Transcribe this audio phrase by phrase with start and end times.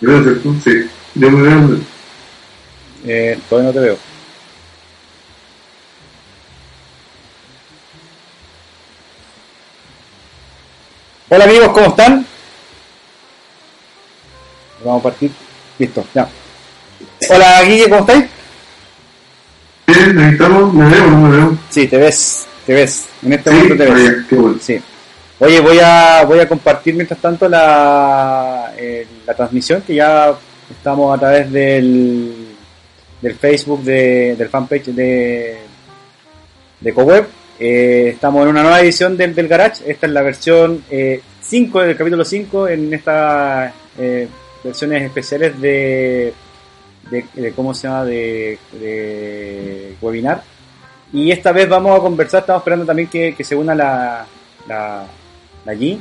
[0.00, 0.90] Gracias, sí.
[1.14, 1.78] Yo me veo.
[3.06, 3.98] Eh, todavía no te veo.
[11.28, 12.26] Hola amigos, ¿cómo están?
[14.84, 15.30] Vamos a partir.
[15.78, 16.28] Listo, ya.
[17.30, 18.24] Hola Guille, ¿cómo estáis?
[19.86, 20.74] Bien, ahí estamos.
[20.74, 21.58] ¿Me veo no me veo?
[21.70, 23.04] Sí, te ves, te ves.
[23.22, 24.04] En este Sí, momento te ves.
[24.04, 24.58] ya, qué bueno.
[24.60, 24.82] Sí.
[25.44, 30.32] Oye, voy a, voy a compartir mientras tanto la, eh, la transmisión que ya
[30.70, 32.54] estamos a través del,
[33.20, 35.58] del Facebook de, del fanpage de,
[36.78, 37.26] de CoWeb.
[37.58, 39.82] Eh, estamos en una nueva edición del, del Garage.
[39.84, 40.84] Esta es la versión
[41.40, 44.28] 5 del capítulo 5 en estas eh,
[44.62, 46.32] versiones especiales de,
[47.10, 48.04] de, ¿cómo se llama?
[48.04, 50.44] De, webinar.
[51.12, 54.24] Y esta vez vamos a conversar, estamos esperando también que, que se una la,
[55.66, 55.98] G.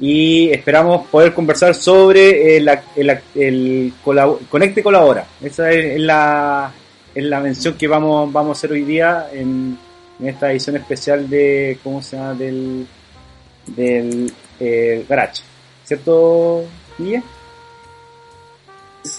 [0.00, 5.26] Y esperamos poder conversar sobre el, el, el colabo- Conecte Colabora.
[5.42, 6.70] Esa es, la,
[7.14, 9.76] es la mención que vamos, vamos a hacer hoy día en,
[10.20, 12.34] en esta edición especial de, ¿cómo se llama?
[12.34, 12.86] Del,
[13.66, 15.42] del eh, Garage.
[15.84, 16.64] ¿Cierto,
[16.96, 17.22] Guille?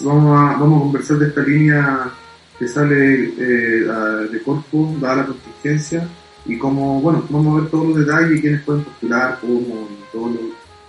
[0.00, 2.10] Vamos a, vamos a conversar de esta línea
[2.58, 6.06] que sale eh, de Corpo, dada la contingencia,
[6.46, 9.60] y cómo, bueno, vamos a ver todos los detalles, quiénes pueden postular, cómo,
[9.90, 10.36] y todas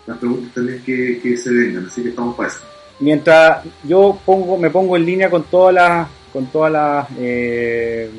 [0.08, 2.59] las preguntas también que, que se vengan, así que estamos para eso.
[2.99, 8.09] mientras yo pongo me pongo en línea con todas las con todas las eh,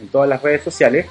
[0.00, 1.06] en todas las redes sociales.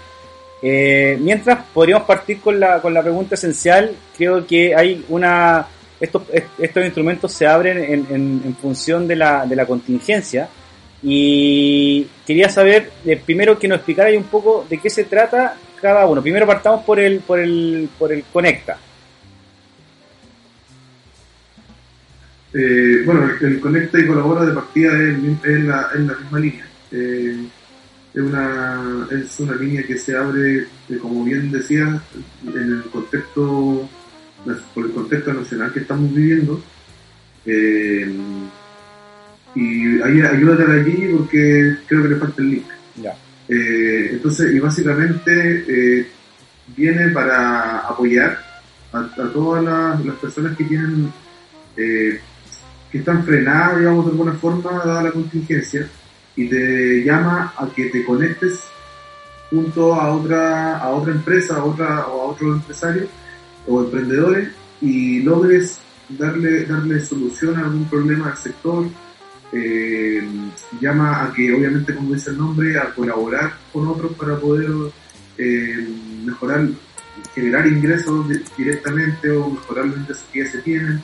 [0.62, 3.92] Eh, mientras podríamos partir con la con la pregunta esencial.
[4.18, 5.68] Creo que hay una
[6.00, 10.48] estos est- estos instrumentos se abren en, en- en función de la de la contingencia
[11.08, 16.08] y quería saber eh, primero que nos explicara un poco de qué se trata cada
[16.08, 18.78] uno primero partamos por el por el por el conecta
[22.58, 26.66] Eh, bueno, el, conecta y colabora de partida es, es la, es la misma línea.
[26.90, 27.48] Eh,
[28.14, 30.66] es, una, es una línea que se abre,
[31.02, 32.02] como bien decía,
[32.46, 33.90] en el contexto,
[34.74, 36.62] por el contexto nacional que estamos viviendo.
[39.56, 42.66] Y ahí ayúdate a la Gigi porque creo que le falta el link.
[43.02, 43.16] ya
[43.48, 46.08] Eh, entonces, y básicamente eh,
[46.76, 48.40] viene para apoyar
[48.92, 51.12] a, a todas las, las personas que tienen,
[51.78, 52.20] eh,
[52.92, 55.88] que están frenadas, digamos, de alguna forma, dada la contingencia,
[56.36, 58.62] y te llama a que te conectes
[59.50, 63.08] junto a otra, a otra empresa, a otra, o a otro empresario
[63.68, 64.50] o emprendedores
[64.82, 65.80] y logres
[66.10, 68.86] darle, darle solución a algún problema del sector,
[69.58, 70.22] eh,
[70.82, 74.70] llama a que obviamente como dice el nombre a colaborar con otros para poder
[75.38, 75.88] eh,
[76.26, 76.68] mejorar
[77.34, 81.02] generar ingresos di- directamente o mejorar los ingresos que ya se tienen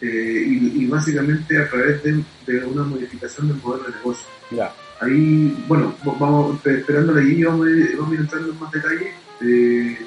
[0.00, 4.26] eh, y, y básicamente a través de, de una modificación del modelo de negocio.
[4.50, 4.72] Ya.
[5.00, 7.66] Ahí bueno vamos espe- esperando allí vamos
[7.98, 9.12] vamos a ir entrando en más detalle.
[9.42, 9.98] Eh,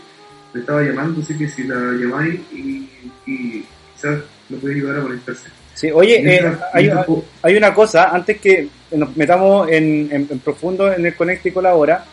[0.54, 2.90] me estaba llamando así que si la llamáis y,
[3.28, 8.68] y quizás lo puede ayudar a conectarse Sí, oye, eh, hay, una cosa, antes que
[8.92, 12.04] nos metamos en, en- en profundo en el Conecta y Colabora,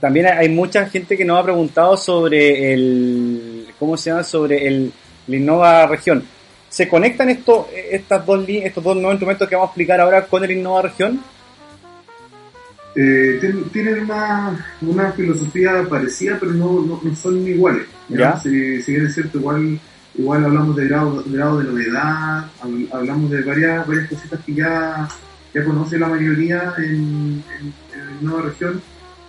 [0.00, 4.24] también hay, mucha gente que nos ha preguntado sobre el, ¿cómo se llama?
[4.24, 4.92] Sobre el,
[5.28, 6.24] Innova Región.
[6.68, 10.42] ¿Se conectan estos, estas dos, estos dos nuevos instrumentos que vamos a explicar ahora con
[10.42, 11.20] el Innova Región?
[12.96, 17.86] Eh, tien- tienen una, una filosofía parecida, pero no, no, no son iguales.
[18.08, 18.36] Ya.
[18.38, 19.78] Si, si bien es cierto, igual,
[20.16, 25.08] igual hablamos de grado, grado de novedad, habl- hablamos de varias, varias cositas que ya,
[25.54, 28.80] ya conoce la mayoría en, en, en nueva región.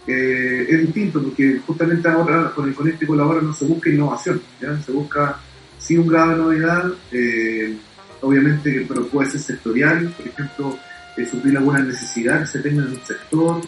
[0.05, 4.41] Es distinto porque justamente ahora con el Conecte Colabora no se busca innovación,
[4.85, 5.39] se busca
[5.79, 7.77] sí un grado de novedad, eh,
[8.19, 10.77] obviamente, pero puede ser sectorial, por ejemplo,
[11.15, 13.61] eh, suplir alguna necesidad que se tenga en un sector,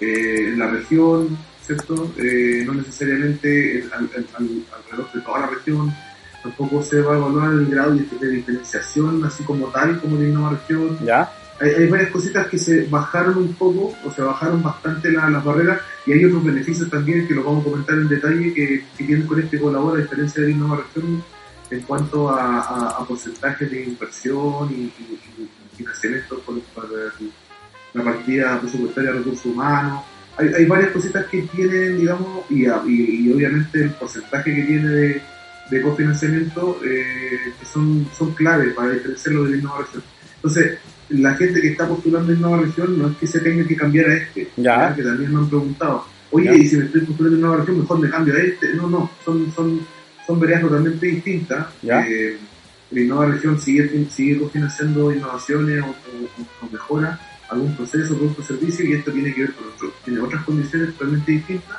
[0.00, 2.12] eh, en la región, ¿cierto?
[2.18, 5.92] Eh, no necesariamente al- al- al- alrededor de toda la región,
[6.42, 10.50] tampoco se va a evaluar el grado de, diferenciación así como tal, como de innova
[10.50, 10.98] región.
[11.04, 11.30] ¿Ya?
[11.60, 15.44] Hay, hay varias cositas que se bajaron un poco, o se bajaron bastante la- las
[15.44, 19.04] barreras, y hay otros beneficios también que los vamos a comentar en detalle que, que
[19.04, 21.22] tienen con este colabora, a diferencia de innova región,
[21.70, 27.30] en cuanto a, a, a porcentajes de inversión y, y, y financiamiento por, por el-
[27.92, 30.02] la partida presupuestaria de recursos humanos.
[30.38, 35.22] Hay, hay varias cositas que tienen, digamos, y, y obviamente el porcentaje que tiene de,
[35.70, 40.02] de cofinanciamiento eh, que son, son clave para diferenciarlo de la innova región.
[40.36, 40.78] Entonces,
[41.10, 44.08] la gente que está postulando en nueva región no es que se tenga que cambiar
[44.10, 44.94] a este, Ya.
[44.94, 46.54] que también me han preguntado, oye, Ya.
[46.54, 48.74] y si me estoy postulando en nueva región, mejor me cambio a este.
[48.74, 49.80] No, no, son, son,
[50.26, 51.66] son veredas totalmente distintas.
[51.82, 52.06] Ya.
[52.08, 52.36] Eh,
[52.92, 58.44] la Innova Región sigue, sigue cofinanciando innovaciones o, o- o mejora algún proceso, producto o
[58.44, 61.76] servicio y esto tiene que ver con otro, tiene otras condiciones totalmente distintas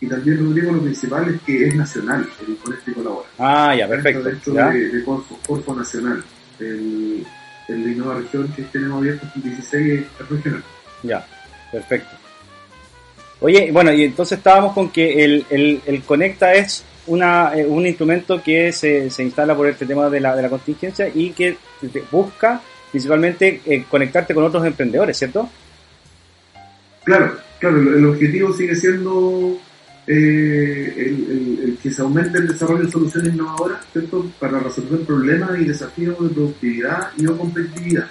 [0.00, 3.28] y también Rodrigo lo principal es que es nacional el con este colabora.
[3.38, 4.22] Ah, ya, perfecto.
[4.22, 6.22] Dentro Ya, de, de Corfo, Corfo Nacional.
[6.60, 7.24] El,
[7.68, 10.62] el de Innova Región que tenemos abierto el 16 es regional.
[11.02, 11.26] ya,
[11.72, 12.16] perfecto.
[13.40, 17.86] Oye, bueno, y entonces estábamos con que el, el, el Conecta es una, eh, un
[17.86, 21.56] instrumento que se, se instala por este tema de la, de la contingencia y que
[22.10, 22.60] busca
[22.90, 25.48] principalmente eh, conectarte con otros emprendedores, ¿cierto?
[27.04, 29.56] Claro, claro, el objetivo sigue siendo
[30.08, 34.24] eh, el, el- el que se aumente el desarrollo de soluciones innovadoras, ¿cierto?
[34.40, 38.06] Para resolver problemas y desafíos de productividad y o competitividad.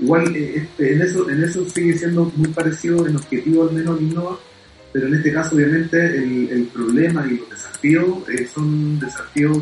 [0.00, 4.00] Igual eh, este, en eso en eso sigue siendo muy parecido en objetivo al menos
[4.00, 4.38] Innova,
[4.92, 9.58] pero en este caso obviamente el, el problema y los desafíos eh, son desafíos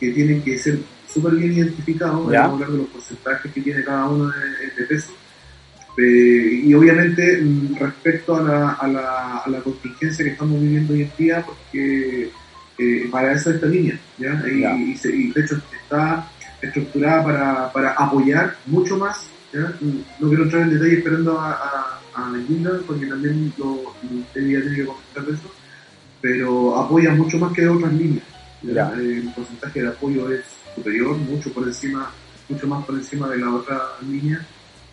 [0.00, 0.78] que tienen que ser
[1.12, 4.86] súper bien identificados, vamos a hablar de los porcentajes que tiene cada uno de, de
[4.88, 5.12] peso.
[5.96, 10.94] Eh, y obviamente mm, respecto a la, a, la, a la contingencia que estamos viviendo
[10.94, 12.32] hoy en día, porque
[12.78, 14.42] eh, para eso esta línea, ¿ya?
[14.48, 19.16] Y, se- y de hecho está estructurada para, para apoyar mucho más,
[19.52, 19.76] ¿ya?
[19.80, 23.94] Mm, No quiero entrar en detalle esperando a, a, a Linda, porque también lo,
[24.34, 25.52] ella tiene que comentar de eso,
[26.20, 28.26] pero apoya mucho más que de otras líneas.
[28.62, 28.70] Eh,
[29.24, 32.10] El porcentaje de apoyo es superior, mucho por encima,
[32.48, 34.46] mucho más por encima de la otra línea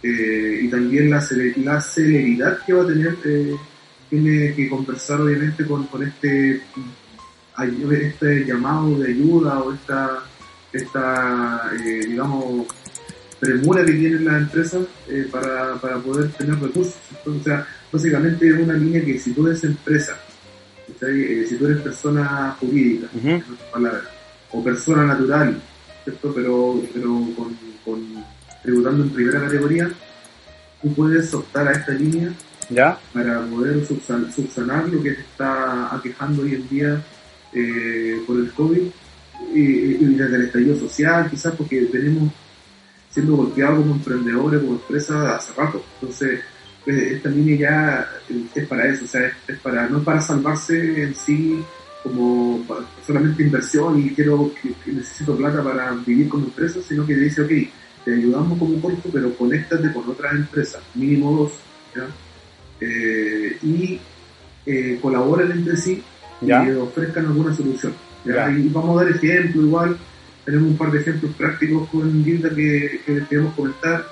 [0.04, 1.26] eh, y también la,
[1.64, 3.56] la celeridad que va a tener eh,
[4.10, 6.62] tiene que conversar obviamente con, con este
[8.02, 10.24] este llamado de ayuda o esta
[10.72, 12.68] esta eh, digamos
[13.40, 18.48] premura que tienen las empresas eh, para, para poder tener recursos Entonces, o sea básicamente
[18.48, 20.18] es una línea que si tú eres empresa.
[21.02, 24.04] Eh, si tú eres persona jurídica en otras palabras,
[24.52, 25.62] o persona natural,
[26.04, 26.34] ¿cierto?
[26.34, 27.08] Pero, pero
[27.38, 28.26] con, con
[28.64, 29.90] tributando en primera categoría,
[30.82, 32.32] tú puedes optar a esta línea
[32.70, 33.00] ¿Ya?
[33.14, 37.02] para poder subsan- subsanar lo que te está aquejando hoy en día
[37.54, 38.82] eh, por el COVID
[39.54, 42.32] y, y desde el estallido social, quizás porque venimos
[43.10, 45.84] siendo golpeados como emprendedores, como empresas hace rato.
[46.00, 46.42] Entonces,
[46.86, 50.22] eh, esta línea ya eh, es para eso, o sea, es, es para no para
[50.22, 51.64] salvarse en sí
[52.04, 52.64] como
[53.06, 57.42] solamente inversión y quiero que, que necesito plata para vivir como empresa, sino que dice,
[57.42, 57.52] ok,
[58.06, 61.52] te ayudamos como corto, pero conéctate con otras empresas, mínimo dos,
[61.96, 62.08] ¿ya?
[62.82, 64.00] Eh, y
[64.66, 66.02] eh, colaboren entre sí
[66.42, 66.66] ¿Ya?
[66.68, 67.94] y ofrezcan alguna solución.
[68.24, 68.50] ¿ya?
[68.52, 69.98] Y vamos a dar ejemplos igual,
[70.46, 74.06] tenemos un par de ejemplos prácticos con Gilda que, que les queremos comentar.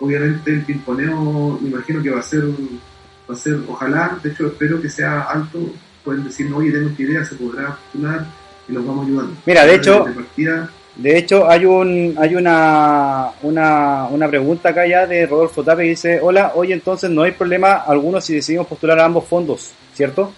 [0.00, 4.46] Obviamente el pimponeo me imagino que va a ser, va a ser, ojalá, de hecho
[4.48, 5.72] espero que sea alto,
[6.04, 8.26] pueden decirnos, oye, tengo esta idea, se podrá postular
[8.68, 9.36] y los vamos ayudando.
[9.46, 14.86] Mira, de hecho- De partida, De hecho, hay un hay una, una, una pregunta acá
[14.86, 18.66] ya de Rodolfo Tape que dice, hola, hoy entonces no hay problema alguno si decidimos
[18.66, 20.32] postular a ambos fondos, ¿cierto?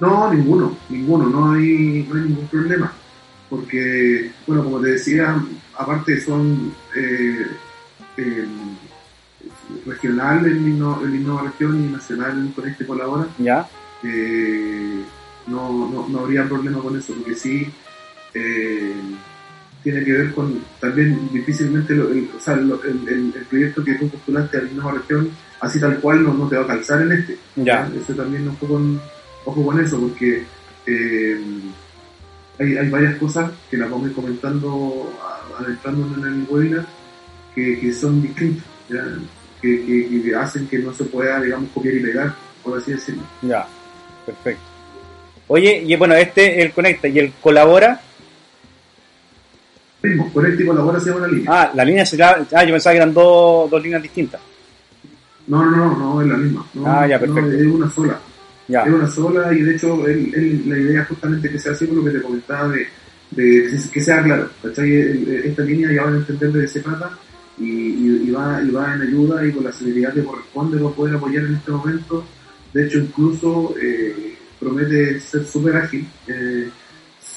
[0.00, 2.92] No, ninguno, ninguno, no hay, no hay ningún problema.
[3.50, 5.42] Porque, bueno, como te decía,
[5.76, 7.46] aparte son eh,
[8.16, 8.46] eh,
[9.86, 13.68] regional el, Inno- el Innova Región y nacional con este colabora, ¿Ya?
[14.02, 15.02] eh,
[15.46, 17.68] no, no, no habría problema con eso, porque sí
[18.34, 18.92] eh,
[19.82, 23.84] tiene que ver con también difícilmente lo- el, o sea, lo- el, el- el proyecto
[23.84, 27.02] que tú postulaste al Innova Región, así tal cual no, no te va a calzar
[27.02, 27.36] en este.
[27.56, 27.88] Ya.
[28.00, 29.00] Eso también poco con,
[29.44, 30.44] ojo con eso, porque
[30.86, 31.40] eh,
[32.58, 36.86] hay, hay varias cosas que las vamos a ir comentando a- adentrándonos en el webinar
[37.54, 42.34] que, que son distintas, que- que hacen que no se pueda, digamos, copiar y pegar,
[42.62, 43.22] por así decirlo.
[43.42, 43.66] Ya,
[44.26, 44.62] perfecto.
[45.46, 48.00] Oye, y bueno, este, el conecta y el colabora.
[50.08, 51.44] Mismo, con este colabora se llama la línea.
[51.48, 52.46] Ah, la línea será.
[52.52, 54.40] Ah, yo pensaba que eran dos, dos líneas distintas.
[55.46, 56.66] No, no, no, no, es la misma.
[56.74, 57.58] No, Ah, ya, no, perfecto.
[57.58, 58.18] es una sola.
[58.66, 61.72] Ya, Es una sola y de hecho él- él- la idea es justamente que sea
[61.72, 62.86] así por lo que te comentaba de,
[63.30, 64.48] de que- sea claro.
[64.62, 64.90] ¿cachai?
[65.44, 67.10] Esta línea ya van a entender de qué se trata
[67.58, 70.94] y, y- y va, y va en ayuda y con la celeridad que corresponde para
[70.94, 72.24] poder apoyar en este momento.
[72.72, 76.68] De hecho, incluso eh, promete ser súper ágil eh,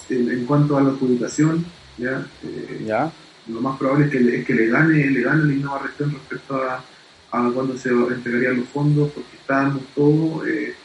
[0.10, 1.66] en, en cuanto a la adjudicación.
[1.98, 2.26] ¿Ya?
[2.44, 3.12] Eh, ya,
[3.48, 6.12] lo más probable es que, le- es que le gane, le gane la Innova Región
[6.12, 6.84] respecto a,
[7.32, 10.76] a cuando se entregarían los fondos, porque estamos todos eh,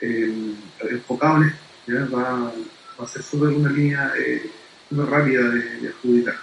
[0.00, 0.54] eh,
[0.90, 1.60] enfocados en esto.
[1.86, 2.16] ¿ya?
[2.16, 2.52] Va,
[3.00, 4.50] va a ser súper una línea eh,
[4.88, 6.34] súper rápida de, de adjudicar,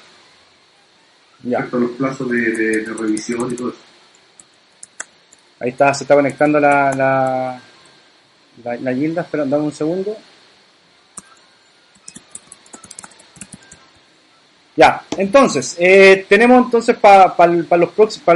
[1.44, 1.58] ya.
[1.60, 3.78] respecto a los plazos de, de- de revisión y todo eso.
[5.60, 7.60] Ahí está, se está conectando la, la,
[8.64, 9.22] la, la Gilda.
[9.24, 10.16] Espera, dame un segundo.
[14.78, 17.34] Ya, entonces, eh, tenemos entonces para
[17.78, 18.36] los próximos,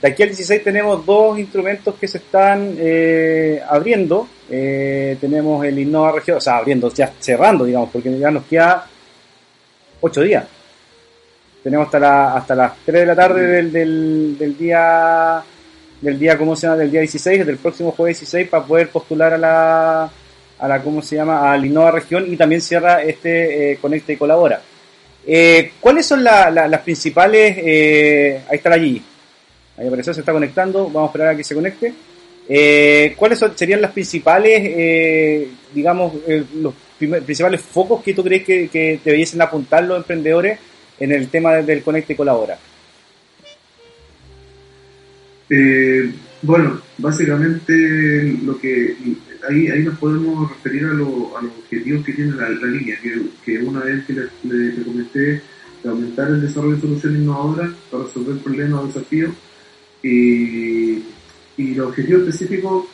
[0.00, 4.26] de aquí al 16 tenemos dos instrumentos que se están eh, abriendo.
[4.48, 8.86] Eh, tenemos el Innova Región, o sea, abriendo, ya cerrando, digamos, porque ya nos queda
[10.00, 10.44] 8 días.
[11.62, 13.72] Tenemos hasta, la, hasta las 3 de la tarde del,
[14.38, 15.42] del, día,
[16.00, 16.78] del día, ¿cómo se llama?
[16.78, 20.10] Del día 16, del próximo jueves 16, para poder postular a la,
[20.58, 21.52] a la ¿cómo se llama?
[21.52, 24.62] Al Innova Región y también cierra este Conecta y Colabora.
[25.26, 27.56] Eh, ¿Cuáles son las principales?
[27.58, 29.02] Eh, ahí está allí.
[29.76, 30.86] Ahí apareció, se está conectando.
[30.86, 31.94] Vamos a esperar a que se conecte.
[32.48, 36.14] Eh, ¿Cuáles serían las principales, digamos,
[36.56, 40.58] los principales focos que tú crees que, que debiesen apuntar los emprendedores
[40.98, 42.58] en el tema del Conecte y Colabora?
[46.40, 47.72] bueno, básicamente
[48.42, 48.96] lo que
[49.48, 52.96] ahí, ahí nos podemos referir a, a los objetivos que tiene la, línea,
[53.44, 55.42] que, una vez que le, comenté
[55.82, 59.32] de aumentar el desarrollo de soluciones innovadoras para resolver problemas o desafíos,
[60.02, 61.02] y,
[61.56, 62.86] y los objetivos específicos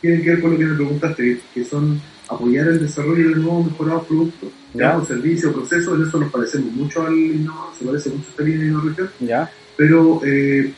[0.00, 3.66] tienen que ver con lo que me preguntaste, que son apoyar el desarrollo de nuevos
[3.66, 5.04] mejorados productos, ya.
[5.04, 8.60] servicios, procesos, en eso nos parecemos mucho al innovador, se parece mucho a esta línea
[8.60, 9.50] de innovación, ya.
[9.76, 10.72] pero eh,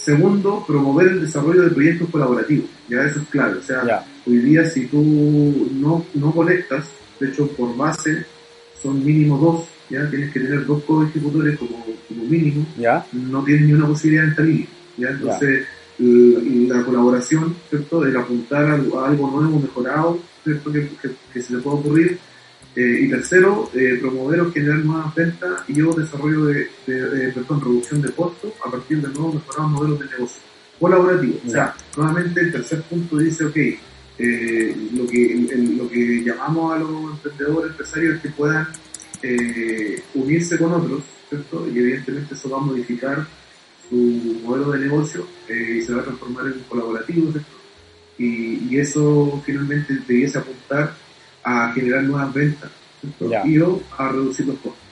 [0.00, 2.70] Segundo, promover el desarrollo de proyectos colaborativos.
[2.88, 3.40] Ya eso es.
[3.40, 5.02] O sea, hoy día si tú
[5.72, 6.86] no, no conectas,
[7.18, 8.24] de hecho por base
[8.82, 12.66] son mínimo dos, ya tienes que tener dos co-ejecutores como, como mínimo.
[12.78, 13.04] ¿Ya?
[13.12, 14.68] No tienes ni una posibilidad esta línea.
[14.96, 15.10] ¿ya?
[15.10, 15.66] Entonces,
[15.98, 18.06] La, colaboración, ¿cierto?
[18.06, 20.72] El apuntar a, algo nuevo, mejorado, ¿cierto?
[20.72, 20.88] Que,
[21.32, 22.18] que se le pueda ocurrir
[22.76, 28.00] eh, y tercero, eh, promover o generar nuevas ventas y o desarrollo de, perdón, reducción
[28.00, 30.40] de costos a partir de nuevos mejorados modelos de negocio
[30.78, 31.38] colaborativo.
[31.46, 33.56] O sea, nuevamente el tercer punto dice, ok,
[34.20, 38.68] eh, lo, que, lo que llamamos a los emprendedores, empresarios es que puedan
[40.14, 41.66] unirse con otros, ¿cierto?
[41.68, 43.26] Y evidentemente eso va a modificar
[43.88, 43.96] su
[44.44, 47.50] modelo de negocio y se va a transformar en colaborativo, ¿cierto?
[48.18, 50.94] Y, y eso finalmente debiese apuntar
[51.42, 52.70] a generar nuevas ventas
[53.44, 53.58] y
[53.98, 54.82] a reducir los costos.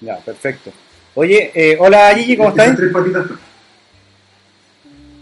[0.00, 0.72] Ya, perfecto.
[1.14, 2.76] Oye, eh, hola Gigi, ¿cómo estás?
[2.76, 3.26] Tres patitas.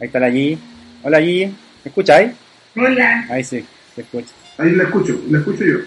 [0.00, 0.58] Ahí está la Gigi.
[1.02, 2.32] Hola Gigi, ¿me escucháis?
[2.76, 3.26] Hola.
[3.30, 3.64] Ahí sí,
[3.94, 4.32] se escucha.
[4.58, 5.78] Ahí la escucho, la escucho yo.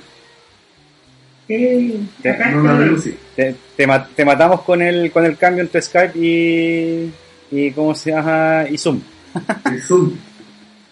[1.48, 3.18] Sí, te, no la veo, sí.
[3.36, 7.10] te, te, matamos con el, con el cambio entre Skype y,
[7.52, 8.66] y ¿cómo se llama?
[8.70, 9.00] Y Zoom.
[9.74, 10.12] Y Zoom.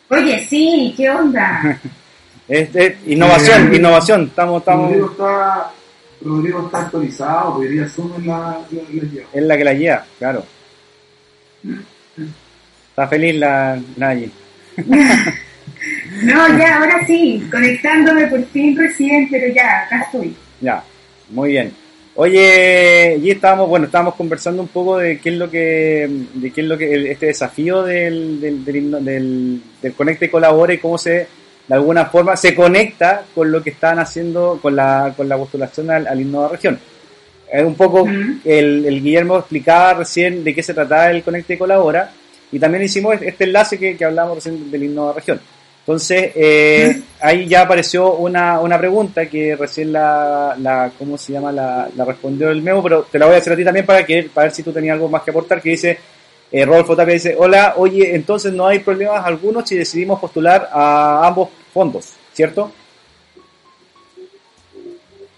[0.10, 1.80] Oye, sí, ¿qué onda?
[2.48, 2.70] Es,
[3.08, 4.25] innovación, innovación.
[4.25, 4.92] Estamos, estamos...
[4.92, 5.72] Rodrigo, está,
[6.22, 9.28] Rodrigo está actualizado, hoy día Zoom es la, lleva.
[9.34, 10.46] Es la que la lleva, claro.
[12.90, 14.32] Está feliz la Nayi.
[16.24, 20.36] no, ya, ahora sí, conectándome por fin recién, pero ya, acá estoy.
[20.62, 20.84] Ya,
[21.29, 21.74] muy bien.
[22.17, 26.62] Oye, y estábamos, bueno, estábamos conversando un poco de qué es lo que, de qué
[26.62, 30.98] es lo que, este desafío del, del, del, del, del Conecte y Colabore y cómo
[30.98, 31.27] se
[31.67, 35.89] de alguna forma se conecta con lo que están haciendo con la, con la postulación
[35.89, 36.79] al, al Innova Región.
[37.53, 42.12] Un poco, el, el, Guillermo explicaba recién de qué se trataba el Conecte y Colabora,
[42.51, 45.39] y también hicimos este enlace que, que hablamos recién del Innova Región.
[45.86, 51.51] Entonces, eh, ahí ya apareció una, una pregunta que recién la, la ¿cómo se llama?
[51.51, 54.04] La, la respondió el Memo, pero te la voy a hacer a ti también para,
[54.04, 56.00] que, para ver si tú tenías algo más que aportar, que dice,
[56.51, 61.27] eh, Rodolfo Tapia dice, hola, oye, entonces no hay problemas algunos si decidimos postular a
[61.27, 62.72] ambos fondos, ¿cierto?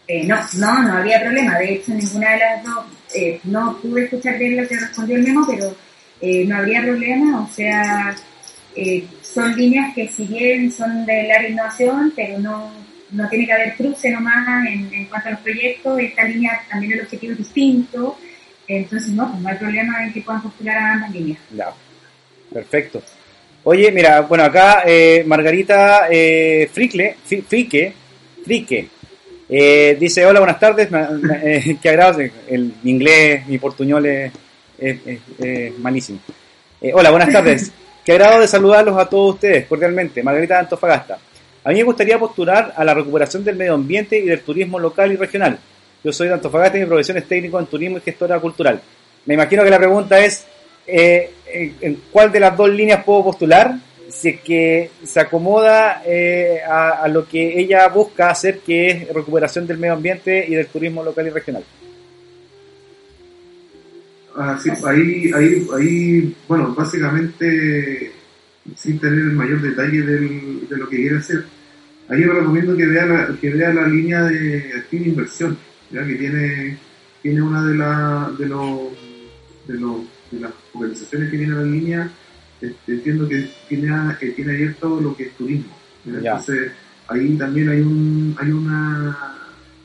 [0.08, 1.60] Eh, no, no, no había problema.
[1.60, 5.24] De hecho, ninguna de las dos, eh, no pude escuchar bien lo que respondió el
[5.24, 5.76] memo, pero
[6.22, 7.42] eh, no habría problema.
[7.42, 8.16] O sea,
[9.38, 12.72] son líneas que si bien son de innovación, pero no,
[13.12, 16.00] no tiene que haber cruce nomás en, en cuanto a los proyectos.
[16.00, 18.18] Esta línea también el objetivo es distinto.
[18.68, 21.40] Entonces, no, pues no hay problema en que puedan postular a ambas líneas.
[22.52, 23.04] Perfecto.
[23.64, 27.16] Oye, mira, bueno, acá eh, Margarita eh, Frique,
[28.44, 28.88] Frique,
[29.50, 30.90] eh, dice, hola, buenas tardes,
[31.44, 34.32] eh, qué agrado, el inglés, mi portuñol es,
[35.80, 36.20] malísimo.
[36.82, 37.72] Eh, hola, buenas tardes,
[38.08, 41.20] qué agrado de saludarlos a todos ustedes cordialmente, Margarita Antofagasta.
[41.62, 45.12] A mí me gustaría postular a la recuperación del medio ambiente y del turismo local
[45.12, 45.60] y regional.
[46.02, 48.80] Yo soy Antofagasta y mi profesión es técnico en turismo y gestora cultural.
[49.26, 50.46] Me imagino que la pregunta es,
[50.88, 53.76] eh, ¿en cuál de las dos líneas puedo postular?
[54.08, 59.80] Si que se acomoda eh, a, lo que ella busca hacer, que es recuperación del
[59.80, 61.64] medio ambiente y del turismo local y regional.
[64.40, 68.12] Ah, sí, ahí, ahí, ahí, bueno, básicamente,
[68.76, 71.44] sin tener el mayor detalle del, de lo que quiere hacer,
[72.08, 75.58] ahí yo recomiendo que vea la, que vea la línea de activa inversión
[75.90, 76.78] ya que tiene
[77.22, 78.80] tiene una de, la, de, los,
[79.68, 79.98] de, los,
[80.32, 82.12] de las organizaciones que viene a la línea,
[82.62, 85.76] este, entiendo que tiene, que tiene abierto lo que es turismo.
[86.06, 86.72] Entonces,
[87.08, 89.18] ahí también hay un, hay una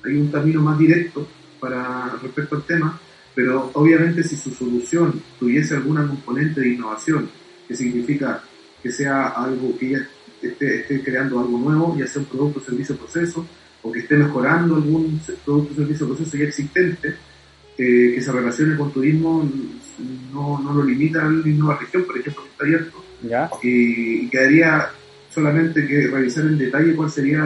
[0.04, 1.26] hay un camino más directo
[1.58, 3.00] para respecto al tema,
[3.34, 7.30] pero obviamente si su solución tuviese alguna componente de innovación,
[7.66, 8.42] que significa
[8.82, 10.08] que sea algo que ella
[10.42, 13.46] esté, esté creando algo nuevo, ya sea un producto, servicio, proceso,
[13.82, 17.16] o que esté mejorando algún producto, servicio, proceso ya existente,
[17.78, 19.48] eh, que se relacione con turismo,
[20.32, 23.04] no, no lo limita a la nueva región, por ejemplo, que está abierto.
[23.22, 23.50] ¿Ya?
[23.62, 24.88] Y, quedaría
[25.32, 27.44] solamente que revisar en detalle cuál sería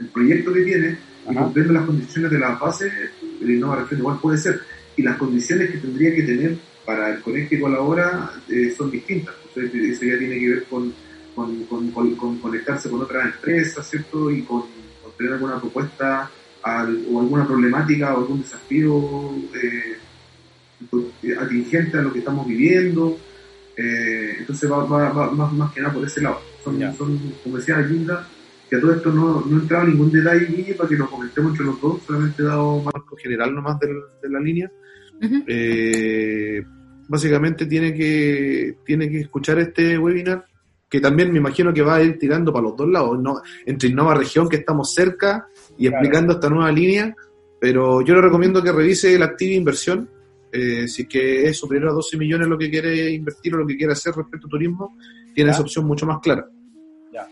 [0.00, 0.98] el proyecto que tiene
[1.30, 2.90] y cumpliendo las condiciones de la base,
[3.40, 4.60] el Innova Región igual puede ser.
[4.96, 9.34] Y las condiciones que tendría que tener para el Conecte y Colabora eh, son distintas.
[9.54, 10.92] Entonces, eso ya tiene que ver con,
[11.34, 14.30] con, con, conectarse con otras empresas, ¿cierto?
[14.30, 14.64] Y con,
[15.16, 16.30] tener alguna propuesta
[16.62, 19.96] o alguna problemática o algún desafío eh,
[21.38, 23.18] atingente a lo que estamos viviendo.
[23.76, 26.40] Eh, entonces va, va, va, más, más que nada por ese lado.
[26.64, 28.26] Son, son como decía Linda,
[28.68, 31.80] que a todo esto no, no entraba ningún detalle para que lo comentemos entre los
[31.80, 33.88] dos, solamente he dado marco general nomás de,
[34.22, 34.70] de la línea.
[35.46, 36.62] eh,
[37.08, 40.44] básicamente tiene que, tiene que escuchar este webinar,
[40.88, 43.40] que también me imagino que va a ir tirando para los dos lados, ¿no?
[43.66, 47.14] entre Innova Región, que estamos cerca, y explicando esta nueva línea,
[47.60, 50.08] pero yo le recomiendo que revise la activa inversión,
[50.52, 53.66] eh, si es que es superior a 12 millones lo que quiere invertir o lo
[53.66, 54.96] que quiere hacer respecto al turismo,
[55.34, 56.48] tiene esa opción mucho más clara.
[57.12, 57.26] Ya.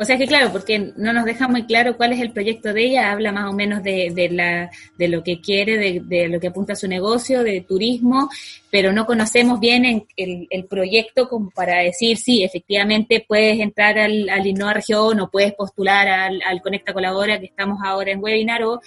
[0.00, 2.84] O sea que claro, porque no nos deja muy claro cuál es el proyecto de
[2.84, 6.46] ella, habla más o menos de, la, de lo que quiere, de, de, lo que
[6.46, 8.30] apunta su negocio, de turismo,
[8.70, 9.84] pero no conocemos bien
[10.16, 15.30] el, el, proyecto como para decir, sí, efectivamente puedes entrar al, al Innova Región o
[15.30, 18.80] puedes postular al, al Conecta Colabora, que estamos ahora en webinar, o,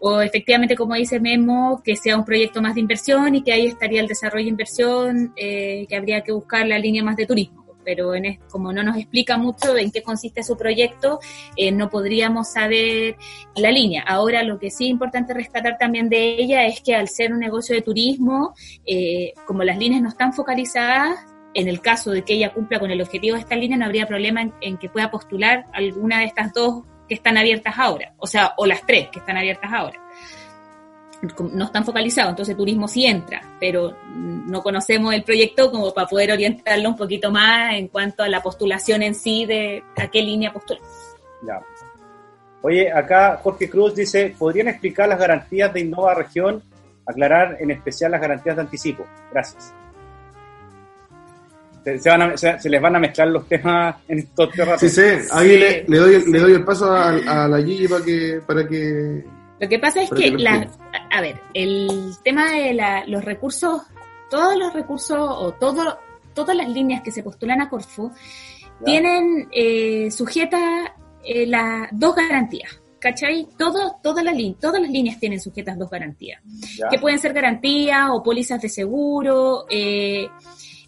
[0.00, 3.66] o efectivamente, como dice Memo, que sea un proyecto más de inversión y que ahí
[3.66, 7.63] estaría el desarrollo de inversión, eh, que habría que buscar la línea más de turismo
[7.84, 11.20] pero en, como no nos explica mucho en qué consiste su proyecto,
[11.56, 13.16] eh, no podríamos saber
[13.56, 14.02] la línea.
[14.06, 17.40] Ahora, lo que sí es importante rescatar también de ella es que al ser un
[17.40, 18.54] negocio de turismo,
[18.86, 22.90] eh, como las líneas no están focalizadas, en el caso de que ella cumpla con
[22.90, 26.24] el objetivo de esta línea, no habría problema en, en que pueda postular alguna de
[26.26, 30.03] estas dos que están abiertas ahora, o sea, o las tres que están abiertas ahora
[31.52, 36.32] no están focalizados, entonces turismo sí entra, pero no conocemos el proyecto como para poder
[36.32, 40.52] orientarlo un poquito más en cuanto a la postulación en sí de a qué línea
[40.52, 40.82] postular.
[41.46, 41.60] Ya.
[42.62, 46.62] Oye, acá Jorge Cruz dice, ¿podrían explicar las garantías de Innova Región?
[47.06, 49.06] Aclarar en especial las garantías de anticipo.
[49.30, 49.74] Gracias.
[51.84, 54.80] Se, van a, se, les van a mezclar los temas en estos temas.
[54.80, 58.02] Sí, sí, ahí Le, le, doy, le doy el paso a, a la Gigi para
[58.02, 59.24] que, para que
[59.60, 60.68] lo que pasa es que, la,
[61.10, 63.82] a ver, el tema de la, los recursos,
[64.30, 65.98] todos los recursos o todo,
[66.34, 68.10] todas las líneas que se postulan a Corfu
[68.84, 70.90] tienen eh, sujetas
[71.24, 72.80] eh, las dos garantías.
[72.98, 73.46] ¿Cachai?
[73.58, 76.40] Todo, todas, las todas las líneas tienen sujetas dos garantías,
[76.90, 80.26] que pueden ser garantías o pólizas de seguro, eh,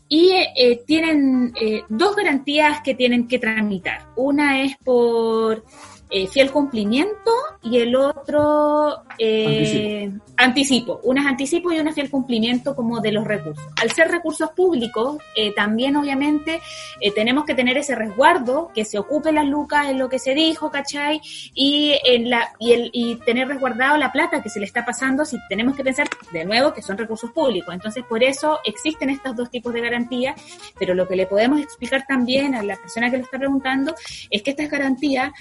[0.08, 4.08] y eh, tienen eh, dos garantías que tienen que tramitar.
[4.16, 5.64] Una es por
[6.10, 10.22] eh, fiel cumplimiento y el otro eh, anticipo.
[10.36, 11.00] anticipo.
[11.02, 13.64] Una es anticipo y una fiel cumplimiento como de los recursos.
[13.80, 16.60] Al ser recursos públicos, eh, también obviamente
[17.00, 20.34] eh, tenemos que tener ese resguardo, que se ocupe las lucas en lo que se
[20.34, 21.20] dijo, ¿cachai?
[21.54, 25.24] Y, en la, y, el, y tener resguardado la plata que se le está pasando
[25.24, 27.74] si tenemos que pensar de nuevo que son recursos públicos.
[27.74, 30.40] Entonces, por eso existen estos dos tipos de garantías,
[30.78, 33.94] pero lo que le podemos explicar también a la persona que lo está preguntando
[34.30, 35.32] es que estas garantías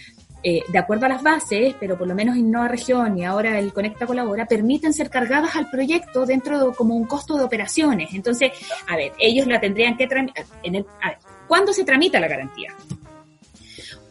[0.48, 3.74] eh, de acuerdo a las bases, pero por lo menos Innova Región y ahora el
[3.74, 8.14] Conecta Colabora, permiten ser cargadas al proyecto dentro de como un costo de operaciones.
[8.14, 8.52] Entonces,
[8.88, 10.46] a ver, ellos la tendrían que tramitar.
[10.62, 12.76] En a ver, ¿cuándo se tramita la garantía?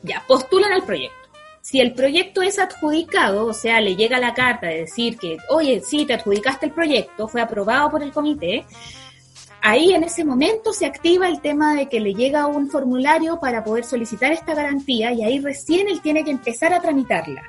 [0.03, 1.29] Ya, postulan al proyecto.
[1.61, 5.83] Si el proyecto es adjudicado, o sea, le llega la carta de decir que, oye,
[5.87, 8.67] sí, te adjudicaste el proyecto, fue aprobado por el comité,
[9.65, 13.65] ahí en ese momento se activa el tema de que le llega un formulario para
[13.65, 17.43] poder solicitar esta garantía y ahí recién él tiene que empezar a tramitarla.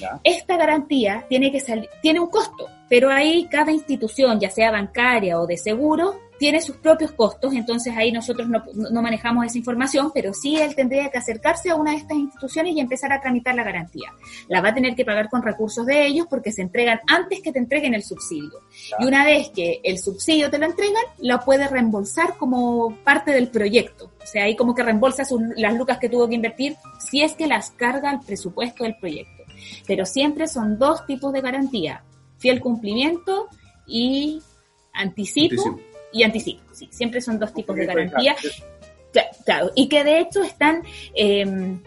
[0.00, 0.20] ¿Ya?
[0.24, 5.40] Esta garantía tiene que salir, tiene un costo, pero ahí cada institución, ya sea bancaria
[5.40, 10.10] o de seguro, tiene sus propios costos, entonces ahí nosotros no, no, manejamos esa información,
[10.14, 13.54] pero sí él tendría que acercarse a una de estas instituciones y empezar a tramitar
[13.54, 14.12] la garantía.
[14.48, 17.52] La va a tener que pagar con recursos de ellos porque se entregan antes que
[17.52, 18.60] te entreguen el subsidio.
[18.88, 19.04] Claro.
[19.04, 23.48] Y una vez que el subsidio te lo entregan, lo puede reembolsar como parte del
[23.48, 24.12] proyecto.
[24.22, 27.34] O sea, ahí como que reembolsa sus, las lucas que tuvo que invertir si es
[27.34, 29.37] que las carga al presupuesto del proyecto.
[29.86, 32.02] Pero siempre son dos tipos de garantía
[32.38, 33.48] fiel cumplimiento
[33.86, 34.40] y
[34.94, 35.80] anticipo,
[36.12, 36.62] y anticipo.
[36.72, 38.36] Sí, siempre son dos tipos de garantía.
[39.44, 40.82] Claro, y que de hecho están
[41.14, 41.80] em,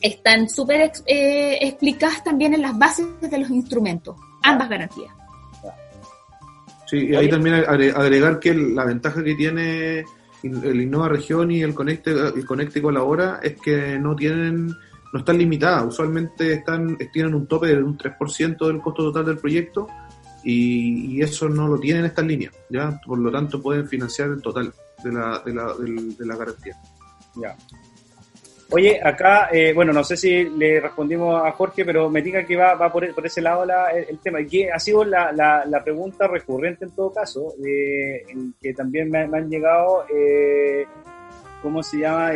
[0.00, 5.14] están súper eh, explicadas también en las bases de los instrumentos, ambas garantías.
[6.86, 10.04] Sí, y ahí también agregar que la ventaja que tiene
[10.42, 14.76] el Innova Región y el Conecte, el Conecte Colabora es que no tienen
[15.14, 19.38] no están limitadas, usualmente están tienen un tope de un 3% del costo total del
[19.38, 19.86] proyecto
[20.42, 23.00] y, eso no lo tienen estas líneas, ¿ya?
[23.06, 24.72] Por lo tanto pueden financiar el total
[25.04, 26.76] de la, de la, de la garantía.
[27.36, 27.56] Ya.
[28.70, 32.56] Oye, acá, eh, bueno, no sé si le respondimos a Jorge, pero me diga que
[32.56, 34.40] va, va por, ese lado la, el, tema.
[34.40, 38.26] Y ha sido la, la, pregunta recurrente en todo caso, eh,
[38.60, 40.86] que también me, han llegado, eh,
[41.62, 42.32] ¿cómo se llama?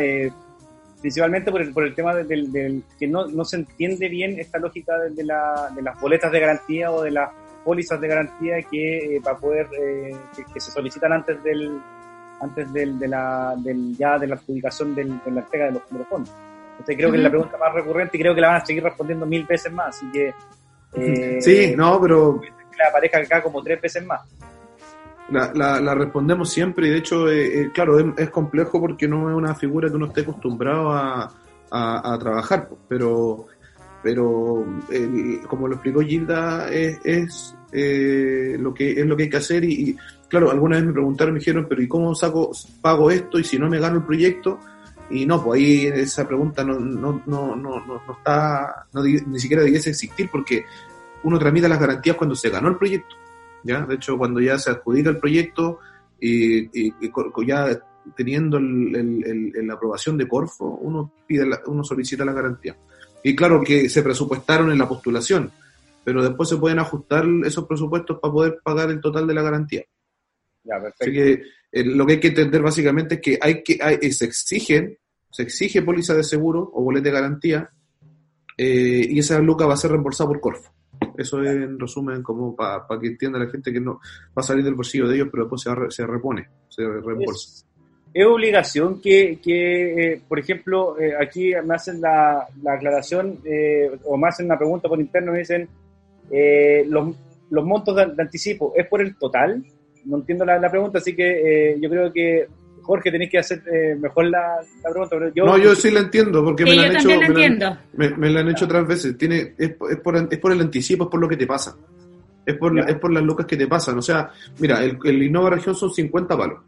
[0.99, 4.59] Eh, principalmente por el, por el tema del, que no, no se entiende bien esta
[4.59, 7.29] lógica de, la, de las boletas de garantía o de las
[7.63, 9.67] pólizas de garantía que para poder,
[10.53, 11.79] que se solicitan antes del
[12.41, 15.83] antes del, de la, del, ya de la adjudicación del, de la entrega de los,
[16.07, 16.33] fondos.
[16.71, 18.83] Entonces creo que es la pregunta más recurrente y creo que la van a seguir
[18.83, 20.33] respondiendo mil veces más, así que...
[20.93, 22.39] Eh, sí, no, pero...
[22.39, 22.49] Que
[22.87, 24.21] aparezca acá como tres veces más.
[25.31, 29.35] La, la, respondemos siempre y de hecho, eh, eh, claro, es, complejo porque no es
[29.35, 31.31] una figura que uno esté acostumbrado a,
[31.69, 33.45] a, trabajar, pero
[34.01, 34.65] pero
[35.47, 37.55] como lo explicó Gilda, es, es
[38.59, 39.95] lo que es lo que hay que hacer y,
[40.27, 43.59] claro, alguna vez me preguntaron, me dijeron, pero ¿y cómo saco, pago esto y si
[43.59, 44.59] no me gano el proyecto?
[45.11, 49.89] Y no, pues ahí esa pregunta no, no, no, no, no está, ni siquiera debiese
[49.89, 50.65] existir porque
[51.23, 53.15] uno tramita las garantías cuando se ganó el proyecto.
[53.63, 53.85] ¿Ya?
[53.85, 55.79] De hecho, cuando ya se adjudica el proyecto
[56.19, 56.91] y,
[57.45, 57.79] ya
[58.15, 62.75] teniendo la aprobación de Corfo, uno, pide uno solicita la garantía.
[63.23, 65.51] Y claro que se presupuestaron en la postulación,
[66.03, 69.83] pero después se pueden ajustar esos presupuestos para poder pagar el total de la garantía.
[70.99, 71.41] Así que
[71.71, 74.97] eh, lo que hay que entender básicamente es que hay que hay, se exigen,
[75.31, 77.69] se exige póliza de seguro o boleto de garantía
[78.57, 80.71] eh, y esa luca va a ser reembolsada por Corfo.
[81.19, 84.63] Eso es en resumen como para que entienda la gente que no va a salir
[84.63, 87.65] del bolsillo de ellos, pero después se, se repone, se reembolsa.
[88.13, 93.39] Es, obligación que, que eh, por ejemplo, aquí me hacen la, la aclaración
[94.05, 95.67] o me hacen una pregunta por interno, me dicen,
[96.87, 97.15] los,
[97.51, 99.63] los montos de, anticipo, ¿es por el total?
[100.05, 102.47] no entiendo la, pregunta, así que eh, yo creo que
[102.89, 105.31] Jorge, tenéis que hacer eh, mejor la, pregunta.
[105.35, 108.65] yo, no, yo sí la entiendo, porque me, la han hecho, me, la han, hecho
[108.65, 109.17] otras veces.
[109.17, 111.77] Tiene, es, por, es por el anticipo, es por lo que te pasa.
[112.45, 113.97] Es por, es por las lucas que te pasan.
[113.97, 116.59] O sea, mira, el, el Innova Región son 50 palos.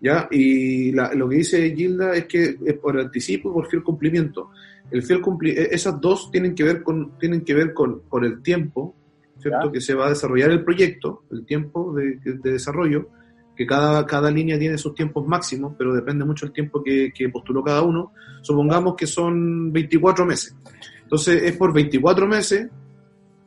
[0.00, 0.26] ¿ya?
[0.32, 4.50] Y lo que dice Gilda es que es por anticipo y por fiel cumplimiento.
[4.90, 8.24] El fiel cumpli e, esas dos tienen que ver con, tienen que ver con, con
[8.24, 8.96] el tiempo
[9.42, 9.72] ¿cierto?
[9.72, 13.08] Que se va a desarrollar el proyecto, el tiempo de, desarrollo,
[13.56, 17.62] que cada, cada línea tiene sus tiempos máximos, pero depende mucho el tiempo que, postuló
[17.62, 18.12] cada uno.
[18.40, 20.56] Supongamos que son 24 meses.
[21.02, 22.68] Entonces es por 24 meses,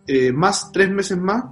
[0.07, 1.45] eh, más 3 meses más,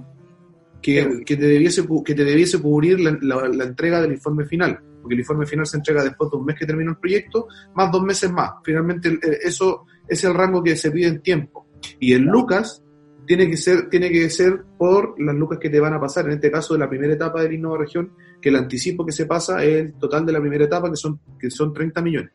[0.80, 5.20] que, que, te, debiese, que te debiese cubrir la, entrega del informe final, porque el
[5.20, 8.30] informe final se entrega después de un mes que termina el proyecto, más dos meses
[8.30, 8.50] más.
[8.62, 11.66] Finalmente eso es el rango que se pide en tiempo.
[11.98, 12.84] Y el Lucas
[13.26, 16.32] tiene que ser, tiene que ser por las lucas que te van a pasar, en
[16.32, 18.12] este caso de la primera etapa del Innova Región,
[18.44, 21.18] que el anticipo que se pasa es el total de la primera etapa, que son,
[21.40, 22.30] que son 30 millones.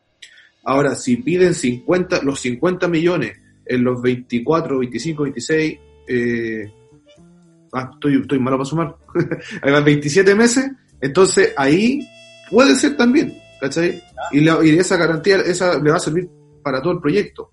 [0.63, 6.73] Ahora, si piden 50, los 50 millones en los 24, 25, 26, eh,
[7.73, 8.95] ah, estoy, estoy malo para sumar,
[9.63, 11.99] van 27 meses, entonces ahí
[12.49, 14.01] puede ser también, ¿cachai?
[14.31, 16.27] Y, la, y esa garantía esa le va a servir
[16.63, 17.51] para todo el proyecto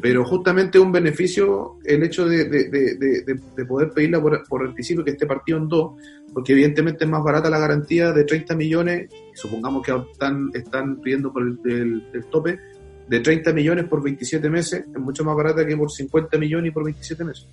[0.00, 5.26] pero justamente un beneficio el hecho de, de, poder pedirla por, por, anticipo que esté
[5.26, 5.92] partido en dos,
[6.32, 11.32] porque evidentemente es más barata la garantía de 30 millones, supongamos que están, están pidiendo
[11.32, 12.58] por el, tope,
[13.06, 16.72] de 30 millones por 27 meses, es mucho más barata que por 50 millones y
[16.72, 17.46] por 27 meses.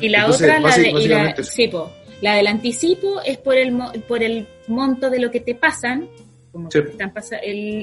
[0.00, 1.34] Y la otra, la, de, la,
[2.22, 3.76] la del anticipo es por el,
[4.08, 6.08] por el monto de lo que te pasan
[6.54, 7.12] como están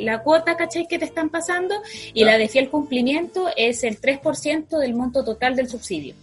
[0.05, 0.87] la cuota, ¿cachai?
[0.87, 1.75] Que te están pasando
[2.13, 6.15] y la de fiel cumplimiento es el 3% del monto total del subsidio.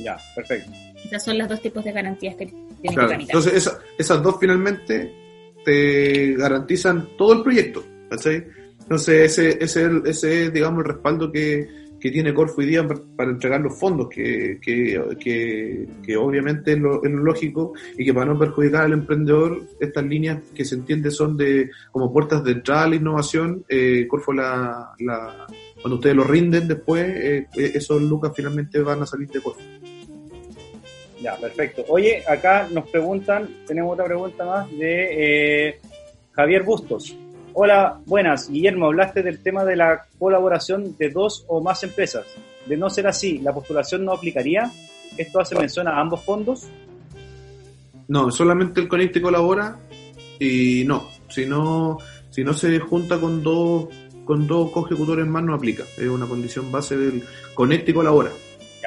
[0.00, 0.72] Ya, perfecto.
[1.04, 3.36] Esas son las dos tipos de garantías que tienen que tramitar.
[3.36, 5.12] Entonces, esas dos finalmente
[5.64, 8.46] te garantizan todo el proyecto, ¿cachai?
[8.80, 11.68] Entonces, ese, ese, ese es, digamos, el respaldo que,
[12.00, 15.00] que tiene Corfo hoy día para entregar los fondos, que, que,
[16.04, 20.64] que, obviamente es lo, lógico y que para no perjudicar al emprendedor, estas líneas que
[20.64, 25.46] se entiende son de como puertas de entrada a la innovación, eh, Corfo la, la,
[25.80, 29.60] cuando ustedes lo rinden después, eh, eh, esos lucas finalmente van a salir de Corfo.
[31.20, 31.84] Ya, perfecto.
[31.88, 35.80] Oye, acá nos preguntan, tenemos otra pregunta más de eh,
[36.32, 37.16] Javier Bustos.
[37.58, 38.50] Hola, buenas.
[38.50, 42.26] Guillermo, hablaste del tema de la colaboración de dos o más empresas.
[42.66, 44.70] De no ser así, ¿la postulación no aplicaría?
[45.16, 46.68] ¿Esto hace mención a ambos fondos?
[48.08, 49.78] No, solamente el Conecte colabora
[50.38, 51.96] y no, si no,
[52.28, 53.86] si no se junta con dos
[54.26, 55.84] con dos co-ejecutores más no aplica.
[55.96, 57.22] Es una condición base del
[57.54, 58.32] Conecte colabora.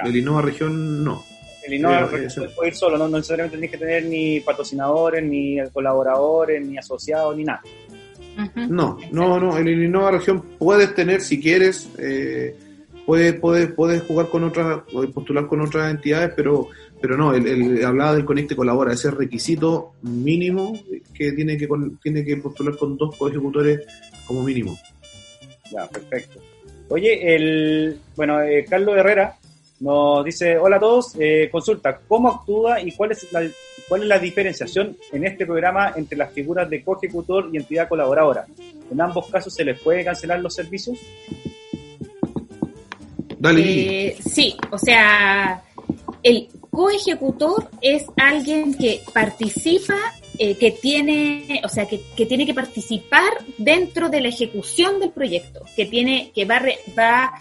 [0.06, 1.24] El Innova Región no.
[1.66, 6.64] El Innova Región puede ir solo, no, necesariamente tenés que tener ni patrocinadores, ni colaboradores,
[6.64, 7.64] ni asociados, ni nada.
[8.70, 9.58] No, no, no.
[9.58, 11.90] El Innova Región puedes tener si quieres.
[11.98, 12.56] Eh,
[13.06, 14.82] puedes, puedes, puedes jugar con otras,
[15.14, 16.70] postular con otras entidades, pero
[17.02, 20.74] pero no, el, hablaba del Conecte colabora, ese requisito mínimo
[21.14, 21.68] que tiene que
[22.02, 23.82] tiene que postular con dos co-ejecutores
[24.28, 24.78] como mínimo.
[25.72, 26.42] Ya, perfecto.
[26.90, 29.38] Oye, el bueno, eh, Carlos Herrera
[29.80, 33.48] nos dice, hola a todos, eh, consulta, ¿cómo actúa y cuál es, la,
[33.88, 38.46] cuál es la diferenciación en este programa entre las figuras de co-ejecutor y entidad colaboradora?
[38.92, 40.98] ¿En ambos casos se les puede cancelar los servicios?
[43.38, 43.62] Dale.
[44.08, 45.64] Eh, sí, o sea,
[46.24, 49.98] el coejecutor es alguien que participa,
[50.38, 55.62] eh, que tiene, o sea, que, tiene que participar dentro de la ejecución del proyecto,
[55.76, 56.62] que tiene, que va,
[56.98, 57.32] va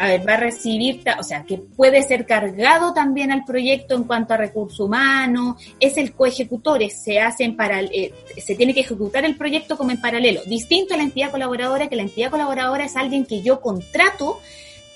[0.00, 4.04] a ver, va a recibir, o sea, que puede ser cargado también al proyecto en
[4.04, 9.26] cuanto a recursos humanos, es el coejecutor, se hacen para, eh, se tiene que ejecutar
[9.26, 12.96] el proyecto como en paralelo, distinto a la entidad colaboradora, que la entidad colaboradora es
[12.96, 14.40] alguien que yo contrato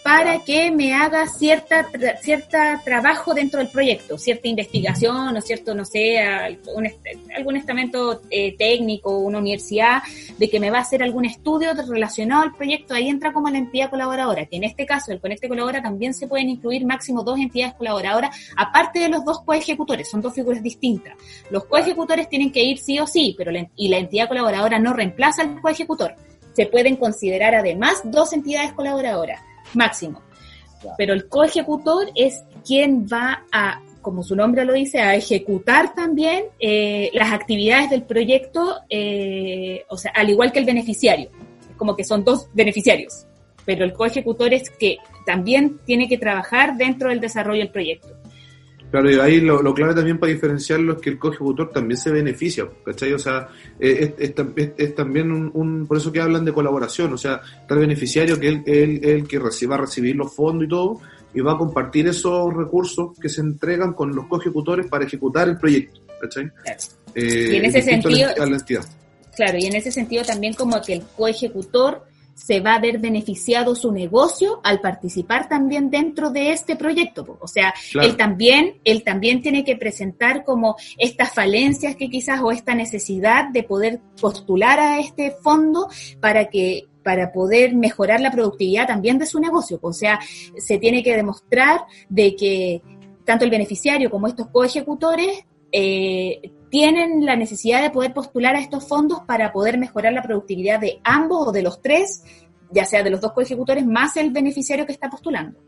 [0.04, 1.88] para que me haga cierta,
[2.20, 9.16] cierta trabajo dentro del proyecto, cierta investigación o cierto, no sé, algún estamento eh, técnico,
[9.16, 10.02] una universidad,
[10.36, 13.56] de que me va a hacer algún estudio relacionado al proyecto, ahí entra como la
[13.56, 17.38] entidad colaboradora, que en este caso el Conecte Colabora también se pueden incluir máximo dos
[17.38, 21.14] entidades colaboradoras, aparte de los dos coejecutores, son dos figuras distintas.
[21.48, 25.40] Los coejecutores tienen que ir sí o sí, pero y la entidad colaboradora no reemplaza
[25.40, 26.14] al coejecutor.
[26.52, 29.40] Se pueden considerar además dos entidades colaboradoras
[29.76, 30.22] máximo.
[30.98, 36.44] Pero el coejecutor es quien va a, como su nombre lo dice, a ejecutar también
[36.60, 41.30] eh, las actividades del proyecto, eh, o sea, al igual que el beneficiario.
[41.76, 43.26] Como que son dos beneficiarios.
[43.64, 48.13] Pero el coejecutor es que también tiene que trabajar dentro del desarrollo del proyecto.
[48.94, 52.64] Claro, y ahí lo, clave también para diferenciarlo es que el coejecutor también se beneficia,
[52.84, 53.12] ¿cachai?
[53.12, 57.74] O sea, es, es, también un, por eso que hablan de colaboración, o sea, está
[57.74, 61.00] el beneficiario que es el, que reciba, recibir los fondos y todo,
[61.34, 65.58] y va a compartir esos recursos que se entregan con los coejecutores para ejecutar el
[65.58, 66.52] proyecto, ¿cachai?
[67.16, 68.28] Eh, y en ese sentido,
[69.34, 72.04] claro, y en ese sentido también como que el coejecutor
[72.34, 77.38] se va a ver beneficiado su negocio al participar también dentro de este proyecto.
[77.40, 82.50] O sea, él también, él también tiene que presentar como estas falencias que quizás o
[82.50, 85.88] esta necesidad de poder postular a este fondo
[86.20, 89.78] para que para poder mejorar la productividad también de su negocio.
[89.82, 90.18] O sea,
[90.56, 92.82] se tiene que demostrar de que
[93.24, 96.40] tanto el beneficiario como estos coejecutores eh,
[96.74, 100.98] tienen la necesidad de poder postular a estos fondos para poder mejorar la productividad de
[101.04, 102.24] ambos o de los tres,
[102.72, 105.60] ya sea de los dos coejecutores más el beneficiario que está postulando.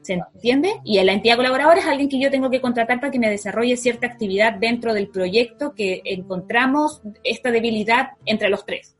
[0.00, 0.70] ¿Se entiende?
[0.82, 3.76] Y la entidad colaboradora es alguien que yo tengo que contratar para que me desarrolle
[3.76, 8.96] cierta actividad dentro del proyecto que encontramos esta debilidad entre los tres.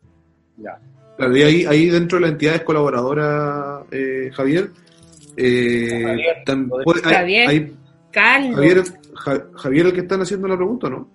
[0.59, 0.79] Ya.
[1.17, 4.71] Claro, y ahí, ahí dentro de la entidad es colaboradora, eh, Javier.
[5.35, 6.03] Eh,
[7.01, 7.75] Javier,
[8.11, 8.55] Carlos.
[8.55, 8.83] Javier,
[9.55, 11.14] Javier, el que están haciendo la pregunta, ¿no?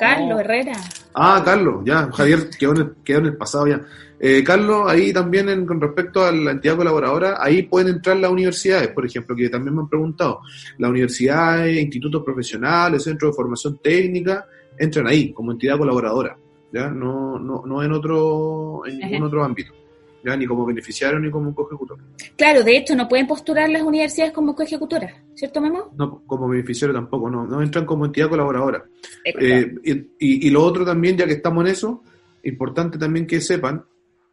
[0.00, 0.72] Carlos Herrera.
[1.14, 3.82] Ah, Carlos, ya, Javier quedó en el, quedó en el pasado ya.
[4.18, 8.88] Eh, Carlos, ahí también con respecto a la entidad colaboradora, ahí pueden entrar las universidades,
[8.88, 10.40] por ejemplo, que también me han preguntado.
[10.78, 14.46] Las universidades, institutos profesionales, centros de formación técnica,
[14.78, 16.36] entran ahí como entidad colaboradora,
[16.72, 16.88] ¿ya?
[16.88, 19.79] No, no, no en otro, en ningún otro ámbito
[20.24, 21.98] ya ni como beneficiario ni como coejecutor.
[22.36, 25.92] Claro, de hecho no pueden postular las universidades como coejecutoras, ¿cierto Memo?
[25.96, 28.84] No, como beneficiario tampoco, no, no entran como entidad colaboradora.
[29.24, 32.02] Eh, y, y, lo otro también, ya que estamos en eso,
[32.44, 33.84] importante también que sepan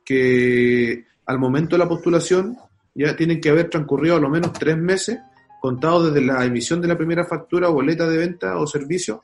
[0.04, 2.58] que al momento de la postulación
[2.96, 5.20] ya tienen que haber transcurrido a lo menos tres meses
[5.62, 9.24] contados desde la emisión de la primera factura, boleta de venta o servicio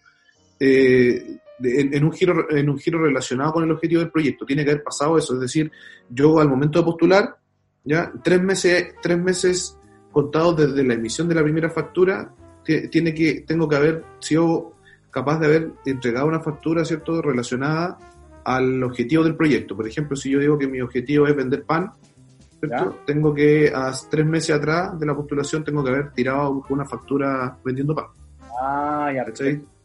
[0.60, 4.46] eh, en, un giro, en un giro relacionado con el objetivo del proyecto.
[4.46, 5.34] Tiene que haber pasado eso.
[5.36, 5.72] Es decir,
[6.10, 7.38] yo al momento de postular,
[7.84, 9.78] ya tres meses, tres meses
[10.12, 14.74] contados desde la emisión de la primera factura, tiene que, tengo que haber sido
[15.12, 17.98] capaz de haber entregado una factura, ¿cierto?, relacionada
[18.46, 19.76] al objetivo del proyecto.
[19.76, 21.92] Por ejemplo, si yo digo que mi objetivo es vender pan,
[23.06, 27.58] Tengo que, a tres meses atrás de la postulación, tengo que haber tirado una factura
[27.64, 28.06] vendiendo pan.
[28.62, 29.26] Ah, ya.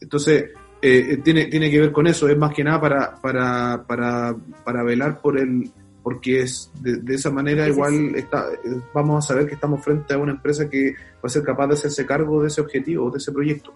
[0.01, 3.85] Entonces, eh, eh, tiene, tiene que ver con eso, es más que nada para, para,
[3.87, 5.71] para, para velar por el,
[6.03, 8.47] porque es de, esa manera igual está,
[8.95, 11.75] vamos a saber que estamos frente a una empresa que va a ser capaz de
[11.75, 13.75] hacerse cargo de ese objetivo, de ese proyecto.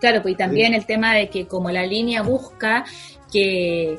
[0.00, 2.84] Claro, pues y también el tema de que como la línea busca
[3.32, 3.98] que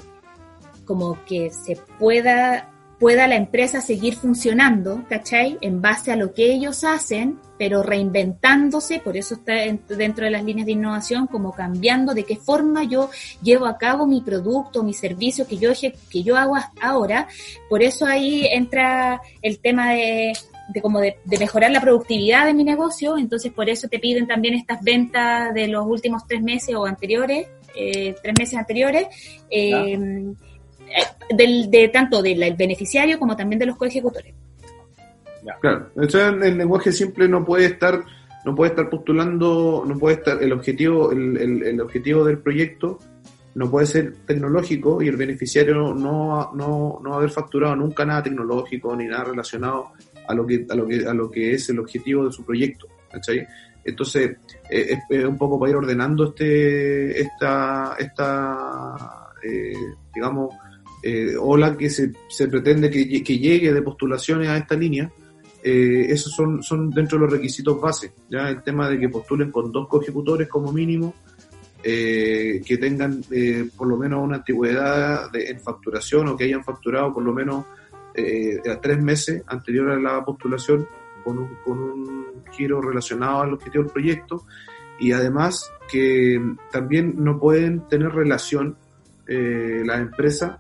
[0.86, 5.57] como que se pueda pueda la empresa seguir funcionando, ¿cachai?
[5.62, 10.43] En base a lo que ellos hacen, pero reinventándose, por eso está dentro de las
[10.43, 13.10] líneas de innovación, como cambiando de qué forma yo
[13.43, 15.71] llevo a cabo mi producto, mi servicio que yo,
[16.10, 17.27] que yo hago ahora.
[17.69, 20.33] Por eso ahí entra el tema de,
[20.69, 24.55] de como de, mejorar la productividad de mi negocio, entonces por eso te piden también
[24.55, 29.07] estas ventas de los últimos tres meses o anteriores, eh, tres meses anteriores.
[29.51, 30.33] Eh,
[31.36, 34.34] del, de tanto del beneficiario como también de los coejecutores.
[35.62, 38.04] Claro, el lenguaje simple no puede estar
[38.45, 43.00] no puede estar postulando, no puede estar el objetivo el, el, objetivo del proyecto
[43.56, 48.23] no puede ser tecnológico y el beneficiario no, no, no, no haber facturado nunca nada
[48.23, 49.91] tecnológico ni nada relacionado
[50.28, 52.88] a lo que a lo que a lo que es el objetivo de su proyecto,
[53.84, 54.38] Entonces
[54.69, 59.73] eh, es, un poco para ir ordenando este esta esta eh,
[60.13, 60.54] digamos
[61.03, 65.12] eh, o la que se, se pretende que, llegue de postulaciones a esta línea,
[65.63, 68.13] eh, esos son, son dentro de los requisitos base.
[68.29, 71.13] Ya el tema de que postulen con dos co-ejecutores como mínimo,
[71.83, 76.63] eh, que tengan eh, por lo menos una antigüedad de, en facturación o que hayan
[76.63, 77.65] facturado por lo menos
[78.67, 80.88] a tres meses anterior a la postulación
[81.23, 84.43] con un, con un giro relacionado al objetivo del proyecto
[84.99, 88.77] y además que también no pueden tener relación
[89.27, 90.60] eh, la empresa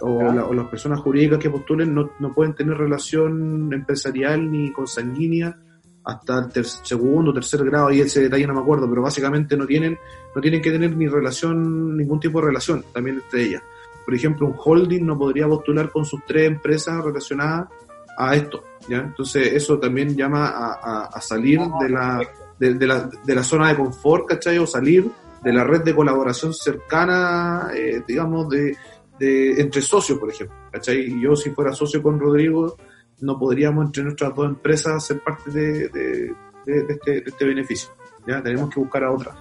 [0.00, 5.56] o, las personas jurídicas que postulen no, no, pueden tener relación empresarial ni consanguínea
[6.04, 9.98] hasta el segundo, tercer grado, y ese detalle no me acuerdo, pero básicamente no tienen,
[10.34, 13.62] no tienen que tener ni relación, ningún tipo de relación también entre ellas.
[14.04, 17.68] Por ejemplo, un holding no podría postular con sus tres empresas relacionadas
[18.16, 18.98] a esto, ¿ya?
[18.98, 22.20] Entonces eso también llama a, a, salir ah, de la,
[22.56, 24.58] de, la, de la zona de confort, ¿cachai?
[24.58, 25.10] O salir
[25.42, 28.76] de la red de colaboración cercana, eh, digamos, de,
[29.18, 30.56] de, entre socios, por ejemplo.
[30.72, 30.98] ¿cachai?
[30.98, 32.76] Y yo, si fuera socio con Rodrigo,
[33.20, 36.34] no podríamos entre nuestras dos empresas ser parte de, de,
[36.66, 37.90] este, este, beneficio.
[38.26, 38.42] ¿ya?
[38.42, 39.36] Tenemos que buscar a otras.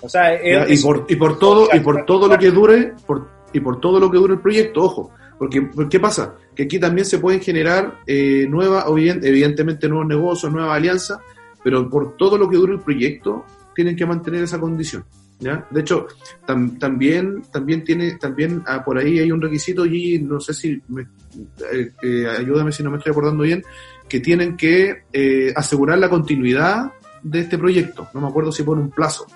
[0.00, 0.34] O sea,
[0.68, 4.00] y, por, y por todo y por todo lo que dure por, y por todo
[4.00, 6.34] lo que dure el proyecto, ojo, porque ¿qué pasa?
[6.54, 11.18] Que aquí también se pueden generar eh, nuevas, evidentemente nuevos negocios, nuevas alianzas,
[11.62, 15.04] pero por todo lo que dure el proyecto tienen que mantener esa condición.
[15.42, 16.06] De hecho,
[16.46, 21.92] también, también tiene, también ah, por ahí hay un requisito y no sé si, eh,
[22.02, 23.62] eh, ayúdame si no me estoy acordando bien,
[24.08, 28.08] que tienen que eh, asegurar la continuidad de este proyecto.
[28.14, 29.26] No me acuerdo si por un plazo,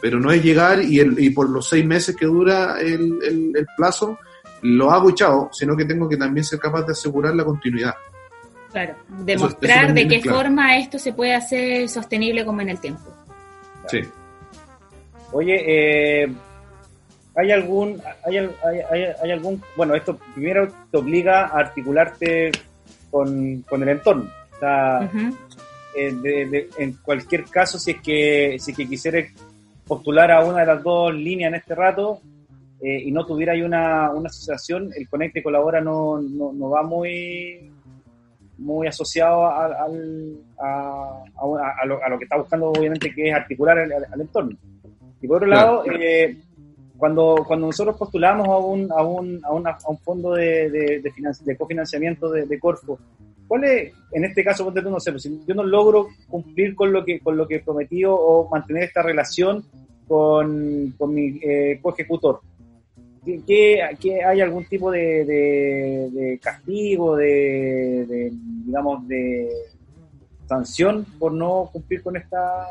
[0.00, 3.66] pero no es llegar y, el, y por los seis meses que dura el, el,
[3.76, 4.18] plazo,
[4.62, 7.94] lo hago y chao, sino que tengo que también ser capaz de asegurar la continuidad.
[8.72, 13.14] Claro, demostrar de qué forma esto se puede hacer sostenible como en el tiempo.
[13.88, 14.00] Sí.
[15.32, 16.32] Oye, eh,
[17.34, 22.52] ¿hay algún, hay, hay, hay, algún, bueno, esto primero te obliga a articularte
[23.10, 24.30] con, el entorno.
[24.54, 25.10] O sea,
[25.96, 29.26] eh, en cualquier caso, si es que, si es que quisieras
[29.86, 32.20] postular a una de las dos líneas en este rato
[32.80, 36.82] eh, y no tuviera ahí una, una asociación, el Conecte Colabora no, no, no va
[36.82, 37.70] muy
[38.58, 43.78] muy asociado a, a, a, lo, a, lo, que está buscando obviamente que es articular
[43.78, 44.56] al entorno.
[45.22, 46.36] Y por otro lado, eh,
[46.98, 51.00] cuando, cuando nosotros postulamos a un, a un, a una, a un fondo de, de,
[51.00, 52.98] de, cofinanciamiento de, de, Corfo,
[53.46, 56.92] ¿cuál es, en este caso, tú no sé, pues, si yo no logro cumplir con
[56.92, 59.64] lo que, con lo que he prometido o mantener esta relación
[60.08, 62.40] con, con mi eh, coejecutor,
[63.24, 68.32] ¿qué, qué, hay algún tipo de, de, castigo, de,
[68.66, 69.48] digamos, de
[70.46, 72.66] sanción por no cumplir con esta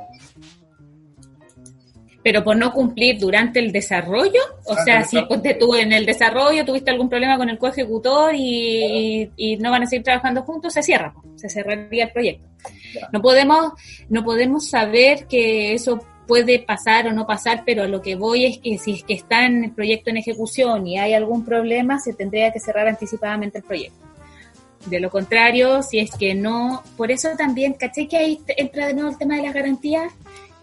[2.23, 6.65] pero por no cumplir durante el desarrollo, o sea, si ponte tú en el desarrollo
[6.65, 10.83] tuviste algún problema con el coejecutor y, y no van a seguir trabajando juntos, se
[10.83, 12.47] cierra, se cerraría el proyecto.
[13.11, 13.73] No podemos,
[14.09, 18.59] no podemos saber que eso puede pasar o no pasar, pero lo que voy es
[18.59, 22.13] que si es que está en el proyecto en ejecución y hay algún problema, se
[22.13, 23.99] tendría que cerrar anticipadamente el proyecto.
[24.85, 28.93] De lo contrario, si es que no, por eso también, ¿caché que ahí entra de
[28.93, 30.11] nuevo el tema de las garantías?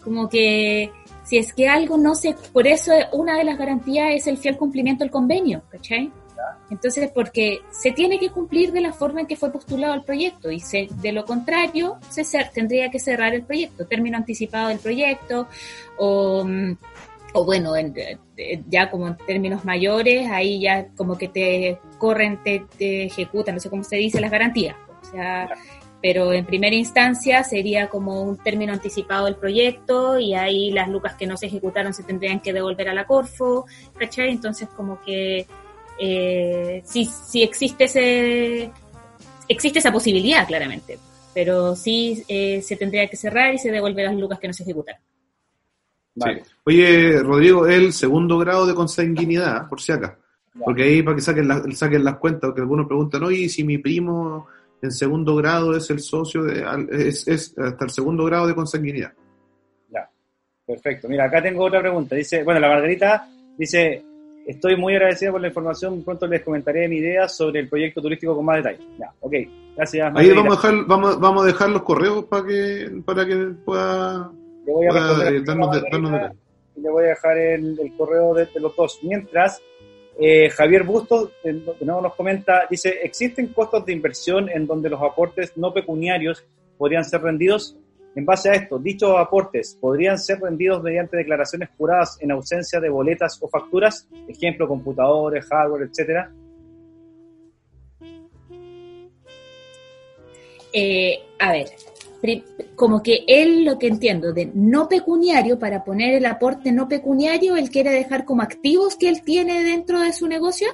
[0.03, 0.91] Como que
[1.29, 4.57] si es que algo no se, por eso una de las garantías es el fiel
[4.57, 6.11] cumplimiento del convenio, ¿cachai?
[6.71, 10.51] Entonces, porque se tiene que cumplir de la forma en que fue postulado el proyecto
[10.51, 12.25] y se, de lo contrario, se
[12.55, 15.49] tendría que cerrar el proyecto, término anticipado del proyecto
[15.99, 16.77] o, mm,
[17.35, 17.73] o bueno,
[18.69, 23.69] ya como en términos mayores, ahí ya como que te corren, te, ejecutan, no sé
[23.69, 24.77] cómo se dice, las garantías.
[25.03, 25.49] O sea,
[26.01, 31.15] pero en primera instancia sería como un término anticipado del proyecto y ahí las lucas
[31.15, 33.67] que no se ejecutaron se tendrían que devolver a la Corfo,
[33.99, 34.31] ¿cachai?
[34.31, 35.47] Entonces como que
[35.99, 38.71] eh, sí, sí existe ese
[39.49, 40.99] existe esa posibilidad claramente,
[41.35, 44.63] pero sí eh, se tendría que cerrar y se devolver las lucas que no se
[44.63, 45.01] ejecutaron.
[46.65, 50.19] Oye, Rodrigo, el segundo grado de consanguinidad, por si acá.
[50.65, 54.49] Porque ahí para que saquen, saquen las cuentas, que algunos preguntan, oye, si mi primo
[54.83, 59.13] en segundo grado es el socio, de, es, es hasta el segundo grado de consanguinidad.
[59.91, 60.09] Ya,
[60.67, 61.09] perfecto.
[61.09, 62.15] Mira, acá tengo otra pregunta.
[62.15, 64.05] Dice, bueno, la Margarita dice,
[64.47, 68.35] estoy muy agradecida por la información, pronto les comentaré mi idea sobre el proyecto turístico
[68.35, 68.79] con más detalle.
[68.99, 69.35] Ya, ok,
[69.77, 70.13] gracias.
[70.17, 74.33] Ahí vamos a dejar, vamos, vamos a dejar los correos para que, para que pueda,
[74.65, 75.77] le voy a eh, darnos,
[76.77, 78.99] Le voy a dejar el, correo de los dos.
[79.03, 79.61] Mientras,
[80.21, 85.01] eh, Javier Bustos, de nuevo nos comenta, dice, ¿existen costos de inversión en donde los
[85.01, 86.45] aportes no pecuniarios
[86.77, 87.77] podrían ser rendidos?
[88.17, 92.89] En base a esto, dichos aportes podrían ser rendidos mediante declaraciones juradas en ausencia de
[92.89, 96.33] boletas o facturas, ejemplo, computadores, hardware, etcétera.
[100.73, 101.69] Eh, a ver,
[102.75, 107.57] como que él lo que entiendo de no pecuniario, para poner el aporte no pecuniario,
[107.57, 110.69] él quiere dejar como activos que él tiene dentro de su negocio.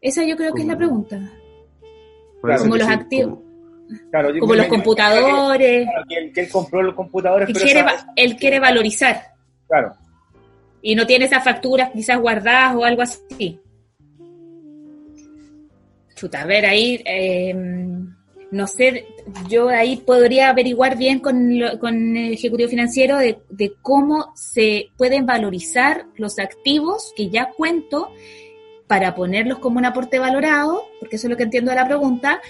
[0.00, 1.20] Esa yo creo que es la pregunta.
[2.40, 3.38] como los activos.
[4.40, 5.86] como los computadores.
[6.34, 7.48] Que, él, compró los computadores.
[8.16, 9.34] él quiere valorizar.
[9.68, 9.94] Claro.
[10.80, 13.60] Y no tiene esas facturas quizás guardadas o algo así.
[16.14, 17.02] Chuta, a ver, ahí.
[17.04, 17.54] Eh,
[18.50, 19.06] no sé,
[19.48, 26.06] yo ahí podría averiguar bien con, con el Ejecutivo Financiero de, cómo se pueden valorizar
[26.16, 28.10] los activos que ya cuento
[28.86, 32.40] para ponerlos como un aporte valorado, porque eso es lo que entiendo de la pregunta,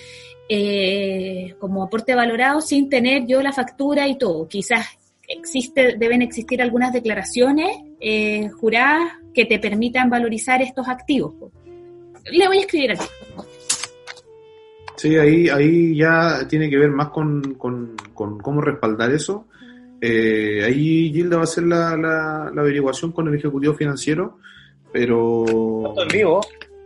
[0.48, 4.46] eh, como aporte valorado sin tener yo la factura y todo.
[4.46, 4.86] Quizás
[5.26, 11.34] existe, deben existir algunas declaraciones eh, juradas que te permitan valorizar estos activos.
[12.30, 13.06] Le voy a escribir aquí.
[14.97, 19.47] Sí, ahí, ahí ya tiene que ver más con, con, cómo respaldar eso.
[20.01, 24.38] Eh, ahí Gilda va a hacer la, la, averiguación con el Ejecutivo Financiero,
[24.92, 25.94] pero...
[26.01, 26.40] en vivo,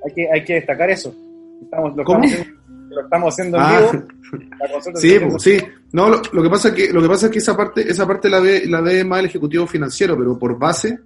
[0.04, 1.14] hay que, hay que destacar eso.
[1.62, 2.24] Estamos, lo, ¿Cómo?
[2.24, 2.48] Estamos,
[2.90, 3.90] lo estamos haciendo en ah.
[3.92, 4.80] vivo.
[4.94, 5.58] sí, pues, sí.
[5.92, 8.06] No, lo, lo, que pasa es que lo que pasa es que esa parte esa
[8.06, 10.98] parte la ve la ve más el ejecutivo financiero, pero por base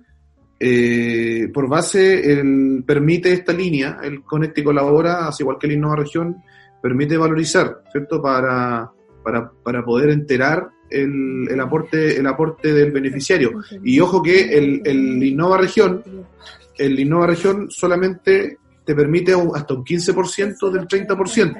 [0.60, 5.96] eh, por base el, permite esta línea, el Conecte colabora, así igual que el Innova
[5.96, 6.42] Región,
[6.84, 8.20] permite valorizar, ¿cierto?
[8.20, 13.52] Para, para, para poder enterar el, el, aporte, el aporte del beneficiario.
[13.82, 16.04] Y ojo que el, el Innova Región,
[16.76, 21.56] el Innova Región solamente te permite hasta un 15% del 30%.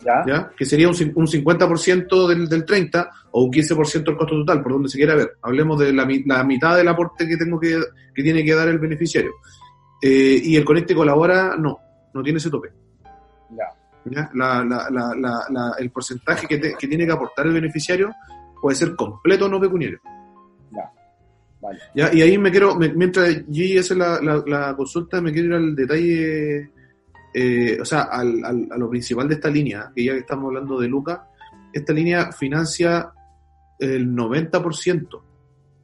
[0.00, 0.24] ¿Ya?
[0.26, 0.50] ¿ya?
[0.56, 4.72] Que sería un, un 50% del, del 30% o un 15% del costo total, por
[4.72, 5.36] donde se quiera ver.
[5.42, 7.78] Hablemos de la, la mitad del aporte que tengo que,
[8.14, 9.32] que tiene que dar el beneficiario.
[10.00, 11.78] Eh, y el Conecte colabora, no,
[12.14, 12.85] no tiene ese tope.
[14.10, 14.30] Ya
[15.78, 18.12] el porcentaje que, tiene que aportar el beneficiario
[18.60, 20.00] puede ser completo o no pecuniario.
[21.94, 25.74] Ya, y ahí me quiero, mientras G hace la, la, consulta, me quiero ir al
[25.74, 26.70] detalle,
[27.34, 30.78] eh, o sea, al, a lo principal de esta línea, que ya que estamos hablando
[30.78, 31.28] de Luca,
[31.72, 33.10] esta línea financia
[33.78, 35.22] el 90%,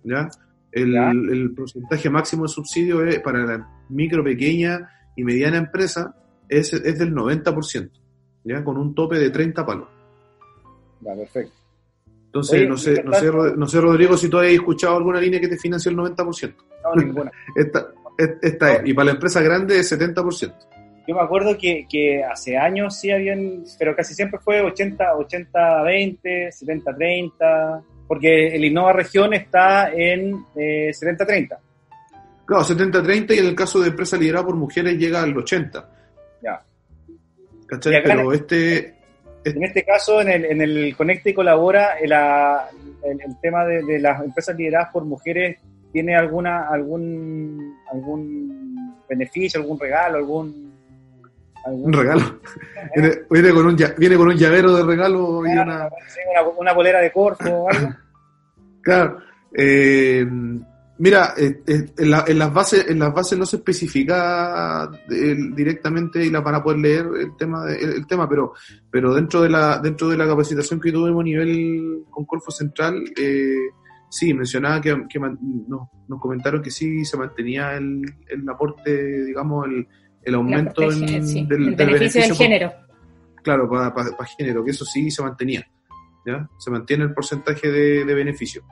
[0.04, 0.28] ¿ya?
[0.70, 6.14] El, el porcentaje máximo de subsidio es para la micro, pequeña y mediana empresa
[6.48, 7.90] es, es del 90%.
[8.44, 8.62] ¿Ya?
[8.64, 9.88] Con un tope de 30 palos.
[11.00, 11.52] Ya, perfecto.
[12.26, 15.48] Entonces, no, sé, no, sé, no sé, Rodrigo, si tú has escuchado alguna línea que
[15.48, 16.54] te financie el 90%.
[16.82, 17.30] No, ninguna.
[17.56, 17.88] esta,
[18.40, 18.82] esta es.
[18.86, 20.54] Y para la empresa grande es 70%.
[21.06, 25.82] Yo me acuerdo que, que, hace años sí habían, pero casi siempre fue 80, 80,
[25.82, 31.58] 20, 70, 30, porque el Innova Región está en eh, 70, 30.
[32.46, 35.90] Claro, 70, 30 y en el caso de empresa liderada por mujeres llega al 80.
[36.42, 36.62] Ya.
[37.80, 38.94] Pero este...
[39.44, 44.22] En este caso, en el, en el Conecte y Colabora, el, el, tema de, las
[44.22, 45.58] empresas lideradas por mujeres,
[45.92, 50.72] ¿tiene alguna algún algún beneficio, algún regalo, algún...
[51.66, 52.40] Un regalo.
[53.30, 55.88] viene, con un, viene con un llavero de regalo y una...
[56.56, 56.72] una...
[56.72, 57.88] bolera de corfo o algo.
[58.82, 59.18] claro.
[59.56, 60.24] Eh,
[61.02, 66.44] Mira, eh, eh, en, las bases, en las bases no se especifica directamente y las
[66.44, 68.52] van a poder leer el tema, el, tema, pero,
[68.88, 73.02] pero dentro de la, dentro de la capacitación que tuvimos a nivel con Corfo Central,
[73.16, 73.70] eh,
[74.08, 79.88] sí, mencionaba que, nos, comentaron que sí se mantenía el, el aporte, digamos, el,
[80.22, 82.72] el aumento del, beneficio, del género.
[83.42, 85.66] claro, para género, que eso sí se mantenía.
[86.24, 86.48] ¿ya?
[86.60, 88.62] Se mantiene el porcentaje de, de beneficio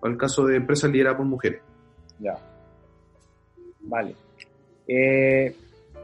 [0.00, 1.60] para el caso de empresas lideradas por mujeres.
[2.18, 2.36] Ya.
[3.80, 4.14] Vale.
[4.86, 5.54] Eh,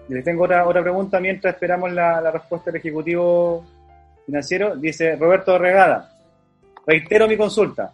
[0.08, 3.64] les tengo otra, otra pregunta mientras esperamos la, respuesta del Ejecutivo
[4.24, 4.76] Financiero.
[4.76, 6.16] Dice Roberto Regada,
[6.86, 7.92] reitero mi consulta.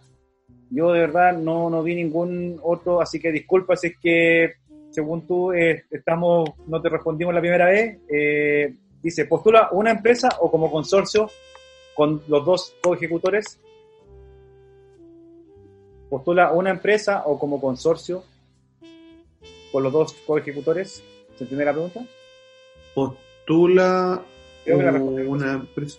[0.69, 4.53] Yo de verdad no, no vi ningún otro, así que disculpa si es que
[4.89, 7.97] según tú eh, estamos, no te respondimos la primera vez.
[8.07, 11.29] Eh, dice, postula una empresa o como consorcio
[11.95, 13.59] con los dos co-ejecutores
[16.13, 18.23] postula una empresa o como consorcio
[19.71, 21.03] con los dos coejecutores?
[21.35, 22.05] ¿Se entiende la pregunta?
[22.93, 24.21] Postula
[24.67, 25.97] una empresa.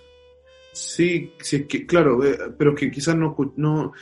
[0.70, 3.92] Sí, sí, que, claro, eh, pero que quizás no, no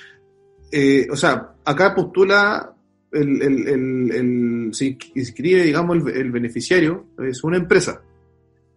[0.70, 2.74] eh, o sea, acá postula
[3.10, 3.68] el, el,
[4.12, 8.02] el, se inscribe, digamos, el, beneficiario, es una empresa.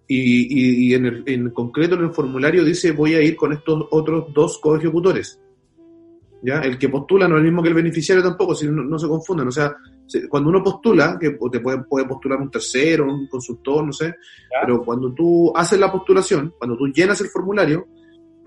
[0.07, 3.87] Y, y, en, el, en concreto en el formulario dice voy a ir con estos
[3.91, 5.41] otros dos coejecutores.
[6.41, 6.61] ¿Ya?
[6.61, 9.47] El que postula no es el mismo que el beneficiario tampoco, si no, se confunden.
[9.47, 9.75] O sea,
[10.29, 14.15] cuando uno postula, que te puede, puede postular un tercero, un consultor, no sé,
[14.61, 17.87] pero cuando tú haces la postulación, cuando tú llenas el formulario,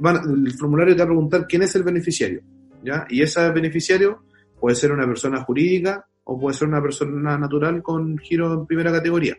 [0.01, 2.43] el formulario te va a preguntar quién es el beneficiario,
[2.85, 3.07] ¿ya?
[3.09, 4.23] Y ese beneficiario
[4.61, 8.93] puede ser una persona jurídica o puede ser una persona natural con giro en primera
[8.93, 9.37] categoría.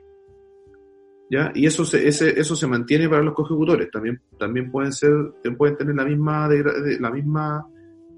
[1.32, 1.52] ¿Ya?
[1.54, 3.92] Y eso se, ese, eso se mantiene para los co-ejecutores.
[3.92, 5.12] También, también pueden ser,
[5.56, 6.50] pueden tener la misma,
[7.00, 7.68] la misma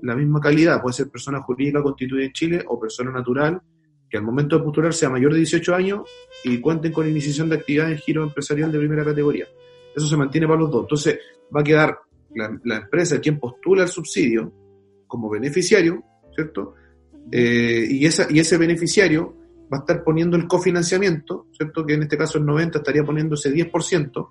[0.02, 3.62] la misma calidad, puede ser persona jurídica constituida en Chile o persona natural,
[4.10, 6.02] que al momento de postular sea mayor de 18 años
[6.44, 9.48] y cuenten con iniciación de actividad en giro empresarial de primera categoría.
[9.96, 10.84] Eso se mantiene para los dos.
[10.84, 11.20] Entonces
[11.56, 11.98] va a quedar
[12.36, 14.52] la, empresa quien postula el subsidio
[15.08, 16.04] como beneficiario,
[16.36, 16.76] ¿cierto?
[17.32, 19.36] Eh, y, esa, y ese beneficiario
[19.72, 21.86] va a estar poniendo el cofinanciamiento, ¿cierto?
[21.86, 24.30] Que en este caso el 90 estaría poniendo ese 10%,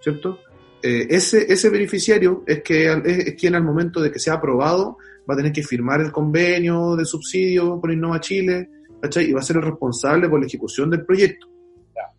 [0.00, 0.38] ¿cierto?
[0.82, 5.34] Eh, ese, ese beneficiario es, que, es, quien al momento de que sea aprobado va
[5.34, 8.68] a tener que firmar el convenio de subsidio por Innova Chile,
[9.00, 9.30] ¿cachai?
[9.30, 11.46] Y va a ser el responsable por la ejecución del proyecto.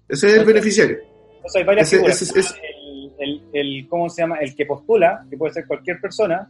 [0.07, 0.97] Ese es el beneficiario.
[1.35, 2.55] Entonces hay varias figuras.
[3.19, 4.37] El, el, ¿Cómo se llama?
[4.37, 6.49] El que postula, que puede ser cualquier persona,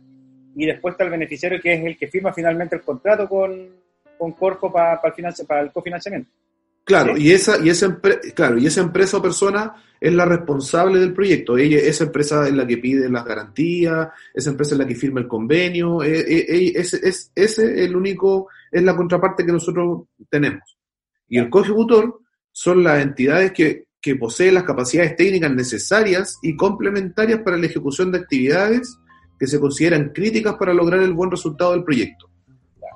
[0.56, 3.70] y después está el beneficiario que es el que firma finalmente el contrato con,
[4.18, 6.30] con Corfo para, para, el, para el cofinanciamiento.
[6.86, 7.98] Claro, y esa, y esa
[8.36, 11.58] claro, y esa empresa o persona es la responsable del proyecto.
[11.58, 15.22] Ella, esa empresa es la que pide las garantías, esa empresa es la que firma
[15.22, 20.04] el convenio, e, e, e, ese es, ese el único, es la contraparte que nosotros
[20.30, 20.78] tenemos.
[21.30, 22.20] Y el coejecutor
[22.52, 28.12] son las entidades que, que poseen las capacidades técnicas necesarias y complementarias para la ejecución
[28.12, 28.98] de actividades
[29.40, 32.33] que se consideran críticas para lograr el buen resultado del proyecto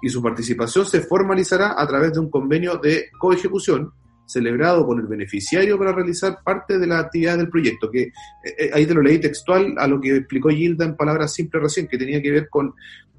[0.01, 3.91] y su participación se formalizará a través de un convenio de coejecución
[4.27, 8.11] celebrado con el beneficiario para realizar parte de la actividad del proyecto, que eh,
[8.57, 11.87] eh, ahí te lo leí textual a lo que explicó Gilda en palabras simples recién,
[11.87, 12.73] que tenía que ver con,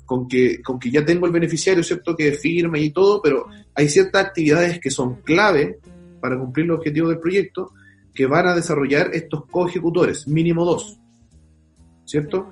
[0.05, 3.89] con, que, con que ya tengo el beneficiario, ¿cierto?, que firma y todo, pero hay
[3.89, 5.79] ciertas actividades que son clave
[6.20, 7.72] para cumplir los objetivos del proyecto
[8.14, 10.99] que van a desarrollar estos coejecutores, mínimo dos,
[12.05, 12.51] ¿cierto?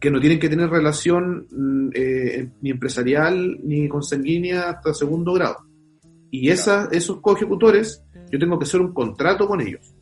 [0.00, 5.56] Que no tienen que tener relación mm, eh, ni empresarial ni consanguínea hasta segundo grado.
[6.30, 9.94] Y esa, esos coejecutores, yo tengo que hacer un contrato con ellos.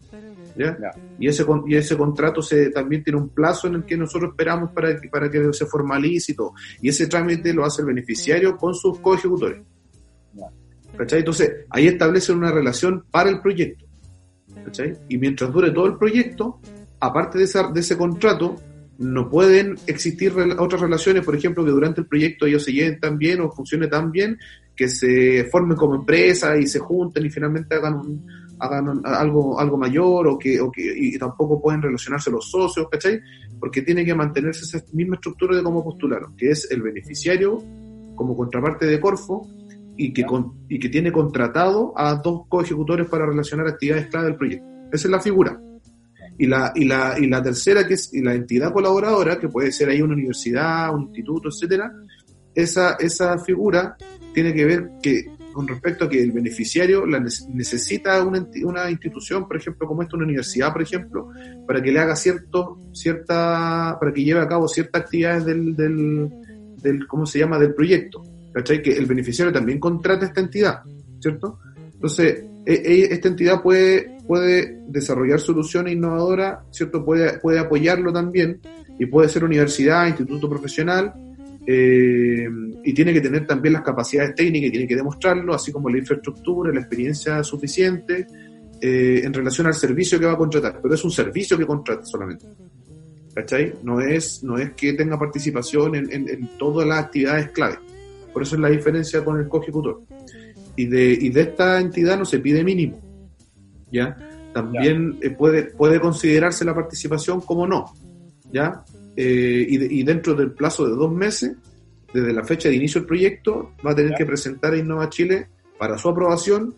[0.57, 0.77] ¿ya?
[1.19, 4.71] Y, ese, y ese contrato se, también tiene un plazo en el que nosotros esperamos
[4.73, 6.55] para que, para que se formalice y todo.
[6.81, 9.63] Y ese trámite lo hace el beneficiario con sus coejecutores.
[10.97, 11.19] ¿Cachai?
[11.19, 13.85] Entonces, ahí establece una relación para el proyecto.
[14.65, 14.97] ¿Cachai?
[15.09, 16.59] Y mientras dure todo el proyecto,
[17.01, 18.57] aparte de, esa, de ese contrato,
[18.99, 23.19] no pueden existir otras relaciones, por ejemplo, que durante el proyecto ellos se lleven tan
[23.19, 24.39] bien o funcione tan bien
[24.75, 28.23] que se formen como empresa y se junten y finalmente hagan,
[28.59, 33.21] hagan algo, algo mayor o que, o que y tampoco pueden relacionarse los socios, ¿cachai?
[33.59, 37.63] Porque tiene que mantenerse esa misma estructura de cómo postularon, que es el beneficiario
[38.15, 39.49] como contraparte de Corfo
[39.97, 40.27] y que,
[40.69, 44.67] y que tiene contratado a dos coejecutores para relacionar actividades clave del proyecto.
[44.93, 45.59] Esa es la figura.
[46.39, 49.89] Y la, y la, y la tercera, que es la entidad colaboradora, que puede ser
[49.89, 51.93] ahí una universidad, un instituto, etcétera,
[52.55, 53.97] esa, esa figura
[54.35, 59.49] tiene que ver que con respecto a que el beneficiario la necesita una, una institución,
[59.49, 61.31] por ejemplo, como esta, una universidad, por ejemplo,
[61.67, 66.31] para que le haga cierto, cierta, para que lleve a cabo ciertas actividades del, del,
[66.83, 68.23] del ¿cómo se llama?, del proyecto.
[68.57, 68.83] ¿cachai?
[68.83, 70.81] Que el beneficiario también contrata esta entidad,
[71.21, 71.59] ¿cierto?
[71.93, 77.05] Entonces, esta entidad puede, puede desarrollar soluciones innovadoras, ¿cierto?
[77.05, 78.61] Puede, puede apoyarlo también
[78.99, 81.15] y puede ser universidad, instituto profesional,
[81.67, 82.47] eh,
[82.85, 85.99] y tiene que tener también las capacidades técnicas y tiene que demostrarlo, así como la
[85.99, 88.27] infraestructura, la experiencia suficiente
[88.81, 90.81] eh, en relación al servicio que va a contratar.
[90.81, 92.47] Pero es un servicio que contrata solamente.
[93.35, 93.75] ¿Cachai?
[93.83, 97.79] No es, no es que tenga participación en, en, todas las actividades clave.
[98.33, 100.03] Por eso es la diferencia con el co-ejecutor.
[100.77, 103.01] Y de, y de esta entidad no se pide mínimo.
[103.91, 104.17] ¿Ya?
[104.53, 107.93] También eh, puede, puede considerarse la participación como no.
[108.53, 108.85] ¿Ya?
[109.17, 111.57] Eh, y, dentro del plazo de dos meses,
[112.13, 115.49] desde la fecha de inicio del proyecto, va a tener que presentar a Innova Chile
[115.79, 116.75] para su aprobación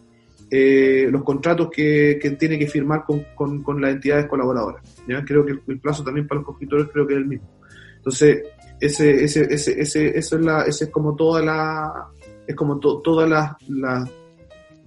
[0.50, 4.82] eh, los contratos que, tiene que firmar con, con, las entidades colaboradoras.
[5.06, 5.24] ¿ya?
[5.24, 7.48] Creo que el plazo también para los constructores creo que es el mismo.
[7.96, 8.44] Entonces,
[8.80, 12.08] ese, ese, ese, ese, eso es la, ese es como toda la,
[12.48, 14.10] es como todas las, las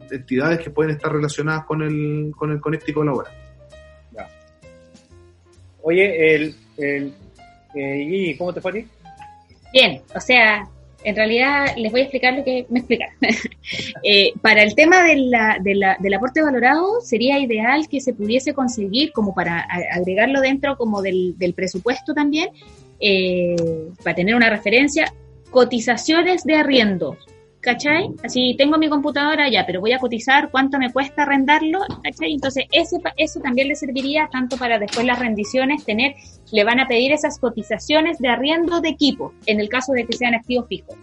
[0.10, 3.32] entidades que pueden estar relacionadas con el, con el Conecti Colabora.
[5.84, 7.14] Oye, el, el,
[7.74, 8.88] eh, ¿cómo te fue a ti?
[9.74, 10.68] Bien, o sea,
[11.04, 13.16] en realidad les voy a explicar lo que me explicaron.
[14.04, 18.14] Eh, para el tema de la, de la, del aporte valorado, sería ideal que se
[18.14, 19.62] pudiese conseguir, como para
[19.94, 22.50] agregarlo dentro como del, del presupuesto también,
[23.00, 23.56] eh,
[24.04, 25.14] para tener una referencia,
[25.52, 27.16] cotizaciones de arriendo.
[27.62, 28.10] ¿Cachai?
[28.24, 32.34] Así tengo mi computadora ya, pero voy a cotizar cuánto me cuesta arrendarlo, ¿cachai?
[32.34, 36.16] Entonces, ese, eso también le serviría tanto para después las rendiciones, tener,
[36.52, 40.18] le van a pedir esas cotizaciones de arriendo de equipo, en el caso de que
[40.18, 40.98] sean activos fijos.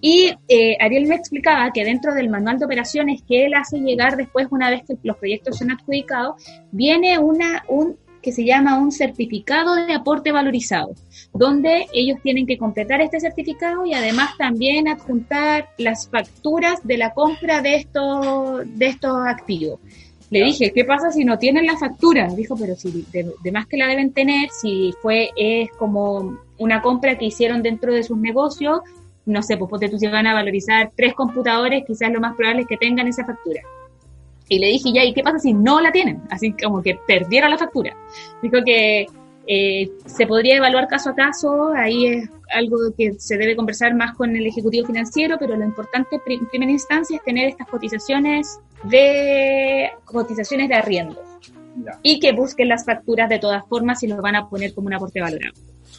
[0.00, 4.16] Y eh, Ariel me explicaba que dentro del manual de operaciones que él hace llegar
[4.16, 8.92] después, una vez que los proyectos son adjudicados, viene una, un que se llama un
[8.92, 10.94] certificado de aporte valorizado,
[11.38, 17.12] donde ellos tienen que completar este certificado y además también adjuntar las facturas de la
[17.14, 19.80] compra de estos, de estos activos.
[20.30, 22.28] Le dije, ¿qué pasa si no tienen la factura?
[22.34, 27.16] Dijo, pero si de, más que la deben tener, si fue, es como una compra
[27.16, 28.80] que hicieron dentro de sus negocios,
[29.24, 32.62] no sé, pues ponte tú si van a valorizar tres computadores, quizás lo más probable
[32.62, 33.60] es que tengan esa factura.
[34.48, 36.22] Y le dije, ya, ¿y qué pasa si no la tienen?
[36.30, 37.96] Así como que perdieron la factura.
[38.42, 39.06] Dijo que
[39.46, 44.16] eh, se podría evaluar caso a caso, ahí es algo que se debe conversar más
[44.16, 49.90] con el ejecutivo financiero, pero lo importante en primera instancia es tener estas cotizaciones de
[50.04, 51.22] cotizaciones de arriendo.
[52.02, 54.94] Y que busquen las facturas de todas formas y los van a poner como un
[54.94, 55.52] aporte valorado.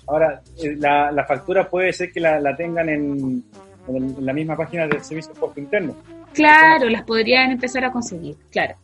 [0.08, 3.44] Ahora, eh, la, la factura puede ser que la, la tengan en,
[3.88, 5.96] en, la misma página del servicio de interno.
[6.34, 8.76] Claro, las podrían empezar a conseguir, claro.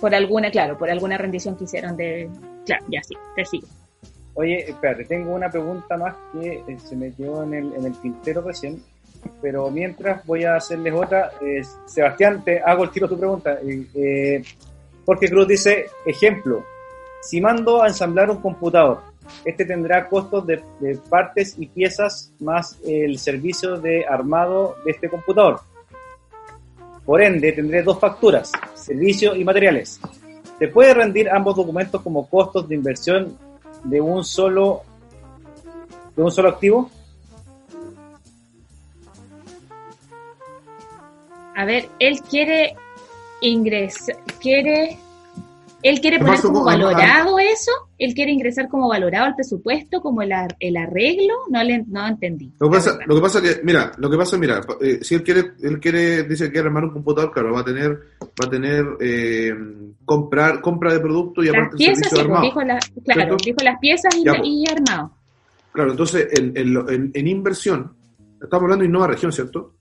[0.00, 2.30] Por alguna, claro, por alguna rendición que hicieron de...
[2.64, 3.66] Claro, ya sí, te sigo.
[4.40, 8.40] Oye, espérate, tengo una pregunta más que eh, se me quedó en el, en tintero
[8.40, 8.80] recién,
[9.42, 11.32] pero mientras voy a hacerles otra.
[11.40, 13.58] Eh, Sebastián, te hago el tiro tu pregunta.
[13.64, 14.40] Eh,
[15.04, 16.64] porque Cruz dice, ejemplo,
[17.20, 19.00] si mando a ensamblar un computador,
[19.44, 25.08] este tendrá costos de, de, partes y piezas más el servicio de armado de este
[25.08, 25.62] computador.
[27.04, 30.00] Por ende, tendré dos facturas, servicio y materiales.
[30.60, 33.36] ¿Se puede rendir ambos documentos como costos de inversión
[33.84, 34.82] de un solo,
[36.16, 36.90] de un solo activo?
[41.54, 42.76] A ver, él quiere
[43.40, 44.98] ingresar, quiere
[45.82, 50.32] él quiere poner como valorado eso, él quiere ingresar como valorado al presupuesto, como el,
[50.58, 52.52] el arreglo, no le no entendí.
[52.58, 55.22] Lo que pasa, lo que pasa que, mira, lo que pasa, mira, eh, si él
[55.22, 58.50] quiere, él quiere, dice que quiere armar un computador, claro, va a tener, va a
[58.50, 59.54] tener eh,
[60.04, 62.42] comprar, compra de productos y aparte el servicio armado.
[62.42, 62.60] Dijo
[63.04, 65.12] claro, dijo las piezas y, armado.
[65.70, 67.92] Claro, entonces en, en, en, inversión,
[68.42, 69.74] estamos hablando de Innova Región, ¿cierto?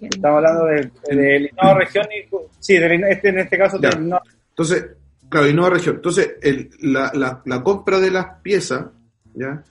[0.00, 4.86] Estamos hablando de, de, Innova Región y, sí, este, en este caso, de Entonces,
[5.28, 5.96] Claro, y región.
[5.96, 8.86] Entonces, el, la, la, la, compra de las piezas,
[9.34, 9.62] ¿ya?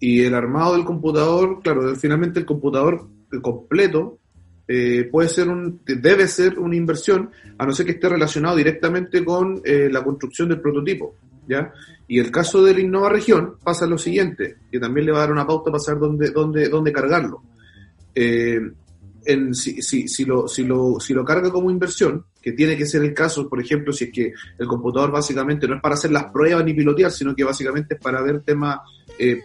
[0.00, 3.06] Y el armado del computador, claro, finalmente el computador
[3.42, 4.18] completo
[4.66, 9.24] eh, puede ser un, debe ser una inversión, a no ser que esté relacionado directamente
[9.24, 11.14] con eh, la construcción del prototipo,
[11.46, 11.72] ¿ya?
[12.08, 15.22] Y el caso de la Innova Región pasa lo siguiente, que también le va a
[15.22, 17.42] dar una pauta para saber dónde, dónde, dónde cargarlo.
[18.14, 18.60] Eh,
[19.24, 22.86] en, si, si, si, lo, si, lo, si lo carga como inversión, que tiene que
[22.86, 26.10] ser el caso, por ejemplo, si es que el computador básicamente no es para hacer
[26.10, 28.80] las pruebas ni pilotear, sino que básicamente es para ver temas,
[29.18, 29.42] eh,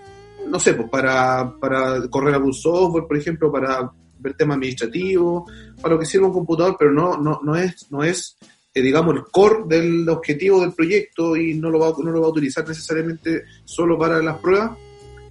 [0.47, 5.51] no sé, pues para, para correr algún software, por ejemplo, para ver temas administrativos,
[5.81, 8.37] para lo que sirve un computador, pero no, no, no es, no es
[8.73, 12.27] eh, digamos, el core del objetivo del proyecto y no lo va, no lo va
[12.27, 14.77] a utilizar necesariamente solo para las pruebas,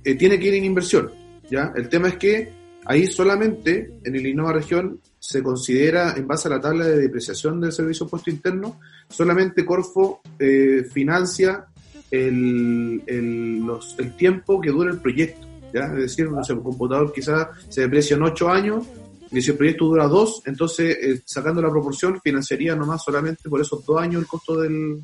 [0.05, 1.11] eh, tiene que ir en inversión.
[1.51, 1.73] ¿ya?
[1.77, 2.58] El tema es que
[2.89, 7.61] ahí solamente en el Innova Región se considera, en base a la tabla de depreciación
[7.61, 11.67] del servicio puesto interno, solamente Corfo eh, financia
[12.11, 13.63] el, el,
[13.99, 15.47] el tiempo que dura el proyecto.
[15.73, 15.85] ¿ya?
[15.85, 18.87] Es decir, un computador quizás se deprecia en 8 años,
[19.31, 23.61] y si el proyecto dura 2, entonces eh, sacando la proporción financiaría nomás solamente por
[23.61, 25.03] esos 2 años el costo del,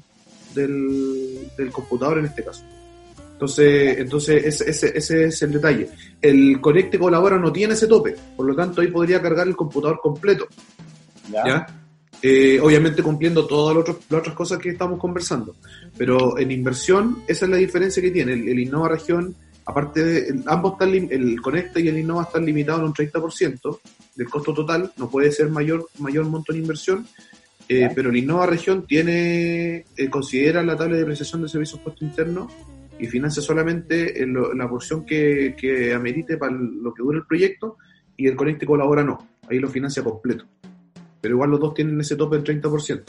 [0.55, 2.65] del computador en este caso.
[3.45, 5.89] Entonces, entonces ese, ese, ese, es el detalle.
[6.21, 10.01] El Conecte Colabora no tiene ese tope, por lo tanto ahí podría cargar el computador
[10.03, 10.49] completo.
[11.31, 11.67] ¿Ya?
[12.23, 15.57] Eh, obviamente cumpliendo todas las otras cosas que estamos conversando.
[15.99, 18.33] Pero en inversión, esa es la diferencia que tiene.
[18.33, 19.35] El, Innova Región,
[19.67, 23.79] aparte de, ambos están, el Conecta y el Innova están limitados en un 30%
[24.17, 27.07] del costo total, no puede ser mayor, mayor monto en inversión,
[27.69, 32.03] eh, pero el Innova Región tiene, eh, considera la tabla de depreciación de servicios puestos
[32.03, 32.51] internos
[32.99, 37.77] y financia solamente en la porción que, amerite para lo que dura el proyecto
[38.17, 39.19] y el Conecte colabora no,
[39.49, 40.45] ahí lo financia completo.
[41.21, 43.03] Pero igual los dos tienen ese tope del 30%.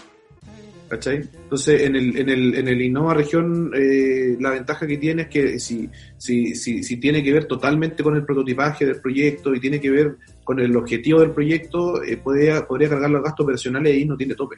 [0.87, 1.17] ¿Cachai?
[1.17, 5.27] Entonces, en el, en el, en el Innova región, eh, la ventaja que tiene es
[5.29, 9.59] que si, si, si, si, tiene que ver totalmente con el prototipaje del proyecto y
[9.59, 13.93] tiene que ver con el objetivo del proyecto, eh, podría, podría cargar los gastos operacionales
[13.93, 14.57] y ahí no tiene tope.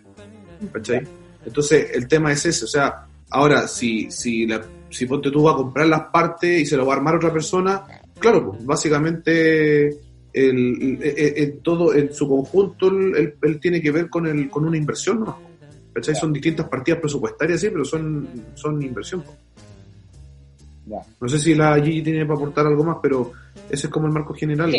[0.74, 1.02] ¿Cachai?
[1.46, 2.66] Entonces, el tema es ese.
[2.66, 4.62] O sea, ahora, si, si la,
[4.98, 7.32] si ponte tú vas a comprar las partes y se lo va a armar otra
[7.32, 7.84] persona,
[8.18, 9.90] claro, pues básicamente
[10.34, 15.20] el, el, todo en su conjunto él, tiene que ver con el con una inversión,
[15.20, 15.40] ¿no?
[16.02, 19.24] Son distintas partidas presupuestarias, sí, pero son, son inversión.
[21.20, 23.32] No sé si la Gigi tiene para aportar algo más, pero
[23.70, 24.74] ese es como el marco general.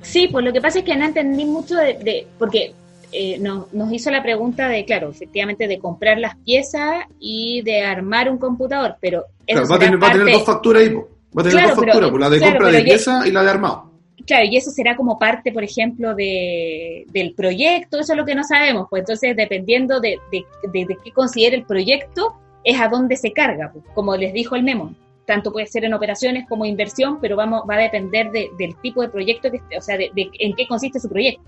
[0.00, 2.72] Sí, pues lo que pasa es que no entendí mucho de, porque
[3.12, 7.82] eh, nos, nos hizo la pregunta de, claro, efectivamente, de comprar las piezas y de
[7.82, 11.00] armar un computador, pero Claro, va, a tener, va a tener dos facturas ahí, va
[11.40, 13.90] a tener dos facturas, pues, la de compra de pieza y la de armado.
[14.26, 18.34] Claro, y eso será como parte, por ejemplo, de, del proyecto, eso es lo que
[18.34, 23.16] no sabemos, pues entonces dependiendo de, de, de, qué considere el proyecto, es a dónde
[23.16, 24.94] se carga, pues, como les dijo el memo.
[25.24, 29.08] Tanto puede ser en operaciones como inversión, pero vamos, va a depender del tipo de
[29.08, 31.42] proyecto, que, o sea, de, en qué consiste su proyecto.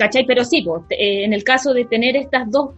[0.00, 0.24] ¿Cachai?
[0.24, 2.70] Pero sí, pues, eh, en el caso de tener estas dos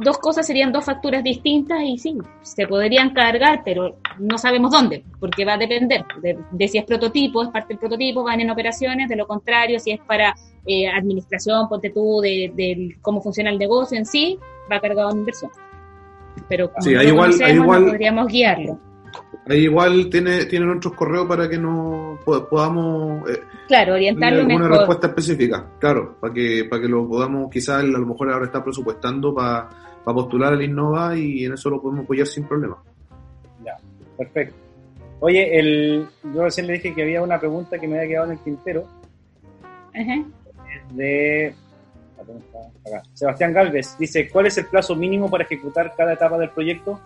[0.00, 5.04] dos cosas serían dos facturas distintas y sí, se podrían cargar, pero no sabemos dónde,
[5.20, 9.08] porque va a depender de, si es prototipo, es parte del prototipo, van en operaciones,
[9.08, 10.34] de lo contrario, si es para
[10.66, 14.38] eh, administración, ponte tú, de, cómo funciona el negocio en sí,
[14.70, 15.50] va cargado en inversión.
[16.48, 18.78] Pero como sí, igual, igual, podríamos guiarlo.
[19.48, 25.06] Ahí igual tiene, tienen otros correos para que nos podamos eh, claro, orientarlo una respuesta
[25.08, 29.34] específica, claro, para que, para que lo podamos, quizás a lo mejor ahora está presupuestando
[29.34, 29.68] para,
[30.04, 32.76] postular al Innova y en eso lo podemos apoyar sin problema.
[33.64, 33.76] Ya,
[34.16, 34.54] perfecto.
[35.20, 38.32] Oye, el, yo recién le dije que había una pregunta que me había quedado en
[38.32, 38.84] el tintero.
[40.92, 41.54] De
[43.14, 47.00] Sebastián Galvez dice, ¿cuál es el plazo mínimo para ejecutar cada etapa del proyecto?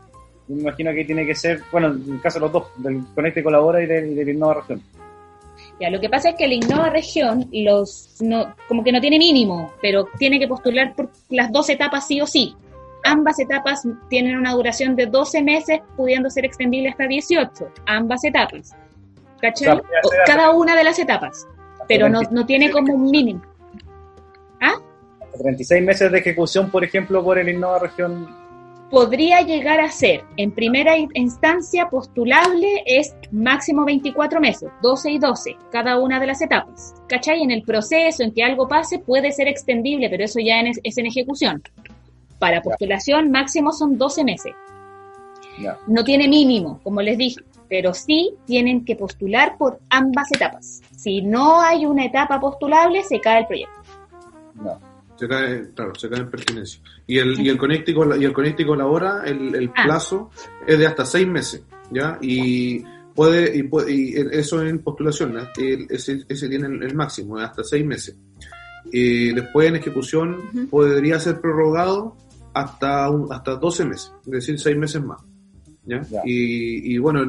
[0.51, 3.43] Me imagino que tiene que ser, bueno, en el caso de los dos, del Conecte
[3.43, 4.83] Colabora y del, del Innova Región.
[5.79, 9.19] Ya, lo que pasa es que el Innova Región los no, como que no tiene
[9.19, 12.55] mínimo, pero tiene que postular por las dos etapas sí o sí.
[13.05, 17.73] Ambas etapas tienen una duración de 12 meses, pudiendo ser extendible hasta 18.
[17.87, 18.73] Ambas etapas.
[19.41, 19.81] ¿Cachai?
[20.27, 21.47] Cada una de las etapas.
[21.89, 23.43] Pero no, no tiene como un mínimo.
[24.61, 24.75] ¿Ah?
[25.39, 28.40] 36 meses de ejecución, por ejemplo, por el Innova Región
[28.91, 35.57] podría llegar a ser, en primera instancia, postulable es máximo 24 meses, 12 y 12,
[35.71, 36.95] cada una de las etapas.
[37.09, 37.43] ¿Cachai?
[37.43, 41.07] En el proceso, en que algo pase, puede ser extendible, pero eso ya es en
[41.07, 41.63] ejecución.
[42.39, 44.53] Para postulación, máximo son 12 meses.
[45.87, 50.83] No tiene mínimo, como les dije, pero sí tienen que postular por ambas etapas.
[50.97, 53.81] Si no hay una etapa postulable, se cae el proyecto.
[54.55, 54.90] No.
[55.21, 56.81] Se cae, claro, se cae en pertinencia.
[57.07, 59.83] Y el, y el conéctico, y el conéctico labora, el, el ah.
[59.85, 60.31] plazo
[60.67, 62.17] es de hasta seis meses, ¿ya?
[62.23, 62.83] Y
[63.15, 65.37] puede, y, puede, y eso en postulación,
[65.91, 68.17] ese, ese tiene el, máximo, hasta seis meses.
[68.91, 72.17] Y después en ejecución podría ser prorrogado
[72.55, 75.21] hasta, un, hasta 12 meses, es decir, seis meses más.
[75.91, 76.23] ¿Ya?
[76.25, 77.21] Y, y, bueno,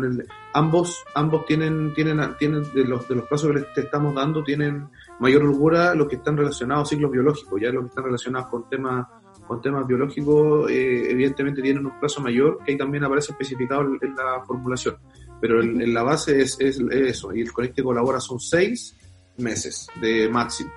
[0.53, 4.87] ambos, ambos tienen, tienen, tienen de los, de los plazos que les estamos dando, tienen
[5.19, 8.69] mayor holgura los que están relacionados a ciclos biológicos, ya los que están relacionados con
[8.69, 9.07] temas
[9.47, 14.15] con temas biológicos eh, evidentemente tienen un plazo mayor que ahí también aparece especificado en,
[14.15, 14.95] la formulación,
[15.41, 18.95] pero en, la base es, es, eso, y el colegio colabora son seis
[19.37, 20.71] meses de máximo.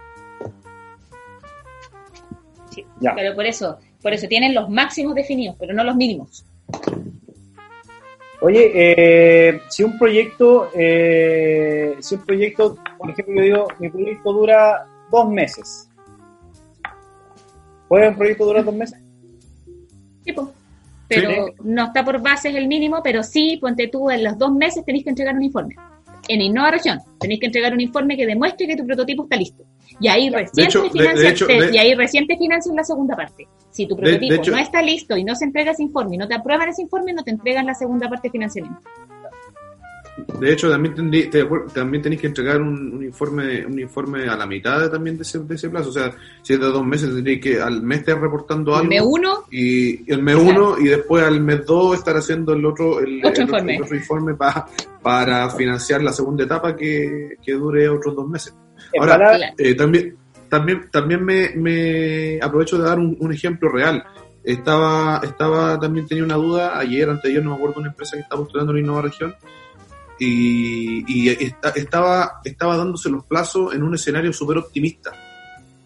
[2.71, 6.45] Sí, pero por eso, por eso tienen los máximos definidos, pero no los mínimos.
[8.47, 14.33] Oye, eh, si un proyecto, eh, si un proyecto, por ejemplo, yo digo, mi proyecto
[14.35, 15.89] dura dos meses.
[17.89, 19.01] ¿Puede un proyecto durar dos meses?
[20.27, 20.49] Sí, pues.
[21.09, 24.85] Pero no está por bases el mínimo, pero sí, ponte tú, en los dos meses
[24.85, 25.77] tenéis que entregar un informe.
[26.29, 29.65] En Innova Región, tenéis que entregar un informe que demuestre que tu prototipo está listo.
[30.01, 33.47] Y ahí recién, te, y ahí recién te financian la segunda parte.
[33.71, 36.35] Si tu prototipo no está listo y no se entrega ese informe y no te
[36.35, 38.81] aprueban ese informe, no te entregan la segunda parte de financiamiento.
[40.39, 40.95] De hecho, también,
[41.75, 45.57] también tenéis que entregar un, informe un informe a la mitad también de ese, de
[45.57, 45.89] ese plazo.
[45.89, 48.85] O sea, si es de dos meses, tendréis que al mes estar reportando algo.
[48.85, 49.45] El mes uno.
[49.51, 53.43] Y, el mes uno, y después al mes dos estar haciendo el otro, el, otro
[53.43, 58.55] informe, otro informe para financiar la segunda etapa que, que dure otros dos meses.
[58.99, 60.17] Ahora, eh, también,
[60.49, 64.05] también, también me, me, aprovecho de dar un, ejemplo real.
[64.43, 68.17] Estaba, estaba, también tenía una duda, ayer, antes de ayer, no me acuerdo, una empresa
[68.17, 69.35] que estaba postulando en Innova Región,
[70.19, 75.13] y, estaba, estaba dándose los plazos en un escenario súper optimista.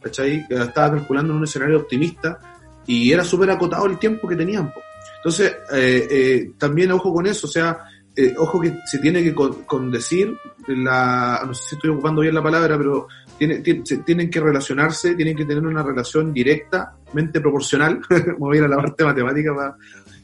[0.01, 0.47] ¿Cachai?
[0.49, 2.39] Estaba calculando en un escenario optimista
[2.87, 4.73] y era súper acotado el tiempo que tenían.
[5.17, 7.88] Entonces, eh, eh, también ojo con eso, o sea,
[8.21, 12.43] eh, ojo que se tiene que condecir la, no sé si estoy ocupando bien la
[12.43, 13.07] palabra, pero
[13.39, 18.01] tiene, tienen que relacionarse, tienen que tener una relación directamente proporcional,
[18.39, 19.77] voy a ir a la parte matemática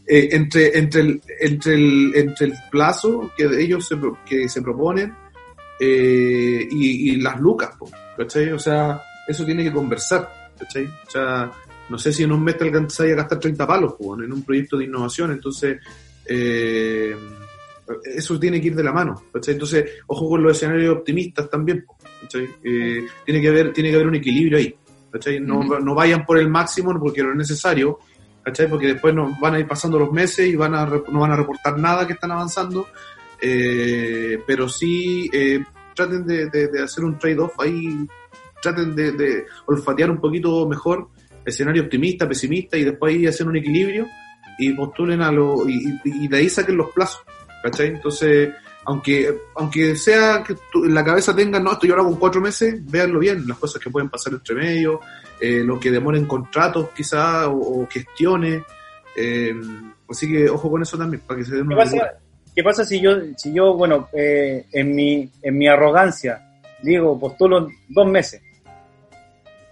[0.08, 5.14] eh, entre, entre, el, entre, el, entre el plazo que ellos se, que se proponen
[5.78, 7.76] eh, y, las lucas,
[8.16, 8.50] ¿cachai?
[8.50, 10.86] O sea, eso tiene que conversar, ¿cachai?
[10.86, 11.48] O sea,
[11.88, 14.78] no sé si en un mes te alcanzáis a gastar 30 palos, en un proyecto
[14.78, 15.78] de innovación, entonces...
[16.26, 17.14] Eh,
[18.04, 19.24] eso tiene que ir de la mano.
[19.34, 21.84] Entonces, ojo con los escenarios optimistas también.
[22.32, 24.74] Eh, tiene, que haber, tiene que haber un equilibrio ahí.
[25.40, 28.00] No, no, vayan por el máximo porque no es necesario,
[28.68, 31.36] porque después nos van a ir pasando los meses y van a, no van a
[31.36, 32.88] reportar nada que están avanzando.
[33.40, 35.62] Eh, pero sí eh,
[35.94, 38.06] traten de, de, hacer un trade-off ahí,
[38.62, 41.08] traten de, de, olfatear un poquito mejor
[41.44, 44.06] escenario optimista, pesimista y después ahí hacer un equilibrio
[44.58, 47.22] y postulen a lo y, y de ahí saquen los plazos.
[47.64, 47.88] ¿Cachai?
[47.88, 48.50] Entonces,
[48.84, 50.54] aunque, aunque sea que
[50.86, 53.56] en la cabeza tengan, no, esto yo lo hago en cuatro meses, véanlo bien, las
[53.56, 55.00] cosas que pueden pasar entre medio,
[55.40, 58.62] eh, lo que demoren contratos quizás o, gestiones.
[59.16, 59.54] Eh,
[60.10, 62.12] así que ojo con eso también, para que se den ¿Qué pasa,
[62.54, 67.66] ¿Qué pasa si yo, si yo bueno, eh, en, mi, en mi arrogancia digo, postulo
[67.88, 68.42] dos meses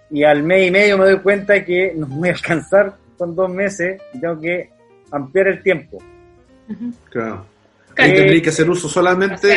[0.09, 3.51] y al mes y medio me doy cuenta que no voy a alcanzar con dos
[3.51, 4.71] meses y tengo que
[5.11, 5.99] ampliar el tiempo?
[7.11, 7.52] Claro.
[7.97, 9.55] Ahí tendría que hacer uso solamente,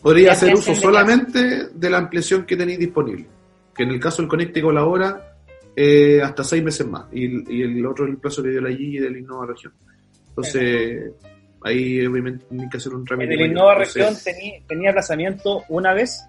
[0.00, 3.26] podría hacer uso solamente de la ampliación que tenéis disponible.
[3.74, 5.36] Que en el caso del Conecte con la hora,
[5.74, 7.06] eh, hasta seis meses más.
[7.12, 9.72] Y, el otro el plazo que dio la y del Innova Región.
[10.28, 11.12] Entonces,
[11.62, 13.34] ahí obviamente tiene que hacer un trámite.
[13.34, 16.22] ¿El Innova Región tenía, tenía aplazamiento una vez?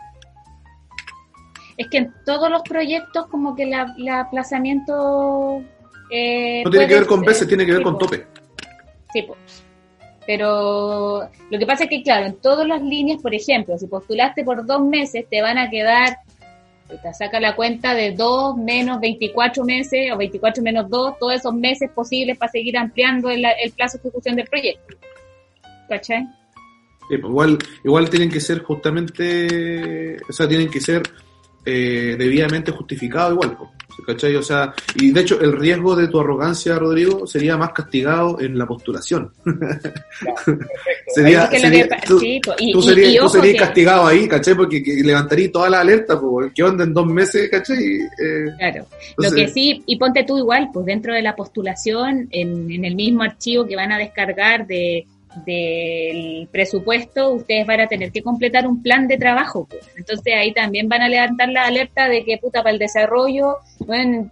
[1.78, 5.64] Es que en todos los proyectos, como que el aplazamiento.
[6.10, 8.28] Eh, no tiene que ver con veces, tiene que ver con tope.
[9.12, 9.62] Sí, pues.
[10.26, 14.43] Pero lo que pasa es que, claro, en todas las líneas, por ejemplo, si postulaste
[14.43, 16.17] por dos meses, te van a quedar,
[16.88, 21.53] te saca la cuenta de dos menos 24 meses o 24 menos dos, todos esos
[21.53, 23.43] meses posibles para seguir ampliando el,
[23.76, 24.95] plazo de ejecución del proyecto.
[25.89, 26.26] ¿Cachai?
[27.07, 31.03] Pues igual, igual tienen que ser justamente, o sea, tienen que ser
[31.65, 33.57] eh, debidamente justificados igual.
[33.57, 33.69] Pues.
[34.06, 34.36] ¿Cachai?
[34.36, 38.58] O sea, y de hecho el riesgo de tu arrogancia, Rodrigo, sería más castigado en
[38.58, 39.32] la postulación.
[41.08, 41.50] sería,
[42.06, 42.20] tú,
[42.82, 44.56] serías, castigado ahí, ¿cachai?
[44.56, 47.78] Porque levantaría toda la alerta, pues, ¿qué onda en dos meses, ¿cachai?
[47.78, 48.86] Eh, claro,
[49.18, 52.96] lo que sí, y ponte tú igual, pues dentro de la postulación, en, en el
[52.96, 55.06] mismo archivo que van a descargar de
[55.45, 59.67] del presupuesto, ustedes van a tener que completar un plan de trabajo.
[59.97, 63.57] Entonces ahí también van a levantar la alerta de que, puta, para el desarrollo,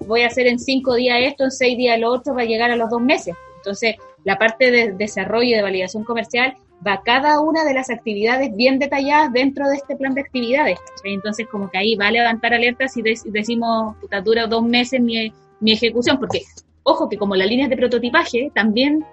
[0.05, 2.75] voy a hacer en cinco días esto, en seis días lo otro, para llegar a
[2.75, 3.35] los dos meses.
[3.57, 8.55] Entonces, la parte de desarrollo y de validación comercial va cada una de las actividades
[8.55, 10.79] bien detalladas dentro de este plan de actividades.
[11.03, 15.31] Entonces, como que ahí va a levantar alertas si decimos, puta, dura dos meses mi,
[15.59, 16.41] mi ejecución, porque,
[16.83, 19.05] ojo, que como las líneas de prototipaje, también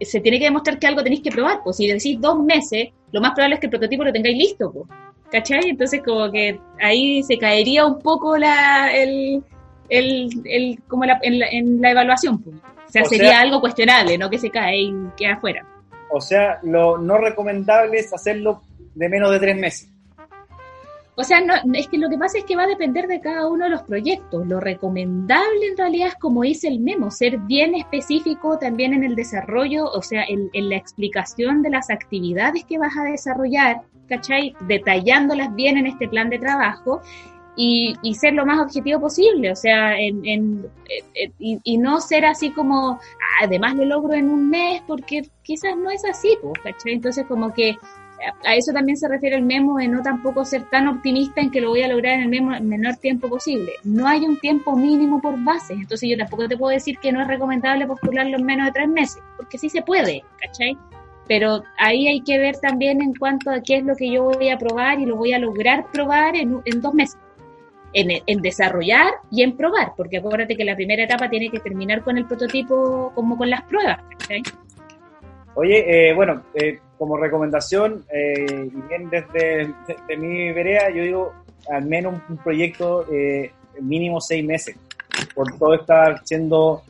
[0.00, 1.60] se tiene que demostrar que algo tenéis que probar.
[1.62, 4.72] Pues si decís dos meses, lo más probable es que el prototipo lo tengáis listo.
[4.72, 4.86] Pues.
[5.30, 5.70] ¿Cachai?
[5.70, 9.42] Entonces como que ahí se caería un poco la, el,
[9.88, 12.42] el, el como la, en, la, evaluación.
[12.42, 12.56] Pues.
[12.56, 15.64] O sea, sería algo cuestionable, no que se cae y queda afuera.
[16.10, 18.62] O sea, lo no recomendable es hacerlo
[18.94, 19.88] de menos de tres meses.
[21.20, 23.46] O sea, no, es que lo que pasa es que va a depender de cada
[23.46, 24.46] uno de los proyectos.
[24.46, 29.14] Lo recomendable en realidad es, como dice el memo, ser bien específico también en el
[29.14, 34.54] desarrollo, o sea, en, la explicación de las actividades que vas a desarrollar, ¿cachai?
[34.66, 37.02] Detallándolas bien en este plan de trabajo
[37.54, 40.66] y, ser lo más objetivo posible, o sea, en, en,
[41.38, 42.98] y, no ser así como,
[43.42, 46.94] además lo logro en un mes, porque quizás no es así, pues, ¿cachai?
[46.94, 47.76] Entonces, como que
[48.44, 51.60] a eso también se refiere el memo de no tampoco ser tan optimista en que
[51.60, 53.72] lo voy a lograr en el menor tiempo posible.
[53.84, 57.22] No hay un tiempo mínimo por base, entonces yo tampoco te puedo decir que no
[57.22, 60.76] es recomendable postularlo en menos de tres meses, porque sí se puede, ¿cachai?
[61.28, 64.50] Pero ahí hay que ver también en cuanto a qué es lo que yo voy
[64.50, 67.18] a probar y lo voy a lograr probar en, dos meses.
[67.92, 72.04] En, en, desarrollar y en probar, porque acuérdate que la primera etapa tiene que terminar
[72.04, 74.00] con el prototipo como con las pruebas.
[74.18, 74.42] ¿cachai?
[75.54, 79.72] Oye, eh, bueno, eh, como recomendación, eh, bien desde,
[80.18, 81.32] mi vereda, yo digo
[81.70, 84.76] al menos un, proyecto eh, mínimo seis meses,
[85.34, 86.82] por todo estar siendo,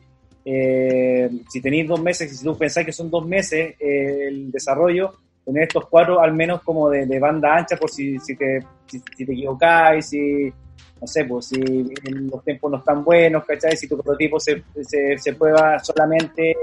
[0.44, 5.62] eh, si tenéis dos meses, si tú pensáis que son dos meses el desarrollo, tener
[5.62, 10.06] estos cuatro al menos como de, banda ancha por si, si, te, si, te equivocáis,
[10.06, 10.52] si,
[11.00, 13.76] no sé, pues si los tiempos no están buenos, ¿cachai?
[13.76, 16.56] Si tu prototipo se, se, se prueba solamente,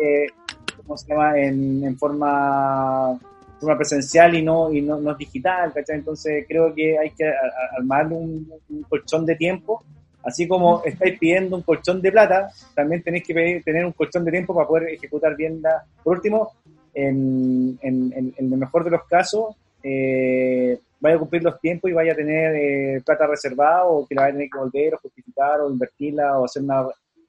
[0.87, 3.19] ¿cómo se llama?, en, forma
[3.77, 5.97] presencial y no, y no, digital, ¿cachai?
[5.97, 7.31] Entonces creo que hay que
[7.77, 8.49] armar un,
[8.87, 9.83] colchón de tiempo,
[10.23, 14.31] así como estáis pidiendo un colchón de plata, también tenéis que tener un colchón de
[14.31, 15.83] tiempo para poder ejecutar bien la...
[16.03, 16.51] Por último,
[16.93, 22.13] en, en, el mejor de los casos, eh, vaya a cumplir los tiempos y vaya
[22.13, 25.61] a tener eh, plata reservada o que la vaya a tener que volver o justificar
[25.61, 26.87] o invertirla o hacer una,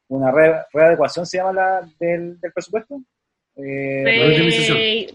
[0.09, 0.33] una
[0.73, 3.01] readecuación, ¿se llama la del presupuesto?
[3.59, 5.07] Eh.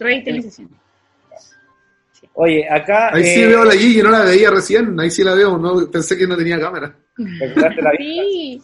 [2.36, 3.14] Oye, acá.
[3.14, 5.00] Ahí sí eh, veo la Gigi, no la veía recién.
[5.00, 6.96] Ahí sí la veo, no pensé que no tenía cámara.
[7.98, 8.62] sí.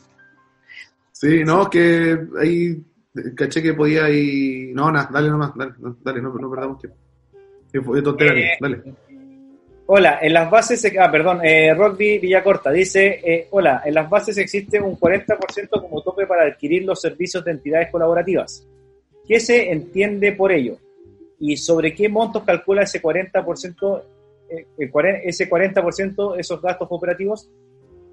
[1.11, 2.77] Sí, no, que ahí
[3.36, 4.71] caché que podía y.
[4.73, 6.97] No, nada, dale nomás, dale, dale, no, no perdamos tiempo.
[7.84, 8.82] Fue tontera, eh, dale.
[9.88, 14.38] Hola, en las bases, ah, perdón, eh, Rockby Villacorta dice, eh, hola, en las bases
[14.38, 18.67] existe un 40% como tope para adquirir los servicios de entidades colaborativas.
[19.30, 20.80] ¿Qué se entiende por ello?
[21.38, 24.03] ¿Y sobre qué montos calcula ese 40%,
[24.49, 24.65] eh,
[25.23, 27.47] ese 40% esos gastos operativos?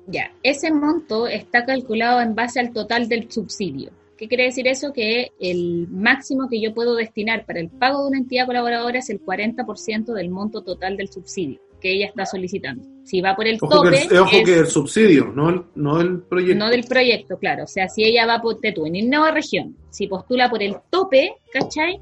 [0.06, 3.92] Ya, ese monto está calculado en base al total del subsidio.
[4.18, 4.92] ¿Qué quiere decir eso?
[4.92, 9.08] Que el máximo que yo puedo destinar para el pago de una entidad colaboradora es
[9.08, 12.82] el 40% del monto total del subsidio que ella está solicitando.
[13.04, 14.18] Si va por el tope...
[14.18, 16.58] ojo que el subsidio, no el, no el proyecto.
[16.58, 17.64] No del proyecto, claro.
[17.64, 21.34] O sea, si ella va por Tetu, en nueva región, si postula por el tope,
[21.52, 22.00] ¿cachai?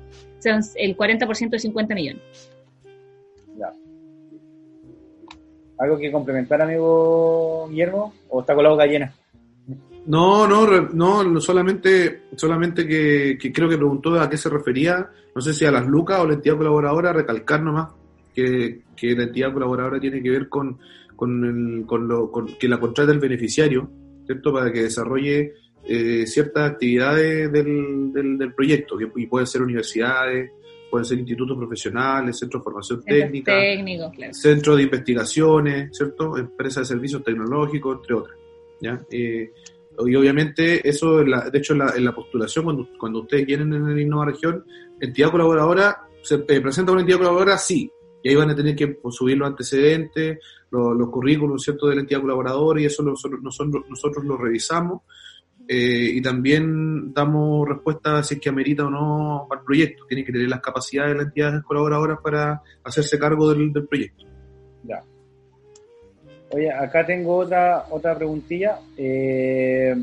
[0.76, 2.22] el 40% de 50 millones.
[3.56, 3.72] Ya.
[5.78, 8.14] ¿Algo que complementar, amigo Guillermo?
[8.28, 9.14] ¿O está con la boca llena?
[10.06, 15.54] No, no, no, solamente, solamente que, creo que preguntó a qué se refería, no sé
[15.54, 17.88] si a las lucas o la entidad colaboradora, recalcar nomás
[18.34, 20.78] que, que la entidad colaboradora tiene que ver con,
[21.16, 23.90] con, el, con, lo, con que la contrata el beneficiario,
[24.26, 24.52] ¿cierto?
[24.52, 25.54] Para que desarrolle
[25.86, 30.50] eh, ciertas actividades del, del, proyecto, que y pueden ser universidades,
[30.90, 33.52] pueden ser institutos profesionales, centros de formación técnica,
[34.32, 36.38] centros de investigaciones, ¿cierto?
[36.38, 38.38] Empresas de servicios tecnológicos, entre otras.
[38.80, 39.00] ¿ya?
[39.10, 39.52] Eh,
[40.06, 43.94] y obviamente eso, de hecho, en la, en la postulación, cuando, cuando ustedes vienen en
[43.94, 44.64] la Innova Región,
[45.00, 47.90] entidad colaboradora, se eh, presenta una entidad colaboradora, sí,
[48.24, 50.38] y ahí van a tener que pues, subir los antecedentes,
[50.70, 55.02] los, los currículums, ¿cierto?, de la entidad colaboradora, y eso nosotros, nosotros, nosotros lo revisamos,
[55.68, 60.04] eh, y también damos respuesta si es que amerita o no al proyecto.
[60.06, 64.24] Tiene que tener las capacidades de las entidades colaboradoras para hacerse cargo del, proyecto.
[64.84, 65.02] Ya.
[66.50, 68.78] Oye, acá tengo otra, otra preguntilla.
[68.96, 69.94] Eh,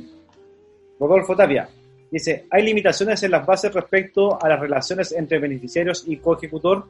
[1.00, 1.68] Rodolfo Tapia
[2.12, 6.86] dice: ¿Hay limitaciones en las bases respecto a las relaciones entre beneficiarios y coejecutor?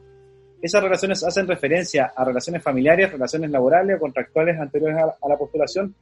[0.62, 5.92] ¿Esas relaciones hacen referencia a relaciones familiares, relaciones laborales o contractuales anteriores a la postulación?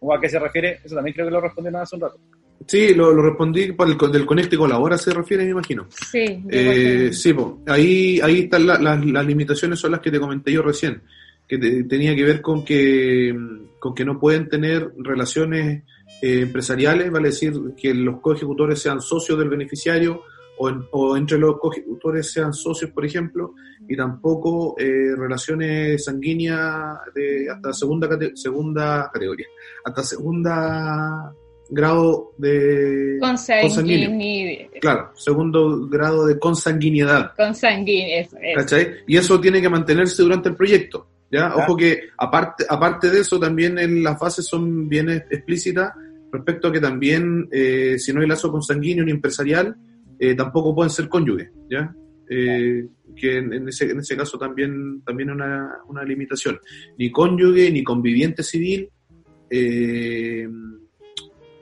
[0.00, 0.80] ¿O a qué se refiere?
[0.84, 2.18] Eso también creo que lo respondieron hace un rato.
[2.66, 5.86] Sí, lo, respondí por el del Conecte Colabora, se refiere, me imagino.
[5.90, 7.34] Sí, eh, sí
[7.66, 11.00] ahí, ahí están las limitaciones, son las que te comenté yo recién,
[11.48, 13.34] que tenía que ver con que,
[13.78, 15.84] con que no pueden tener relaciones
[16.20, 20.22] eh, empresariales, vale decir, que los coejecutores sean socios del beneficiario
[20.60, 23.54] o, entre los coejecutores sean socios, por ejemplo,
[23.88, 29.46] y tampoco eh, relaciones sanguíneas de hasta segunda, segunda categoría
[29.84, 31.32] hasta segunda
[31.70, 34.70] grado de consanguinidad.
[34.80, 37.32] Claro, segundo grado de consanguinidad.
[37.36, 38.88] Consanguinidad, ¿Cachai?
[39.06, 41.06] Y eso tiene que mantenerse durante el proyecto.
[41.30, 41.54] ¿ya?
[41.54, 45.92] Ojo que aparte, aparte de eso, también en las bases son bien explícitas
[46.32, 49.76] respecto a que también, eh, si no hay lazo consanguíneo ni empresarial,
[50.20, 51.94] eh, tampoco pueden ser cónyuges, ¿ya?
[52.28, 56.60] Eh, que en, ese, en ese caso también, también es una, una limitación.
[56.96, 58.88] Ni cónyuge, ni conviviente civil,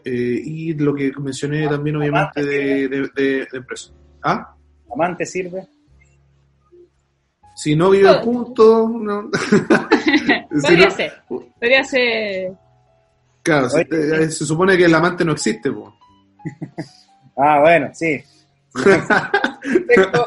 [0.04, 3.94] y lo que mencioné también obviamente de, de, empresa.
[4.22, 4.54] ¿Ah?
[4.92, 5.66] ¿Amante sirve?
[7.54, 9.30] Si no viven juntos, no.
[10.62, 11.12] podría ser.
[11.28, 12.52] Podría ser
[13.48, 15.70] Claro, se, supone que el amante no existe,
[17.38, 18.22] ah, bueno, sí.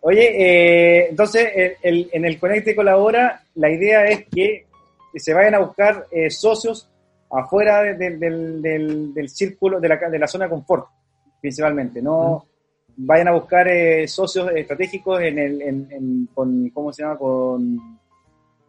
[0.00, 4.66] Oye, eh, entonces en el Conecte Colabora la idea es que
[5.14, 6.88] se vayan a buscar eh, socios
[7.30, 10.86] afuera del, círculo, de la, de la zona de confort,
[11.40, 12.02] principalmente.
[12.02, 12.44] No
[12.96, 17.16] vayan a buscar eh, socios estratégicos en el, con, ¿cómo se llama?
[17.16, 17.98] Con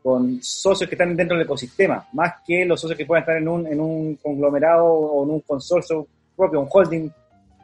[0.05, 3.47] con socios que están dentro del ecosistema, más que los socios que puedan estar en
[3.47, 7.09] un, en un conglomerado o en un consorcio propio, un holding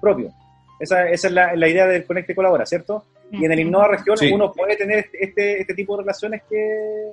[0.01, 0.33] propio.
[0.81, 3.05] Esa, esa es la, la, idea del Conecte Colabora, ¿cierto?
[3.31, 7.11] Y en el Innova Región uno puede tener este, este, este, tipo de relaciones que,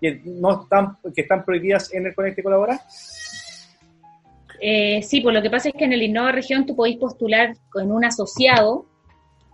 [0.00, 2.80] que, no están, que están prohibidas en el Conecte Colabora.
[4.60, 7.56] Eh, sí, pues lo que pasa es que en el Innova Región tú podéis postular
[7.70, 8.86] con un asociado,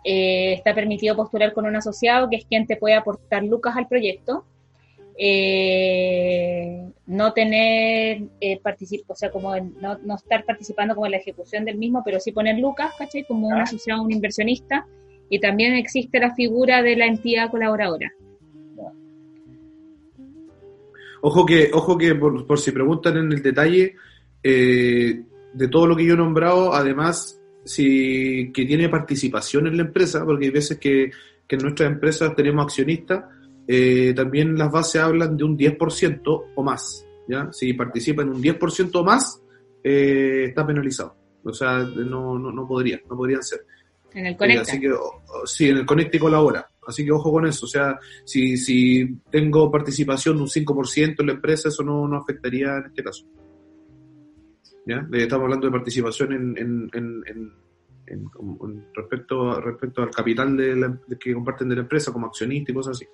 [0.05, 3.87] eh, está permitido postular con un asociado que es quien te puede aportar lucas al
[3.87, 4.45] proyecto
[5.19, 8.61] eh, no tener, eh,
[9.07, 12.33] o sea, como no, no, estar participando como en la ejecución del mismo, pero sí
[12.33, 13.25] poner lucas, ¿cachai?
[13.25, 14.87] Como un asociado, un inversionista,
[15.29, 18.13] y también existe la figura de la entidad colaboradora.
[21.25, 23.95] Ojo que, ojo que por, si preguntan en el detalle,
[24.43, 29.85] eh, de todo lo que yo he nombrado, además, si que tiene participación en la
[29.85, 31.13] empresa, porque hay veces que,
[31.47, 33.25] que en nuestras empresas tenemos accionistas,
[33.67, 37.07] eh, también las bases hablan de un 10% o más.
[37.29, 37.49] ¿ya?
[37.53, 39.43] Si participa en un 10% o más,
[39.83, 41.17] eh, está penalizado.
[41.45, 43.67] O sea, no, no, no podría, no podrían ser.
[44.15, 44.63] En el Conecta.
[44.63, 44.91] así que,
[45.45, 46.69] sí, en el Conecta y colabora.
[46.87, 47.67] Así que ojo con eso.
[47.67, 52.17] O sea, si, si tengo participación de un 5% en la empresa, eso no, no
[52.17, 53.25] afectaría en este caso.
[54.85, 55.07] ¿Ya?
[55.13, 57.53] Estamos hablando de participación en, en, en,
[58.07, 62.97] en respecto, respecto al capital de que comparten de la empresa como accionista y cosas
[62.97, 63.07] así.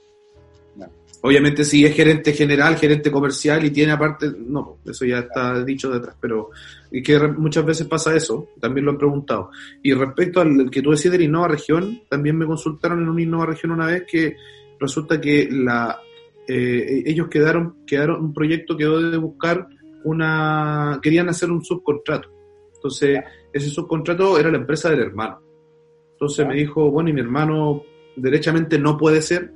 [1.20, 5.90] Obviamente si es gerente general, gerente comercial y tiene aparte, no, eso ya está dicho
[5.90, 6.50] detrás, pero
[6.92, 9.50] y que muchas veces pasa eso, también lo he preguntado.
[9.82, 13.22] Y respecto al que tú decías de la Innova Región, también me consultaron en una
[13.22, 14.36] Innova Región una vez que
[14.78, 16.00] resulta que la
[16.46, 19.68] eh, ellos quedaron, quedaron, un proyecto quedó de buscar
[20.04, 22.30] una, querían hacer un subcontrato.
[22.74, 23.20] Entonces,
[23.52, 25.42] ese subcontrato era la empresa del hermano.
[26.12, 27.82] Entonces me dijo, bueno, y mi hermano
[28.16, 29.52] derechamente no puede ser,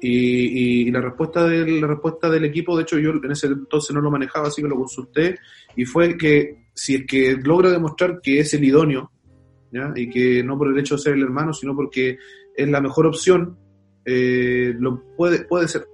[0.00, 4.00] y, la respuesta del, la respuesta del equipo, de hecho yo en ese entonces no
[4.00, 5.38] lo manejaba, así que lo consulté,
[5.76, 9.10] y fue que si es que logra demostrar que es el idóneo,
[9.96, 12.18] y que no por el hecho de ser el hermano, sino porque
[12.54, 13.56] es la mejor opción,
[14.04, 15.86] eh, lo puede, puede ser.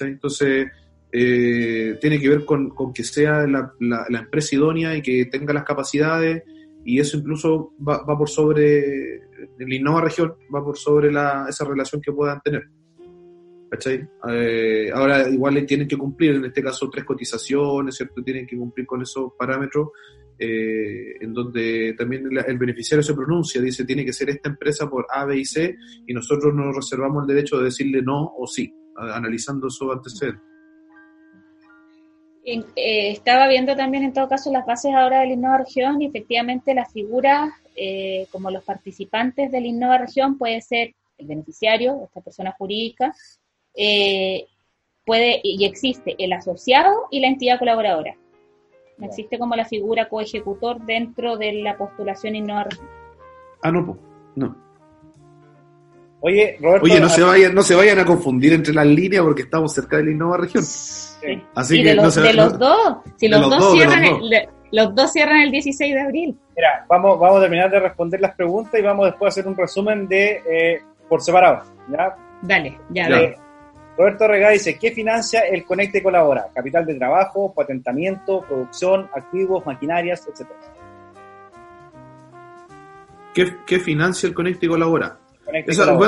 [0.00, 0.68] Entonces,
[1.10, 5.64] eh, tiene que ver con, que sea la, la, empresa idónea y que tenga las
[5.64, 6.44] capacidades,
[6.84, 11.46] y eso incluso va, va por sobre, en la Innova región, va por sobre la,
[11.48, 12.68] esa relación que puedan tener.
[13.70, 14.06] ¿Cachai?
[14.28, 18.22] Eh, ahora igual tienen que cumplir, en este caso, tres cotizaciones, ¿cierto?
[18.22, 19.90] Tienen que cumplir con esos parámetros,
[20.38, 25.06] eh, en donde también el beneficiario se pronuncia, dice, tiene que ser esta empresa por
[25.10, 28.72] A, B y C, y nosotros nos reservamos el derecho de decirle no o sí,
[28.96, 30.42] analizando su antecedentes.
[32.44, 36.74] Eh, estaba viendo también en todo caso las bases ahora del Innova Región y efectivamente
[36.74, 37.52] las figuras
[38.30, 43.12] como los participantes del Innova Región puede ser el beneficiario, esta persona jurídica,
[43.76, 44.46] eh,
[45.04, 48.16] puede y existe el asociado y la entidad colaboradora.
[48.98, 52.66] No existe como la figura coejecutor dentro de la postulación innova
[53.62, 53.98] Ah, no,
[54.34, 54.56] no.
[56.20, 56.84] Oye, Roberto.
[56.84, 59.98] Oye, no se, vayan, no se vayan a confundir entre las líneas porque estamos cerca
[59.98, 60.64] de la Innova Región.
[61.54, 65.42] Así que de los, de los dos, si los, dos, cierran el, los dos cierran
[65.42, 66.38] el 16 de abril.
[66.56, 69.56] Mira, vamos, vamos a terminar de responder las preguntas y vamos después a hacer un
[69.56, 71.64] resumen de eh, por separado.
[71.90, 72.16] ¿ya?
[72.42, 73.36] Dale, ya.
[73.96, 76.48] Roberto Rega dice, ¿qué financia el Conecte Colabora?
[76.54, 80.48] Capital de trabajo, patentamiento, producción, activos, maquinarias, etc.
[83.66, 85.18] ¿Qué, financia el Conecte Colabora?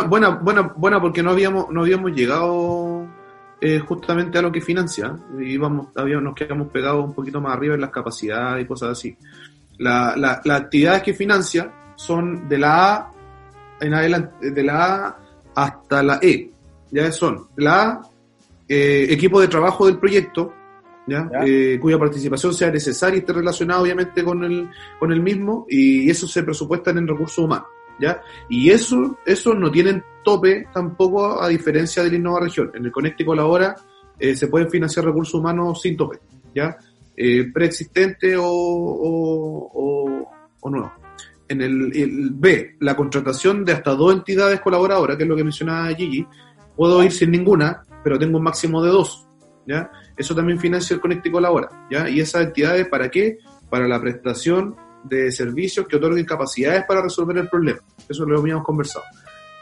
[0.09, 3.07] buena, buena, buena, porque no habíamos, no habíamos llegado
[3.61, 5.17] eh, justamente a lo que financia.
[5.39, 9.17] Íbamos, habíamos, nos quedamos pegados un poquito más arriba en las capacidades y cosas así.
[9.79, 13.13] las actividades que financia son de la A
[13.81, 15.19] en adelante, de la A
[15.55, 16.58] hasta la E
[16.91, 18.01] ya son la
[18.69, 20.53] eh, equipo de trabajo del proyecto,
[21.07, 21.29] ¿ya?
[21.45, 26.09] Eh, cuya participación sea necesaria y esté relacionada obviamente con el, con el mismo, y
[26.11, 27.69] eso se presupuesta en recursos humanos.
[28.01, 28.23] ¿Ya?
[28.49, 32.71] Y eso, eso no tienen tope tampoco a diferencia de la Innova Región.
[32.73, 33.75] En el Conecte Colabora
[34.19, 36.19] eh, se pueden financiar recursos humanos sin tope,
[36.55, 36.77] ¿ya?
[37.17, 40.93] Eh, preexistente o, o, o, nuevo.
[41.49, 45.95] En el, B, la contratación de hasta dos entidades colaboradoras, que es lo que mencionaba
[45.95, 46.25] Gigi,
[46.79, 49.27] puedo ir sin ninguna, pero tengo un máximo de dos,
[49.67, 49.91] ¿ya?
[50.17, 52.09] Eso también financia el Conecte Colabora, ¿ya?
[52.09, 53.39] Y esas entidades, ¿para qué?
[53.69, 57.81] Para la prestación de servicios que otorguen capacidades para resolver el problema.
[58.09, 59.05] Eso lo habíamos conversado.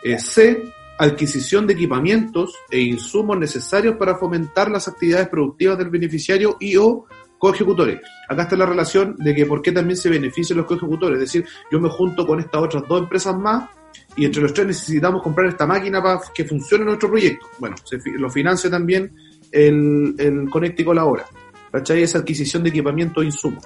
[0.04, 0.62] Eh, C,
[0.98, 7.06] adquisición de equipamientos e insumos necesarios para fomentar las actividades productivas del beneficiario y o
[7.38, 8.00] coejecutores.
[8.28, 11.18] Acá está la relación de que por qué también se benefician los coejecutores.
[11.18, 13.70] Es decir, yo me junto con estas otras dos empresas más
[14.16, 17.46] y entre los tres necesitamos comprar esta máquina para que funcione nuestro proyecto.
[17.58, 19.12] Bueno, se, lo financia también
[19.52, 21.26] el, el Conecta y Colabora.
[21.70, 22.02] ¿Cachai?
[22.02, 23.64] Esa adquisición de equipamiento e insumos.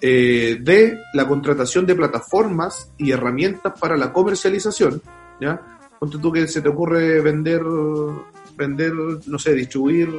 [0.00, 5.00] Eh, de la contratación de plataformas y herramientas para la comercialización,
[5.40, 5.78] ¿ya?
[5.98, 7.62] Ponte tú que se te ocurre vender,
[8.54, 8.92] vender,
[9.26, 10.10] no sé, distribuir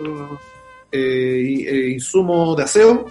[0.91, 3.05] eh, eh, insumos de aseo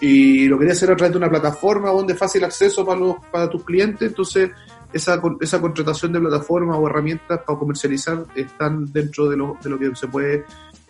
[0.00, 3.50] y lo querías hacer a través de una plataforma donde fácil acceso para, los, para
[3.50, 4.50] tus clientes, entonces
[4.94, 9.78] esa, esa contratación de plataformas o herramientas para comercializar están dentro de lo, de lo
[9.78, 10.44] que se puede,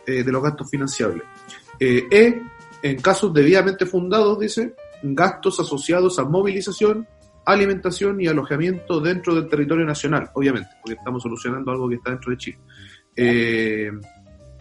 [0.06, 1.22] de los gastos financiables.
[1.80, 2.42] e,
[2.84, 7.08] en casos debidamente fundados, dice, gastos asociados a movilización,
[7.46, 12.30] alimentación y alojamiento dentro del territorio nacional, obviamente, porque estamos solucionando algo que está dentro
[12.30, 12.58] de Chile.
[13.16, 13.90] Eh,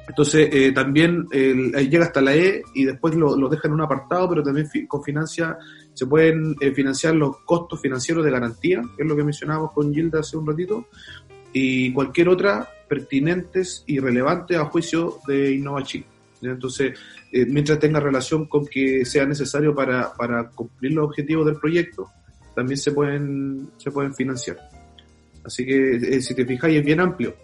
[0.07, 4.29] entonces, eh, también llega hasta la E y después lo, lo deja en un apartado,
[4.29, 4.69] pero también
[5.03, 5.57] financia
[5.93, 9.93] se pueden eh, financiar los costos financieros de garantía, que es lo que mencionábamos con
[9.93, 10.87] Gilda hace un ratito,
[11.51, 16.05] y cualquier otra pertinentes y relevantes a juicio de Innova Chile.
[16.41, 16.99] Entonces,
[17.31, 22.09] eh, mientras tenga relación con que sea necesario para, para cumplir los objetivos del proyecto,
[22.53, 24.57] también se pueden, se pueden financiar.
[25.43, 27.35] Así que, eh, si te fijáis, es bien amplio.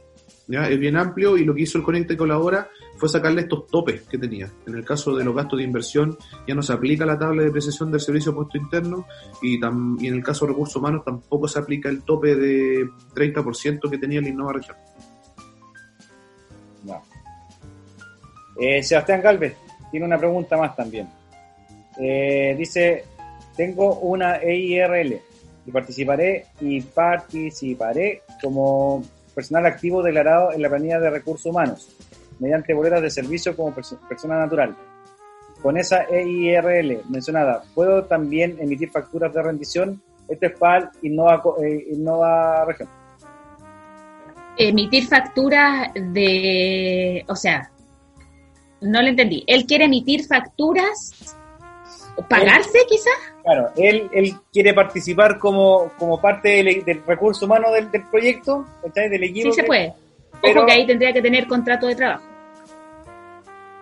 [0.47, 0.69] ¿ya?
[0.69, 2.69] Es bien amplio y lo que hizo el Conecta Colabora
[2.99, 4.51] fue sacarle estos topes que tenía.
[4.67, 7.51] En el caso de los gastos de inversión ya no se aplica la tabla de
[7.51, 9.07] precisión del servicio puesto interno
[9.41, 12.85] y, en el caso de recursos humanos tampoco se aplica el tope de
[13.15, 14.77] 30% que tenía la Innova Región.
[18.59, 19.55] Eh, Sebastián Galvez,
[19.89, 21.07] tiene una pregunta más también.
[21.97, 23.05] Eh, dice,
[23.55, 25.21] tengo una EIRL
[25.65, 29.01] y participaré y participaré como
[29.33, 31.95] personal activo declarado en la planilla de recursos humanos
[32.39, 34.75] mediante boletas de servicio como persona natural.
[35.61, 40.01] Con esa EIRL mencionada, ¿puedo también emitir facturas de rendición?
[40.27, 42.87] Este es para Innova, eh, Innova Región.
[44.57, 47.69] Emitir facturas de, o sea,
[48.81, 49.43] no le entendí.
[49.47, 51.35] ¿Él quiere emitir facturas?
[52.27, 53.13] ¿Pagarse quizás?
[53.43, 59.51] Claro, él, él quiere participar como, como parte del, recurso humano del, proyecto, del equipo.
[59.51, 59.93] Sí se puede.
[60.41, 62.28] Pero, Ojo que ahí tendría que tener contrato de trabajo.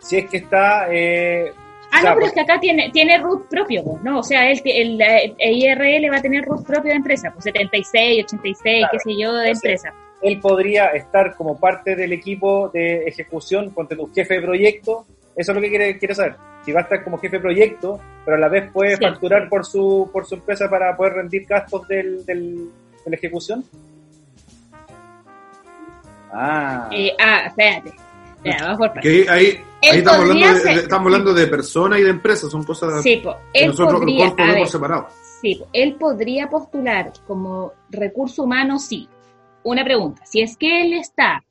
[0.08, 0.88] Si es que está...
[0.90, 1.52] Eh,
[1.92, 4.20] ah, no, pero es que acá tiene, tiene root propio, ¿no?
[4.20, 5.00] O sea, él, el,
[5.38, 9.50] IRL va a tener root propio de empresa, pues 76, 86, qué sé yo, de
[9.50, 15.06] empresa él podría estar como parte del equipo de ejecución, con tu jefe de proyecto,
[15.36, 16.36] eso es lo que quiere, quiere saber.
[16.66, 19.66] Si va a estar como jefe de proyecto, pero a la vez puede facturar por
[19.66, 22.56] su, por su empresa para poder rendir gastos del, del,
[23.06, 23.64] de la ejecución.
[26.34, 26.90] Ah.
[26.92, 27.94] Eh, ah, espérate.
[28.60, 32.64] vamos por ahí, ahí estamos, hablando de, estamos hablando de personas y de empresas, son
[32.64, 33.22] cosas sí,
[33.54, 35.08] que nosotros podría, podemos separar.
[35.42, 39.08] Sí, él podría postular como recurso humano, sí,
[39.64, 40.26] una pregunta.
[40.26, 41.44] Si es que él está,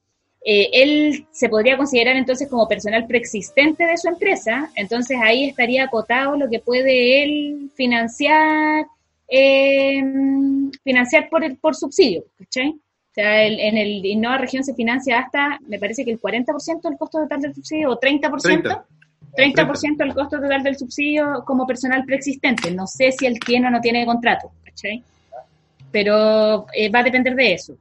[0.44, 5.84] eh, él se podría considerar entonces como personal preexistente de su empresa, entonces ahí estaría
[5.84, 8.86] acotado lo que puede él financiar,
[9.28, 10.02] eh,
[10.84, 12.74] financiar por, el, por subsidio, ¿cachai?
[13.16, 16.98] O sea, en el Innova Región se financia hasta, me parece que el 40% del
[16.98, 18.42] costo total del subsidio, o 30%.
[18.42, 18.86] 30.
[19.34, 22.70] 30% del costo total del subsidio como personal preexistente.
[22.72, 25.02] No sé si él tiene o no tiene contrato, ¿cachai?
[25.90, 27.78] Pero eh, va a depender de eso.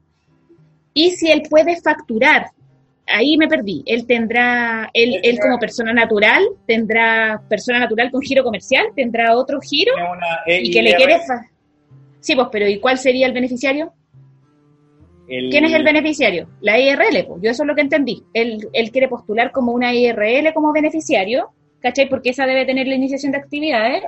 [0.93, 2.51] Y si él puede facturar,
[3.05, 8.41] ahí me perdí, él tendrá, él, él como persona natural, tendrá persona natural con giro
[8.41, 9.91] comercial, tendrá otro giro
[10.47, 11.19] y que le quiere...
[12.21, 13.91] Sí, pues, pero ¿y cuál sería el beneficiario?
[15.27, 16.47] ¿Quién es el beneficiario?
[16.61, 18.23] La IRL, pues, yo eso es lo que entendí.
[18.33, 21.49] Él, él quiere postular como una IRL como beneficiario,
[21.81, 22.07] ¿cachai?
[22.07, 24.03] Porque esa debe tener la iniciación de actividades.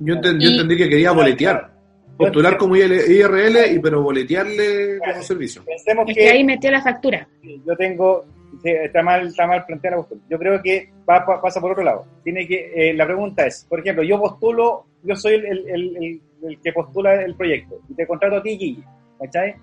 [0.00, 1.70] Yo, entendí, yo entendí que quería boletear.
[2.16, 5.64] postular como IRL y pero boletearle como servicio.
[5.64, 7.28] Pensemos que, ahí metió la factura.
[7.42, 8.24] Yo tengo,
[8.64, 10.20] está mal, está mal planteada la postura.
[10.28, 12.06] Yo creo que pasa por otro lado.
[12.24, 16.60] Tiene que, eh, la pregunta es, por ejemplo, yo postulo, yo soy el, el, el,
[16.60, 18.82] que postula el proyecto y te contrato a ti, Guille,
[19.20, 19.54] ¿cachai?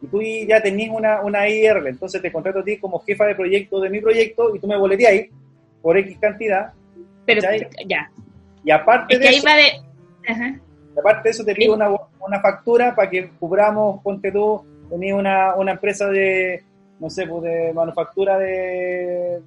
[0.00, 3.34] Y tú ya tenés una, una IRL, entonces te contrato a ti como jefa de
[3.34, 5.26] proyecto de mi proyecto y tú me boleteas
[5.82, 6.72] por X cantidad.
[7.26, 7.42] Pero
[7.86, 8.10] ya.
[8.64, 10.60] Y aparte de eso, de...
[10.98, 11.88] aparte de eso te pido una,
[12.20, 16.62] una factura para que cubramos, ponte tú, tenés una, una empresa de,
[16.98, 19.40] no sé, pues de manufactura de,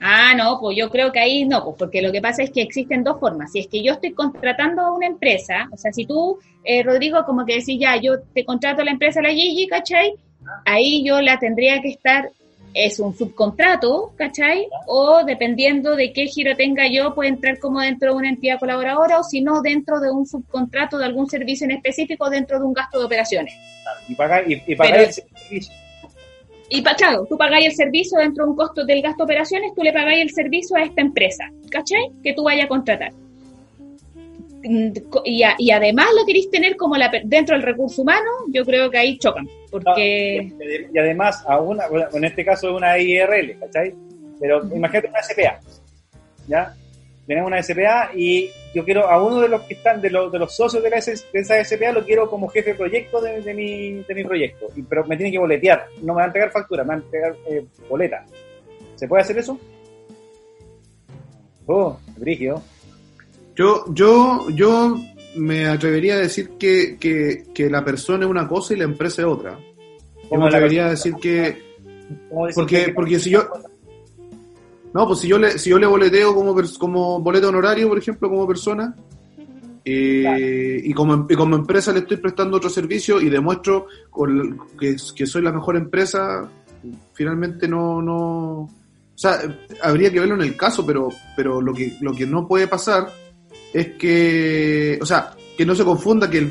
[0.00, 2.62] Ah, no, pues yo creo que ahí no, pues porque lo que pasa es que
[2.62, 3.52] existen dos formas.
[3.52, 7.24] Si es que yo estoy contratando a una empresa, o sea, si tú, eh, Rodrigo,
[7.24, 10.14] como que decís, ya, yo te contrato a la empresa, la Gigi, ¿cachai?
[10.64, 12.30] Ahí yo la tendría que estar,
[12.74, 14.66] es un subcontrato, ¿cachai?
[14.86, 19.18] O dependiendo de qué giro tenga yo, puede entrar como dentro de una entidad colaboradora
[19.18, 22.72] o si no, dentro de un subcontrato de algún servicio en específico, dentro de un
[22.72, 23.54] gasto de operaciones.
[24.08, 25.81] Y pagar, y, el servicio
[26.72, 29.82] y claro, tú pagáis el servicio dentro de un costo del gasto de operaciones, tú
[29.82, 32.10] le pagáis el servicio a esta empresa, ¿cachai?
[32.22, 33.12] Que tú vayas a contratar.
[34.64, 34.92] Mm,
[35.24, 38.98] y, y además lo queréis tener como la, dentro del recurso humano, yo creo que
[38.98, 39.48] ahí chocan.
[39.70, 40.52] Porque...
[40.92, 43.94] y además, a una, en este caso es una IRL, ¿cachai?
[44.40, 45.60] Pero imagínate una SPA,
[46.48, 46.74] ¿ya?
[47.26, 50.38] tenemos una SPA y yo quiero a uno de los que están, de, los, de
[50.38, 54.14] los socios de, la, esa SPA, lo quiero como jefe de proyecto de, mi, de
[54.14, 54.68] mi proyecto.
[54.74, 56.98] Y, pero me tiene que boletear, no me va a entregar factura, me va a
[56.98, 58.24] entregar eh, boleta.
[58.96, 59.58] ¿Se puede hacer eso?
[61.66, 62.62] Oh, brigio.
[63.54, 64.96] Yo, yo, yo
[65.36, 69.22] me atrevería a decir que, que, que, la persona es una cosa y la empresa
[69.22, 69.58] es otra.
[70.30, 71.72] Yo me atrevería a decir que...
[72.54, 73.48] Porque, porque si yo
[74.94, 78.28] no, pues si yo le, si yo le boleteo como, como boleto honorario, por ejemplo,
[78.28, 78.94] como persona,
[79.84, 83.86] y, como, como empresa le estoy prestando otro servicio y demuestro
[84.78, 86.48] que, que soy la mejor empresa,
[87.14, 88.70] finalmente no, no, o
[89.14, 89.40] sea,
[89.82, 93.08] habría que verlo en el caso, pero, pero lo que, lo que no puede pasar
[93.72, 96.46] es que, o sea, que no se confunda que el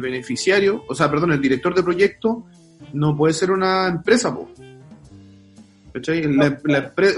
[0.00, 2.44] beneficiario, o sea, perdón, el director de proyecto
[2.92, 4.48] no puede ser una empresa, po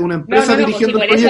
[0.00, 1.28] una empresa dirigiendo por, eso,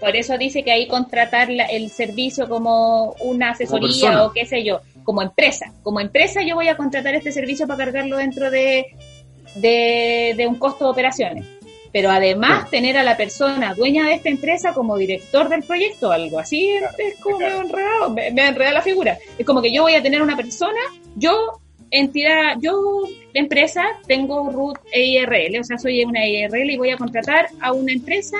[0.00, 4.80] por eso dice que ahí contratar el servicio como una asesoría o qué sé yo,
[5.04, 5.72] como empresa.
[5.82, 8.86] Como empresa yo voy a contratar este servicio para cargarlo dentro de,
[9.56, 11.46] de, un costo de operaciones.
[11.92, 16.38] Pero además tener a la persona dueña de esta empresa como director del proyecto, algo
[16.38, 19.18] así, es como me enredado, me, me enreda la figura.
[19.36, 20.80] Es como que yo voy a tener una persona,
[21.16, 21.61] yo
[21.92, 23.02] entidad, yo,
[23.34, 27.92] empresa, tengo root EIRL, o sea, soy una EIRL y voy a contratar a una
[27.92, 28.38] empresa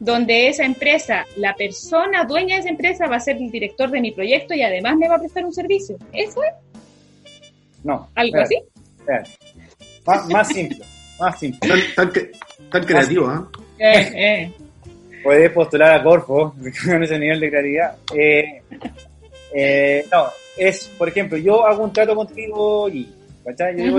[0.00, 4.00] donde esa empresa, la persona dueña de esa empresa va a ser el director de
[4.00, 5.96] mi proyecto y además me va a prestar un servicio.
[6.12, 6.52] ¿Eso es?
[7.84, 8.08] No.
[8.16, 8.56] ¿Algo así?
[10.04, 10.84] Más, simple,
[11.20, 11.70] más simple.
[11.94, 13.48] Tan, creativo, ¿ah?
[13.78, 14.12] ¿eh?
[14.16, 14.52] eh,
[15.22, 16.52] Puedes postular a Corfo
[16.84, 17.96] con ese nivel de claridad.
[18.12, 18.62] Eh,
[19.54, 20.26] eh, no,
[20.56, 23.08] es, por ejemplo, yo hago un trato contigo y,
[23.44, 23.76] ¿cachai?
[23.76, 23.98] Yo digo,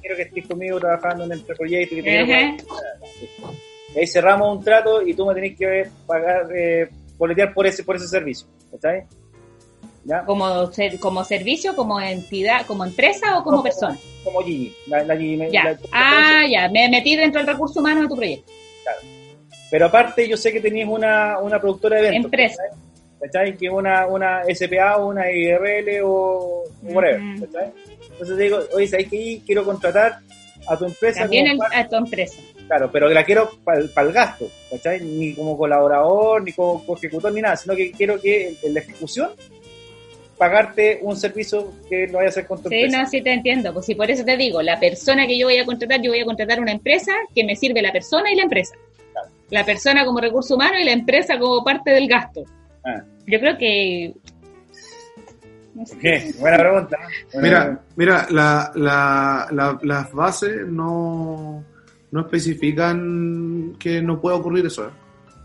[0.00, 1.96] quiero que estés conmigo trabajando en el proyecto.
[2.02, 7.84] Que ahí cerramos un trato y tú me tenés que pagar, eh, boletear por ese,
[7.84, 9.04] por ese servicio, ¿cachai?
[10.04, 10.24] ¿Ya?
[10.24, 13.96] Como, como servicio, como entidad, como empresa o como persona?
[14.22, 14.74] Como, Gigi.
[14.86, 15.02] La,
[15.48, 15.78] ya.
[15.92, 18.52] ah, ya, me metí dentro del recurso humano de tu proyecto.
[18.82, 18.98] Claro.
[19.70, 22.26] Pero aparte, yo sé que tenías una, una productora de eventos.
[22.26, 22.62] Empresa.
[23.24, 23.56] ¿Cachai?
[23.56, 27.72] Que una, una SPA o una IRL o whatever, ¿cachai?
[28.10, 29.40] Entonces digo, oye, ¿sabes qué?
[29.44, 30.20] Quiero contratar
[30.66, 31.20] a tu empresa.
[31.22, 32.40] También a tu empresa.
[32.66, 35.00] Claro, pero la quiero para el gasto, ¿cachai?
[35.00, 39.30] Ni como colaborador, ni como ejecutor, ni nada, sino que quiero que en la ejecución
[40.36, 43.72] pagarte un servicio que no vaya a hacer con tu sí, no, sí te entiendo.
[43.72, 46.20] Pues sí, por eso te digo, la persona que yo voy a contratar, yo voy
[46.20, 48.74] a contratar una empresa que me sirve la persona y la empresa.
[49.50, 52.44] La persona como recurso humano y la empresa como parte del gasto.
[52.84, 53.02] Ah.
[53.26, 54.14] Yo creo que...
[56.38, 56.98] Buena pregunta.
[57.42, 61.64] mira, mira la, la, las bases no,
[62.12, 64.86] no especifican que no pueda ocurrir eso.
[64.86, 64.92] ¿eh?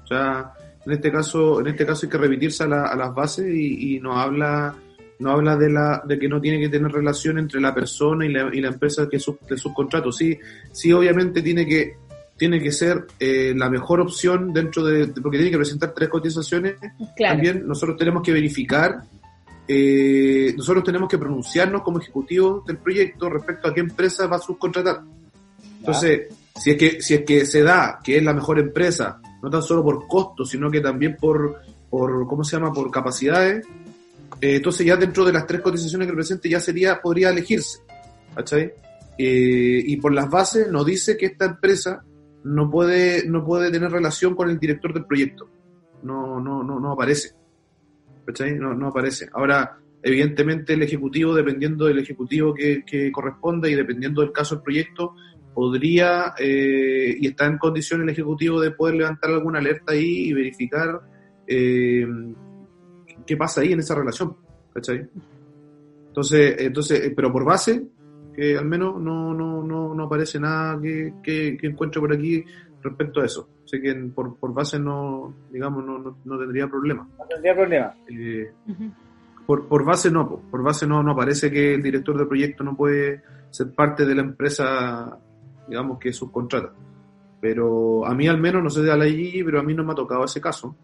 [0.04, 0.54] O sea,
[0.86, 4.18] en este caso, en este caso hay que remitirse a, las bases y, y nos
[4.18, 4.76] habla
[5.20, 8.32] no habla de la de que no tiene que tener relación entre la persona y
[8.32, 10.12] la, y la empresa que es de subcontrato.
[10.12, 10.38] Sí,
[10.72, 11.98] sí, obviamente tiene que
[12.40, 16.76] tiene que ser eh, la mejor opción dentro de, porque tiene que presentar tres cotizaciones.
[17.18, 19.02] También nosotros tenemos que verificar,
[19.68, 24.40] eh, nosotros tenemos que pronunciarnos como ejecutivos del proyecto respecto a qué empresa va a
[24.40, 25.02] subcontratar.
[25.80, 29.50] Entonces, si es que si es que se da que es la mejor empresa, no
[29.50, 32.72] tan solo por costo, sino que también por por ¿cómo se llama?
[32.72, 33.66] por capacidades,
[34.42, 37.80] Eh, entonces ya dentro de las tres cotizaciones que presente ya sería, podría elegirse.
[38.34, 38.72] ¿Cachai?
[39.18, 42.02] Eh, y por las bases nos dice que esta empresa
[42.44, 45.50] no puede, no puede tener relación con el director del proyecto.
[46.04, 47.32] No, no, no, no aparece.
[48.26, 48.56] ¿Cachai?
[48.56, 49.30] No, no aparece.
[49.34, 54.64] Ahora, evidentemente el ejecutivo, dependiendo del ejecutivo que, que corresponda y dependiendo del caso del
[54.64, 55.16] proyecto,
[55.54, 60.34] podría eh, y está en condición el ejecutivo de poder levantar alguna alerta ahí y
[60.34, 61.02] verificar
[61.48, 62.08] eh,
[63.26, 64.38] qué pasa ahí en esa relación.
[64.74, 65.10] ¿Cachai?
[66.08, 67.84] Entonces, entonces, pero por base,
[68.40, 72.44] que al menos no, no, no, no aparece nada que, que, encuentre por aquí
[72.82, 73.50] respecto a eso.
[73.66, 77.08] Así que por, por base no, digamos, no, no, tendría problema.
[77.18, 77.94] No tendría problema.
[78.10, 78.50] Eh,
[79.46, 82.78] por, por base no, por base no, no aparece que el director de proyecto no
[82.78, 85.20] puede ser parte de la empresa,
[85.68, 86.72] digamos, que subcontrata.
[87.42, 89.92] Pero a mí al menos, no sé de la Gigi, pero a mí no me
[89.92, 90.76] ha tocado ese caso.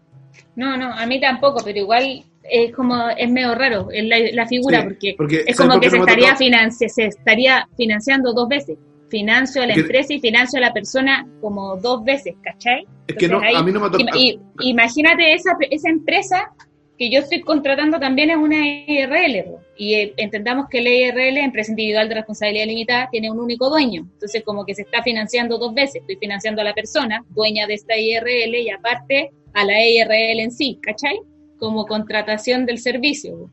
[0.54, 4.84] No, no, a mí tampoco, pero igual es como, es medio raro la, la figura,
[5.16, 6.36] porque, es como que se estaría,
[6.70, 8.78] se estaría financiando dos veces.
[9.08, 12.86] Financio a la empresa y financio a la persona como dos veces, ¿cachai?
[13.06, 14.12] Es que no, a mí no me toca.
[14.60, 16.52] Imagínate esa, esa empresa
[16.98, 21.70] que yo estoy contratando también es una IRL, y eh, entendamos que la IRL, empresa
[21.70, 24.08] individual de responsabilidad limitada, tiene un único dueño.
[24.14, 25.96] Entonces, como que se está financiando dos veces.
[25.96, 30.50] Estoy financiando a la persona, dueña de esta IRL, y aparte a la IRL en
[30.50, 31.20] sí, ¿cachai?
[31.58, 33.50] Como contratación del servicio.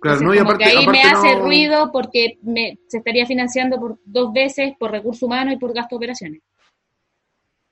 [0.00, 4.32] Claro, no, y aparte, ahí me hace ruido porque me, se estaría financiando por dos
[4.32, 6.42] veces por recursos humanos y por gasto de operaciones.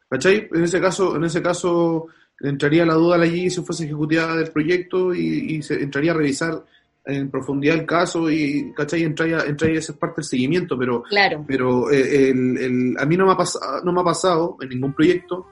[0.09, 0.49] ¿Cachai?
[0.53, 2.07] En ese caso, en ese caso
[2.41, 6.65] entraría la duda allí si fuese ejecutiva del proyecto y, se entraría a revisar
[7.05, 9.05] en profundidad el caso y ¿cachai?
[9.05, 11.45] entraría, entraría esa parte del seguimiento, pero, claro.
[11.47, 14.93] pero eh, el, a mí no me, ha pasado, no me ha pasado en ningún
[14.93, 15.47] proyecto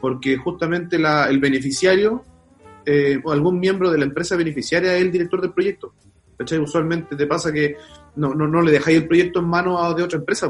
[0.00, 2.24] porque justamente la, el beneficiario
[2.86, 5.92] eh, o algún miembro de la empresa beneficiaria es el director del proyecto.
[6.38, 6.58] ¿Cachai?
[6.58, 7.76] Usualmente te pasa que
[8.14, 10.46] no, no, no le dejáis el proyecto en manos de otra empresa.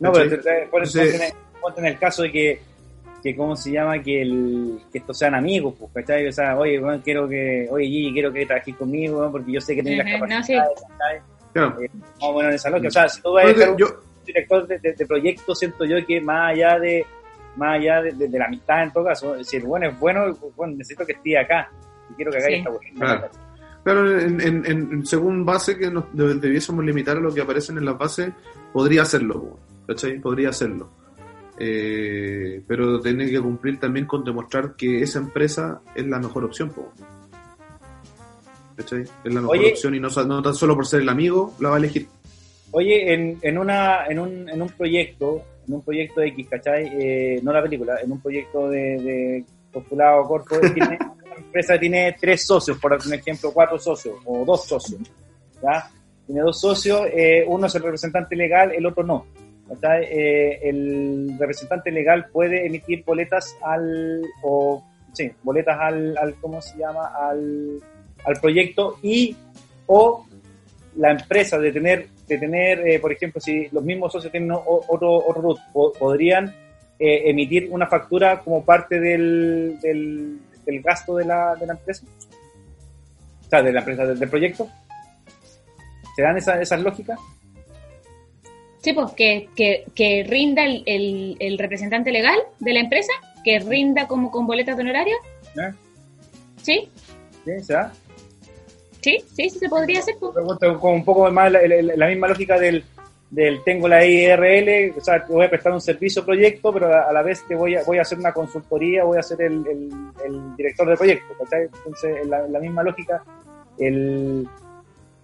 [0.00, 0.68] No, pero te,
[1.60, 2.60] ponte, en el caso de que,
[3.22, 4.02] que, ¿cómo se llama?
[4.02, 6.26] Que, el, que estos sean amigos, pues, ¿cachai?
[6.26, 9.76] O sea, oye, bueno, quiero que, oye, Gigi, quiero que trabajes conmigo, porque yo sé
[9.76, 10.96] que tienes las capacidades, no,
[11.52, 11.80] Claro.
[11.82, 11.90] Eh,
[12.32, 12.88] bueno, en esa lógica.
[12.88, 13.76] O sea, si tú vas a ser un
[14.24, 17.06] director de, de proyecto, siento yo que más allá de
[17.56, 21.04] más allá de, la amistad en todo caso, si el bueno es bueno, bueno, necesito
[21.04, 21.70] que esté acá
[22.10, 23.28] y quiero que haga esta Claro,
[23.84, 27.98] claro en, en, según base que nos debiésemos limitar a lo que aparecen en las
[27.98, 28.32] bases,
[28.72, 30.18] podría hacerlo, ¿cachai?
[30.18, 30.90] Podría hacerlo.
[31.58, 36.72] Eh, pero tiene que cumplir también con demostrar que esa empresa es la mejor opción,
[38.76, 39.02] ¿cachai?
[39.02, 41.76] Es la mejor opción y no, no tan solo por ser el amigo la va
[41.76, 42.08] a elegir.
[42.72, 46.90] Oye, en, en, una, en, un, en un proyecto, en un proyecto X, ¿cachai?
[46.92, 52.44] Eh, no la película, en un proyecto de, postulado corto, tiene, una empresa tiene tres
[52.46, 55.00] socios, por ejemplo, cuatro socios o dos socios,
[55.62, 55.90] ¿ya?
[56.26, 59.26] Tiene dos socios, eh, uno es el representante legal, el otro no.
[59.68, 60.04] ¿cachai?
[60.04, 64.82] Eh, el representante legal puede emitir boletas al, o,
[65.12, 67.06] sí, boletas al, al ¿cómo se llama?
[67.16, 67.78] Al,
[68.24, 69.36] al proyecto y
[69.86, 70.26] o
[70.96, 75.14] la empresa de tener de tener, eh, por ejemplo, si los mismos socios tienen otro,
[75.14, 75.58] otro root,
[75.98, 76.54] podrían
[76.98, 82.04] eh, emitir una factura como parte del, del, gasto de la, de la, empresa,
[83.46, 84.68] o sea, de la empresa, del, proyecto.
[86.16, 87.18] ¿Se dan esas esa lógicas?
[88.80, 93.12] Sí, pues que, que, que rinda el, el, el, representante legal de la empresa,
[93.44, 95.16] que rinda como con boletas de honorario.
[95.56, 95.72] ¿Eh?
[96.62, 96.88] ¿Sí?
[97.44, 97.92] Sí, se da.
[99.02, 100.14] Sí, sí, sí se podría hacer.
[100.18, 100.34] Pues.
[100.80, 102.84] Con un poco más la, misma lógica del,
[103.30, 107.22] del tengo la IRL, o sea, voy a prestar un servicio proyecto, pero a, la
[107.22, 110.86] vez que voy a, voy a hacer una consultoría, voy a ser el, el, director
[110.88, 111.34] del proyecto.
[111.40, 113.24] Entonces, la, la misma lógica,
[113.76, 114.48] el,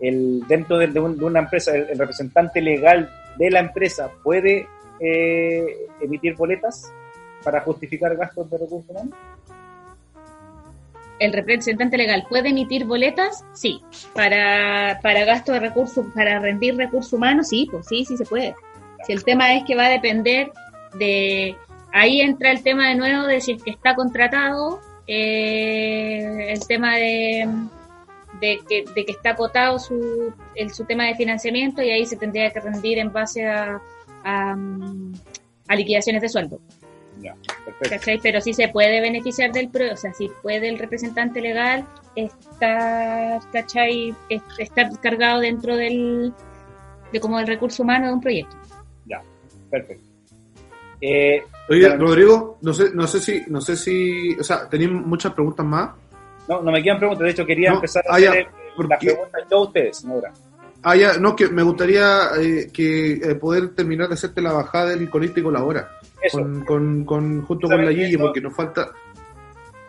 [0.01, 4.67] el, dentro de, de, una empresa, el, representante legal de la empresa puede
[4.99, 6.93] eh, emitir boletas
[7.45, 9.15] para justificar gastos de recursos humanos
[11.19, 13.83] el representante legal puede emitir boletas, sí.
[14.15, 18.55] Para, para gasto de recursos, para rendir recursos humanos, sí, pues sí, sí se puede.
[19.07, 20.51] Si el tema es que va a depender
[20.99, 21.57] de,
[21.93, 27.49] ahí entra el tema de nuevo de si que está contratado, eh, el tema de,
[28.41, 32.17] de, que, de que está acotado su, el, su tema de financiamiento y ahí se
[32.17, 33.81] tendría que rendir en base a,
[34.25, 34.57] a,
[35.69, 36.61] a liquidaciones de sueldo.
[38.23, 43.41] Pero sí se puede beneficiar del pro, o sea, si puede el representante legal estar,
[43.53, 44.15] ¿cachai?
[44.59, 46.33] Estar cargado dentro del,
[47.13, 48.57] de como el recurso humano de un proyecto.
[49.07, 49.23] Ya,
[49.71, 50.05] perfecto.
[51.01, 55.33] Eh, Oye, Rodrigo, no sé, no sé si, no sé si, o sea, tenéis muchas
[55.33, 55.91] preguntas más.
[56.49, 59.57] No, no me quedan preguntas, de hecho quería empezar a ah, hacer las preguntas de
[59.57, 60.33] ustedes, ahora.
[60.83, 64.91] Ah, ya, no, que me gustaría eh, que eh, poder terminar de hacerte la bajada
[64.91, 65.99] del con Colabora.
[66.23, 66.39] Eso.
[66.39, 68.93] Con, con, junto con la Gigi, porque nos falta.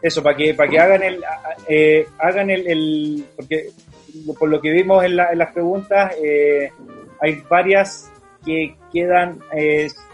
[0.02, 1.24] Eso, para que, para que hagan el.
[1.68, 3.70] Eh, hagan el, el, Porque
[4.38, 6.72] por lo que vimos en, la, en las preguntas, eh,
[7.22, 8.12] hay varias
[8.44, 9.40] que quedan.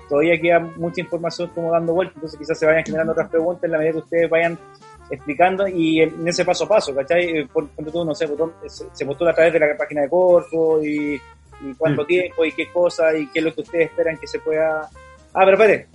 [0.09, 3.71] todavía queda mucha información como dando vueltas, entonces quizás se vayan generando otras preguntas en
[3.71, 4.59] la medida que ustedes vayan
[5.09, 7.37] explicando y en ese paso a paso, ¿cachai?
[7.37, 8.27] Eh, por, tú, no sé,
[8.93, 11.19] se postula a través de la página de Corfo y,
[11.77, 12.07] cuánto mm.
[12.07, 14.89] tiempo y qué cosa y qué es lo que ustedes esperan que se pueda...
[15.33, 15.87] Ah, pero espérate,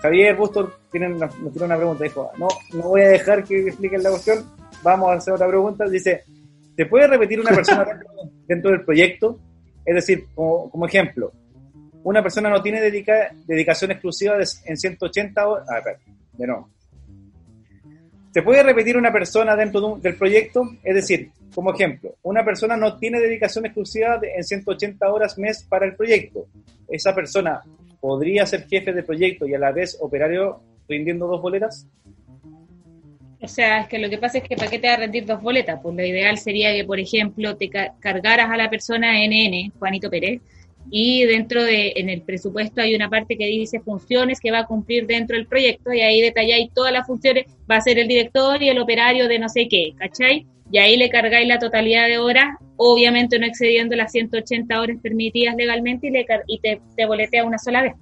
[0.00, 4.02] Javier Bustor tiene una, tiene una pregunta, dijo, no, no voy a dejar que expliquen
[4.02, 4.44] la cuestión,
[4.82, 6.24] vamos a hacer otra pregunta, dice,
[6.76, 7.86] ¿te puede repetir una persona
[8.46, 9.38] dentro, del proyecto?
[9.84, 11.32] Es decir, como, como ejemplo,
[12.02, 15.66] una persona no tiene dedica, dedicación exclusiva en 180 horas...
[15.70, 16.75] Ah, espérate, de nuevo
[18.36, 20.62] ¿Se puede repetir una persona dentro del proyecto?
[20.84, 25.86] Es decir, como ejemplo, una persona no tiene dedicación exclusiva en 180 horas mes para
[25.86, 26.44] el proyecto.
[26.86, 27.62] ¿Esa persona
[27.98, 31.86] podría ser jefe de proyecto y a la vez operario rindiendo dos boletas?
[33.40, 35.24] O sea, es que lo que pasa es que ¿para qué te va a rendir
[35.24, 35.80] dos boletas?
[35.82, 40.42] Pues lo ideal sería que, por ejemplo, te cargaras a la persona NN, Juanito Pérez,
[40.90, 44.66] y dentro de, en el presupuesto hay una parte que dice funciones que va a
[44.66, 48.62] cumplir dentro del proyecto y ahí detalláis todas las funciones, va a ser el director
[48.62, 50.46] y el operario de no sé qué, ¿cachai?
[50.70, 55.54] Y ahí le cargáis la totalidad de horas, obviamente no excediendo las 180 horas permitidas
[55.56, 57.94] legalmente y, le, y te, te boletea una sola vez.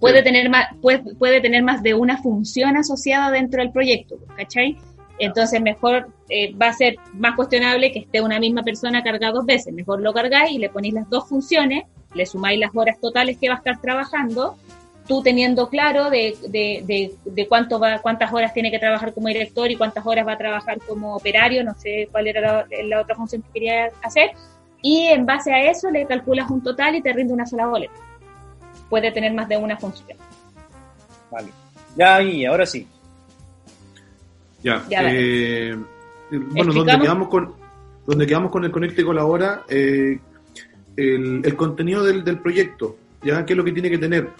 [0.00, 4.76] Puede, tener más, puede, puede tener más de una función asociada dentro del proyecto, ¿cachai?
[5.18, 9.46] Entonces mejor eh, va a ser más cuestionable que esté una misma persona cargada dos
[9.46, 9.72] veces.
[9.72, 11.84] Mejor lo cargáis y le ponéis las dos funciones,
[12.14, 14.56] le sumáis las horas totales que va a estar trabajando,
[15.06, 19.70] tú teniendo claro de, de, de, cuánto va, cuántas horas tiene que trabajar como director
[19.70, 23.42] y cuántas horas va a trabajar como operario, no sé cuál era la, otra función
[23.42, 24.30] que quería hacer,
[24.82, 27.94] y en base a eso le calculas un total y te rinde una sola boleta.
[28.88, 30.18] Puede tener más de una función.
[31.30, 31.48] Vale.
[31.96, 32.86] Ya, y ahora sí.
[34.64, 34.84] Ya.
[34.90, 35.76] eh,
[36.30, 37.52] bueno, donde quedamos con
[38.06, 40.18] donde quedamos con el Conecte Colabora, eh,
[40.96, 44.30] el, el, contenido del, del, proyecto, ya qué es lo que tiene que tener.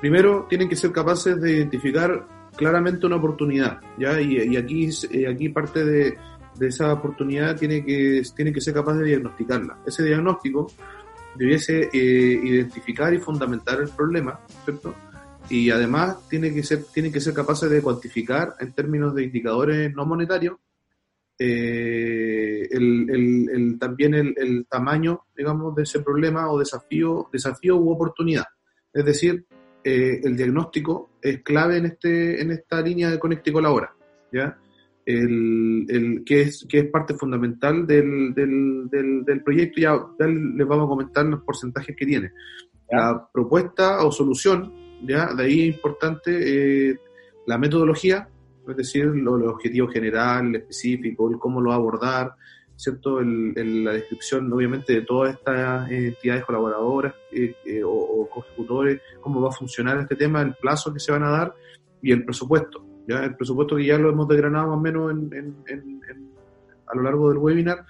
[0.00, 2.26] Primero, tienen que ser capaces de identificar
[2.56, 6.18] claramente una oportunidad, ya y, y aquí eh, aquí parte de,
[6.58, 9.78] de, esa oportunidad tiene que tiene que ser capaz de diagnosticarla.
[9.86, 10.66] Ese diagnóstico
[11.36, 14.94] debiese eh, identificar y fundamentar el problema, ¿cierto?
[15.52, 19.94] Y además tiene que ser, tienen que ser capaces de cuantificar en términos de indicadores
[19.94, 20.56] no monetarios
[21.38, 23.10] eh, el,
[23.50, 28.46] el, también el, tamaño, digamos, de ese problema o desafío, desafío u oportunidad.
[28.94, 29.44] Es decir,
[29.84, 33.94] eh, el diagnóstico es clave en este, en esta línea de Conecte y Colabora,
[34.32, 34.56] ¿ya?
[35.04, 40.66] El, el, que, es, que es parte fundamental del, del, del, proyecto, ya, ya, les
[40.66, 42.32] vamos a comentar los porcentajes que tiene.
[42.90, 45.34] La propuesta o solución ¿ya?
[45.34, 46.98] De ahí es importante eh,
[47.46, 48.28] la metodología,
[48.68, 52.34] es decir, lo, el objetivo general, el específico, el cómo lo abordar,
[52.76, 53.20] ¿cierto?
[53.20, 59.40] El, la descripción, obviamente, de todas estas entidades colaboradoras eh, eh, o, o ejecutores cómo
[59.40, 61.54] va a funcionar este tema, el plazo que se van a dar
[62.02, 62.84] y el presupuesto.
[63.06, 63.24] ¿ya?
[63.24, 66.00] El presupuesto que ya lo hemos desgranado más o menos en,
[66.86, 67.84] a lo largo del webinar,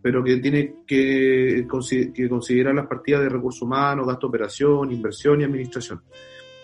[0.00, 1.66] pero que tiene que,
[2.14, 6.02] que considerar las partidas de recursos humanos, gasto de operación, inversión y administración.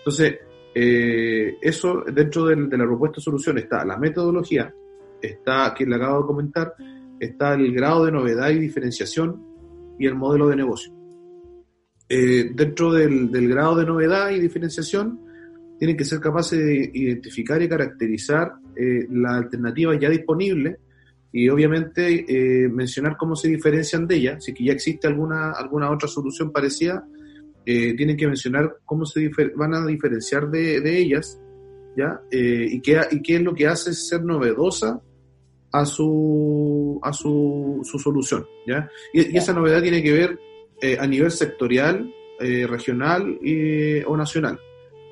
[0.05, 0.37] Entonces,
[0.75, 4.71] eh, eso dentro de, la propuesta de solución está la metodología,
[5.19, 6.75] está, que le acabo de comentar,
[7.19, 9.41] está el grado de novedad y diferenciación
[9.97, 10.93] y el modelo de negocio.
[12.07, 15.21] Eh, dentro del, grado de novedad y diferenciación,
[15.79, 20.77] tienen que ser capaces de identificar y caracterizar eh, las alternativas ya disponibles
[21.31, 26.07] y obviamente mencionar cómo se diferencian de ellas, si que ya existe alguna, alguna otra
[26.07, 27.05] solución parecida,
[27.65, 31.41] eh, tienen que mencionar cómo se van a diferenciar de, de ellas,
[31.97, 32.21] ¿ya?
[32.31, 35.01] Eh, y, qué, y qué es lo que hace ser novedosa
[35.71, 38.89] a su, a su, su solución, ¿ya?
[39.13, 40.39] Y, esa novedad tiene que ver
[40.81, 43.39] eh, a nivel sectorial, regional
[44.05, 44.59] o nacional,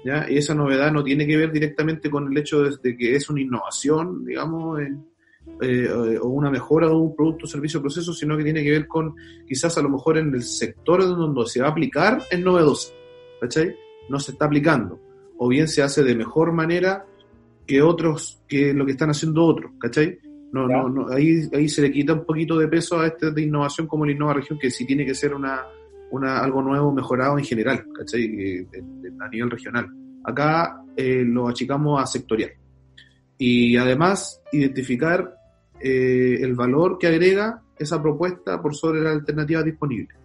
[0.04, 0.30] ¿ya?
[0.30, 3.40] Y esa novedad no tiene que ver directamente con el hecho de, que es una
[3.40, 5.06] innovación, digamos, en,
[5.62, 9.16] eh, o una mejora de un producto, servicio, proceso, sino que tiene que ver con
[9.48, 12.94] quizás a lo mejor en el sector donde se va a aplicar es novedoso,
[13.40, 13.76] ¿cachai?
[14.10, 15.00] No se está aplicando,
[15.38, 17.06] o bien se hace de mejor manera
[17.66, 20.18] que otros, que lo que están haciendo otros, ¿cachai?
[20.52, 23.42] No, no, no, ahí, ahí se le quita un poquito de peso a este de
[23.42, 25.62] innovación como la Innova Región, que sí tiene que ser una,
[26.12, 28.68] una, algo nuevo, mejorado en general, ¿cachai?
[29.20, 29.88] a nivel regional.
[30.24, 32.52] Acá eh, lo achicamos a sectorial.
[33.38, 35.36] Y además, identificar
[35.80, 40.16] eh, el valor que agrega esa propuesta por sobre la alternativa disponible.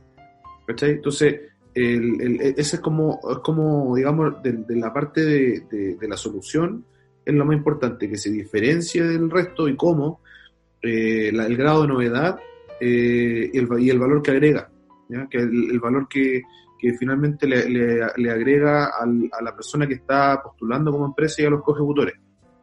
[0.69, 1.41] Entonces,
[1.75, 6.85] el, ese es como, es como digamos, de, la parte de, la solución,
[7.25, 10.21] es lo más importante, que se diferencie del resto y cómo
[10.83, 12.39] eh, el grado de novedad
[12.81, 14.71] eh, y, el, valor que agrega,
[15.31, 16.43] que el, valor que,
[16.99, 21.51] finalmente le, le, agrega al, a la persona que está postulando como empresa y a
[21.51, 22.15] los co-ejecutores,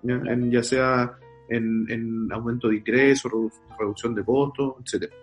[0.03, 0.22] ¿ya?
[0.49, 1.17] ya sea
[1.49, 3.31] en, en, aumento de ingresos,
[3.77, 5.13] reducción de costos, etcétera.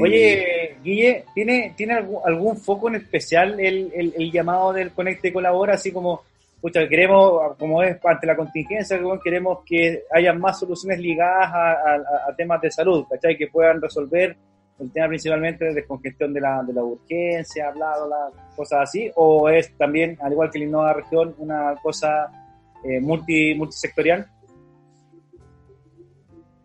[0.00, 1.94] Oye, Guille, ¿tiene, ¿tiene
[2.24, 5.74] algún, foco en especial el, el, llamado del Conecte Colabora?
[5.74, 6.22] Así como,
[6.62, 12.60] pucha, queremos, como es de la contingencia, queremos que haya más soluciones ligadas a, temas
[12.62, 13.36] de salud, ¿cachai?
[13.36, 14.34] Que puedan resolver
[14.78, 19.48] el tema principalmente de descongestión de la, de la urgencia, bla, bla, cosas así, o
[19.50, 22.45] es también, al igual que la Innova Región, una cosa
[22.84, 24.26] eh, multi, multisectorial?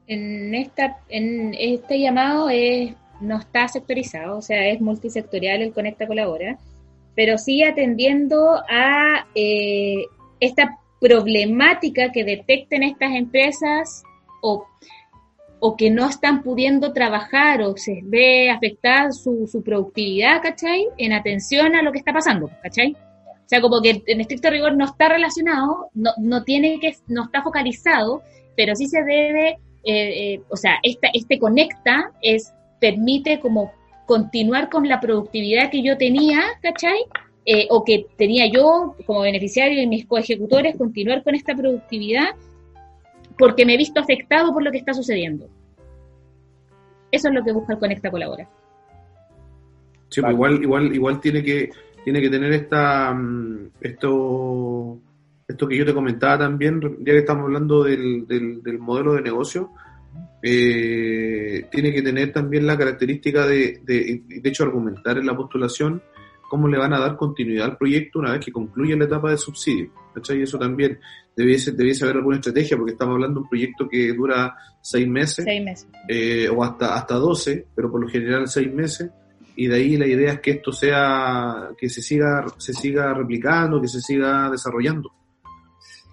[0.08, 6.08] En, esta, en este llamado es no está sectorizado, o sea, es multisectorial el Conecta
[6.08, 6.58] Colabora,
[7.16, 10.06] pero sí atendiendo a eh,
[10.40, 14.04] esta problemática que detecten estas empresas
[14.42, 14.66] o,
[15.60, 20.88] o, que no están pudiendo trabajar o se ve afectada su, su, productividad, ¿cachai?
[20.98, 22.96] En atención a lo que está pasando, ¿cachai?
[23.52, 27.26] O sea, como que en estricto rigor no está relacionado, no, no tiene que, no
[27.26, 28.22] está focalizado,
[28.56, 33.74] pero sí se debe, eh, eh, o sea, este conecta es permite como
[34.06, 36.98] continuar con la productividad que yo tenía, ¿cachai?
[37.46, 42.30] Eh, o que tenía yo como beneficiario y mis coejecutores, continuar con esta productividad
[43.38, 45.50] porque me he visto afectado por lo que está sucediendo.
[47.12, 48.48] Eso es lo que busca el Conecta Colabora.
[50.08, 51.70] Sí, pues igual, igual, igual tiene que,
[52.04, 55.00] tiene que tener esta mm, esto,
[55.48, 59.72] esto que yo te comentaba también, ya que estamos hablando del, del modelo de negocio,
[60.44, 66.02] eh, tiene que tener también la característica de, de, de hecho, argumentar en la postulación
[66.50, 69.38] cómo le van a dar continuidad al proyecto una vez que concluya la etapa de
[69.38, 69.92] subsidio.
[70.30, 71.00] Y eso también
[71.36, 75.46] debiese, debiese haber alguna estrategia, porque estamos hablando de un proyecto que dura seis meses,
[76.10, 79.10] Eh, o hasta, hasta 12, pero por lo general seis meses,
[79.56, 83.82] y de ahí la idea es que esto sea, que se siga, se siga replicando,
[83.82, 85.12] que se siga desarrollando.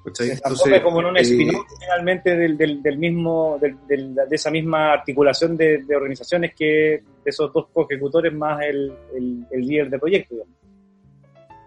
[0.05, 0.41] Entonces,
[0.83, 6.55] como en un eh, finalmente del, del, mismo, del, de esa misma articulación de, organizaciones
[6.57, 10.35] que de esos dos ejecutores más el, el, líder de proyecto.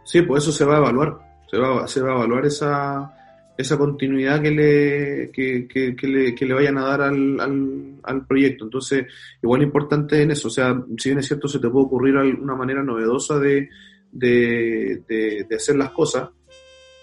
[0.04, 1.18] Sí, pues eso se va a evaluar,
[1.50, 3.14] se va, se va a evaluar esa,
[3.62, 8.28] esa continuidad que le, que, que, le, que le vayan a dar al, al, al,
[8.28, 8.66] proyecto.
[8.66, 9.06] Entonces,
[9.42, 12.56] igual importante en eso, o sea, si bien es cierto, se te puede ocurrir una
[12.56, 13.70] manera novedosa de,
[14.12, 16.30] de, de, de hacer las cosas,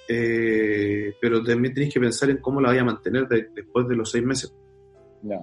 [0.08, 4.10] eh, pero también tienes que pensar en cómo la vaya a mantener después de los
[4.10, 4.52] seis meses.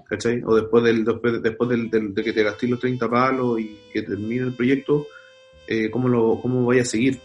[0.08, 0.42] ¿Cachai?
[0.46, 4.04] O después, del, después, después del, de que te gastes los 30 palos y que
[4.04, 5.06] termine el proyecto,
[5.68, 7.20] eh, cómo, lo, cómo vaya a seguir.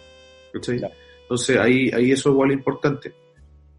[0.53, 0.81] ¿Cachai?
[1.23, 3.15] Entonces ahí, ahí eso igual es importante.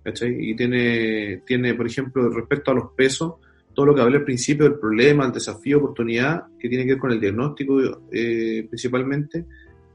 [0.03, 3.35] Y tiene, tiene, por ejemplo, respecto a los pesos,
[3.73, 6.99] todo lo que hablé al principio del problema, el desafío, oportunidad, que tiene que ver
[6.99, 7.79] con el diagnóstico
[8.11, 9.45] eh, principalmente,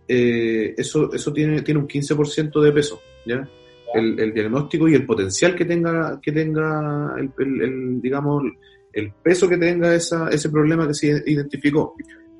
[0.09, 3.49] eh, eso, eso tiene, tiene un 15% de peso, ¿ya?
[3.95, 8.45] El, el, diagnóstico y el potencial que tenga, que tenga el, el, digamos,
[8.93, 11.95] el peso que tenga esa, ese problema que se identificó.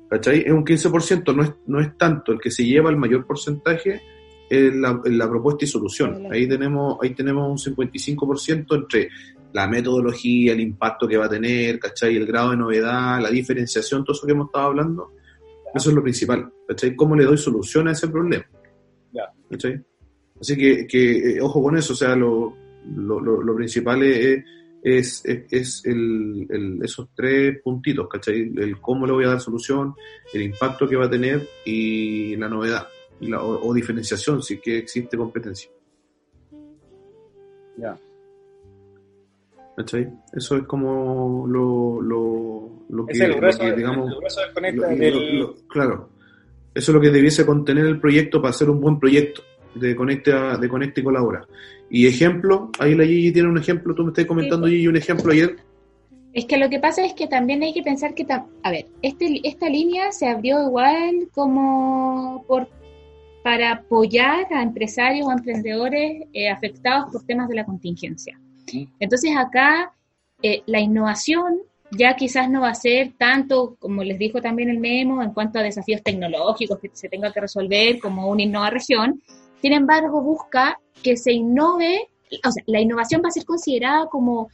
[0.09, 4.01] Es un 15%, no es, no es tanto el que se lleva el mayor porcentaje
[4.49, 6.27] en la, la propuesta y solución.
[6.31, 9.09] Ahí tenemos, ahí tenemos un 55% entre
[9.53, 12.15] la metodología, el impacto que va a tener, ¿cachai?
[12.15, 15.11] El grado de novedad, la diferenciación, todo eso que hemos estado hablando,
[15.73, 16.95] eso es lo principal, ¿cachai?
[16.95, 18.45] ¿Cómo le doy solución a ese problema?
[19.49, 19.81] ¿cachai?
[20.39, 22.55] Así que, que eh, ojo con eso, o sea, lo,
[22.95, 24.43] lo, lo, principal es,
[24.83, 28.51] es, es el, el, esos tres puntitos, ¿cachai?
[28.55, 29.95] El cómo le voy a dar solución,
[30.33, 32.87] el impacto que va a tener y la novedad,
[33.21, 35.69] la, o, diferenciación, si que existe competencia.
[37.77, 37.97] Ya.
[39.75, 40.09] ¿Cachai?
[40.33, 43.13] Eso es como lo, lo, lo que,
[43.75, 44.15] digamos,
[45.67, 46.09] claro,
[46.73, 49.41] eso es lo que debiese contener el proyecto para hacer un buen proyecto
[49.75, 51.45] de Conecte, de Conecte y Colabora.
[51.89, 54.73] Y ejemplo, ahí la Gigi tiene un ejemplo, tú me estás comentando sí.
[54.73, 55.55] Gigi un ejemplo ayer.
[56.33, 59.41] Es que lo que pasa es que también hay que pensar que, a ver, este,
[59.43, 62.67] esta línea se abrió igual como por
[63.47, 68.37] para apoyar a empresarios o emprendedores eh, afectados por temas de la contingencia.
[68.99, 69.93] Entonces acá
[70.43, 71.59] eh, la innovación
[71.91, 75.59] ya quizás no va a ser tanto, como les dijo también el memo, en cuanto
[75.59, 79.23] a desafíos tecnológicos que se tenga que resolver como una innova región.
[79.61, 82.09] Sin embargo, busca que se innove,
[82.45, 84.49] o sea, la innovación va a ser considerada como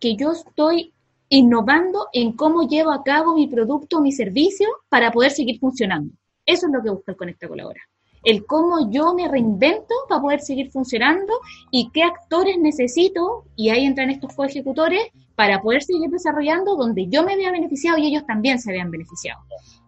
[0.00, 0.92] que yo estoy
[1.28, 6.12] innovando en cómo llevo a cabo mi producto o mi servicio para poder seguir funcionando.
[6.44, 7.80] Eso es lo que busca el Conecta Colabora.
[8.24, 11.32] El cómo yo me reinvento para poder seguir funcionando
[11.70, 17.24] y qué actores necesito, y ahí entran estos coejecutores, para poder seguir desarrollando donde yo
[17.24, 19.42] me vea beneficiado y ellos también se vean beneficiados.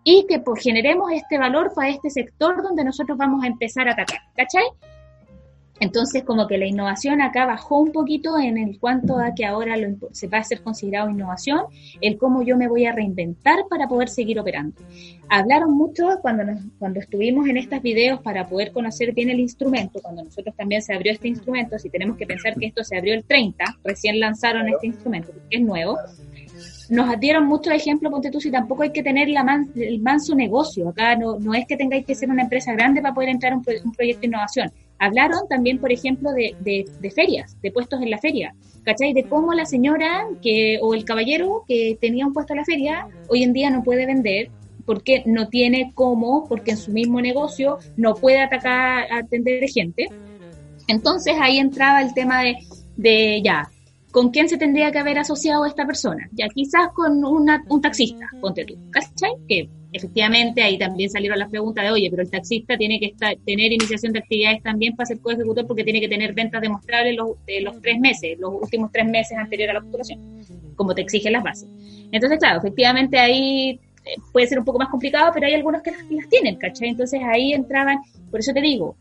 [0.04, 3.92] Y que pues, generemos este valor para este sector donde nosotros vamos a empezar a
[3.92, 4.20] atacar.
[4.36, 4.64] ¿Cachai?
[5.80, 9.74] Entonces, como que la innovación acá bajó un poquito en el cuanto a que ahora
[10.12, 11.64] se va a ser considerado innovación,
[12.00, 14.76] el cómo yo me voy a reinventar para poder seguir operando.
[15.28, 16.44] Hablaron mucho cuando,
[16.78, 20.94] cuando estuvimos en estos videos para poder conocer bien el instrumento, cuando nosotros también se
[20.94, 24.68] abrió este instrumento, si tenemos que pensar que esto se abrió el 30, recién lanzaron
[24.68, 25.98] este instrumento, que es nuevo,
[26.88, 29.44] nos dieron muchos ejemplos, ponte tú, si tampoco hay que tener la
[29.74, 30.88] el manso negocio.
[30.88, 33.56] Acá no, no es que tengáis que ser una empresa grande para poder entrar a
[33.56, 34.72] un, un proyecto de innovación.
[34.98, 39.12] Hablaron también, por ejemplo, de, de, ferias, de puestos en la feria, ¿cachai?
[39.12, 43.08] De cómo la señora que, o el caballero que tenía un puesto en la feria
[43.28, 44.50] hoy en día no puede vender
[44.86, 50.08] porque no tiene cómo, porque en su mismo negocio no puede atacar, atender gente.
[50.88, 52.56] Entonces ahí entraba el tema de,
[52.96, 53.68] de ya,
[54.16, 56.26] ¿con quién se tendría que haber asociado esta persona?
[56.32, 59.32] Ya quizás con una, un taxista, ponte tú, ¿cachai?
[59.46, 63.36] Que efectivamente ahí también salieron las preguntas de, oye, pero el taxista tiene que estar,
[63.44, 67.44] tener iniciación de actividades también para ser co-ejecutor porque tiene que tener ventas demostrables los,
[67.44, 70.18] de los tres meses, los últimos tres meses anteriores a la facturación,
[70.76, 71.68] como te exigen las bases.
[72.10, 75.90] Entonces, claro, efectivamente ahí eh, puede ser un poco más complicado, pero hay algunos que
[75.90, 76.88] las, las tienen, ¿cachai?
[76.88, 77.98] Entonces ahí entraban,
[78.30, 78.96] por eso te digo,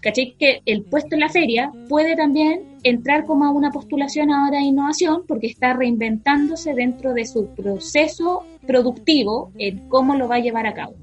[0.00, 0.34] ¿cachai?
[0.38, 4.64] Que el puesto en la feria puede también entrar como a una postulación ahora de
[4.64, 10.66] innovación porque está reinventándose dentro de su proceso productivo en cómo lo va a llevar
[10.66, 10.94] a cabo.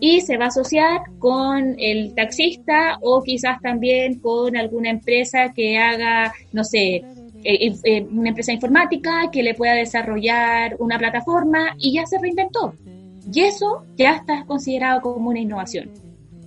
[0.00, 5.78] Y se va a asociar con el taxista o quizás también con alguna empresa que
[5.78, 7.02] haga, no sé,
[7.44, 12.74] eh, eh, una empresa informática que le pueda desarrollar una plataforma y ya se reinventó.
[13.32, 16.05] Y eso ya está considerado como una innovación.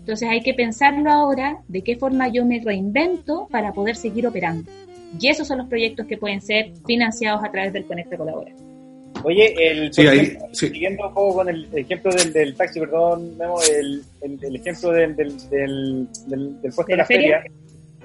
[0.10, 4.72] Entonces hay que pensarlo ahora de qué forma yo me reinvento para poder seguir operando.
[5.19, 8.52] Y esos son los proyectos que pueden ser financiados a través del Conecta Colabora.
[9.23, 9.94] Oye, el,
[10.52, 15.38] siguiendo un poco con el ejemplo del, taxi, perdón, Memo, el, el, ejemplo del, del,
[16.26, 17.44] del, puesto de, la, feria.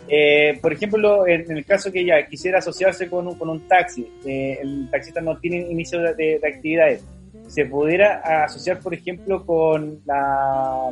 [0.06, 4.06] Eh, por ejemplo, en, el caso que ella quisiera asociarse con un, con un taxi,
[4.26, 7.02] eh, el taxista no tiene inicio de, actividades,
[7.46, 10.90] ¿se pudiera asociar, por ejemplo, con la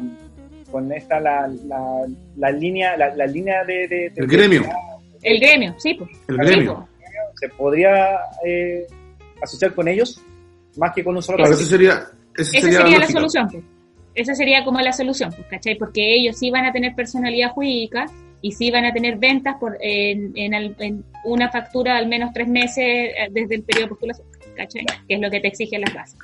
[0.72, 2.04] con esta la, la,
[2.36, 4.64] la línea la, la línea de, el gremio
[5.22, 6.10] el gremio sí pues.
[6.26, 6.88] el gremio
[7.38, 8.86] se podría eh,
[9.40, 10.20] asociar con ellos
[10.76, 13.48] más que con un solo claro, esa sería, esa sería, la, solución.
[13.50, 13.64] Pues.
[14.14, 15.76] Esa sería como la solución, pues, ¿cachai?
[15.76, 18.06] Porque ellos sí van a tener personalidad jurídica
[18.40, 22.78] y sí van a tener ventas por en, en, una factura al menos tres meses
[22.78, 24.26] eh, desde el periodo de postulación,
[24.56, 24.84] ¿cachai?
[25.08, 26.18] Que es lo que te exigen las bases.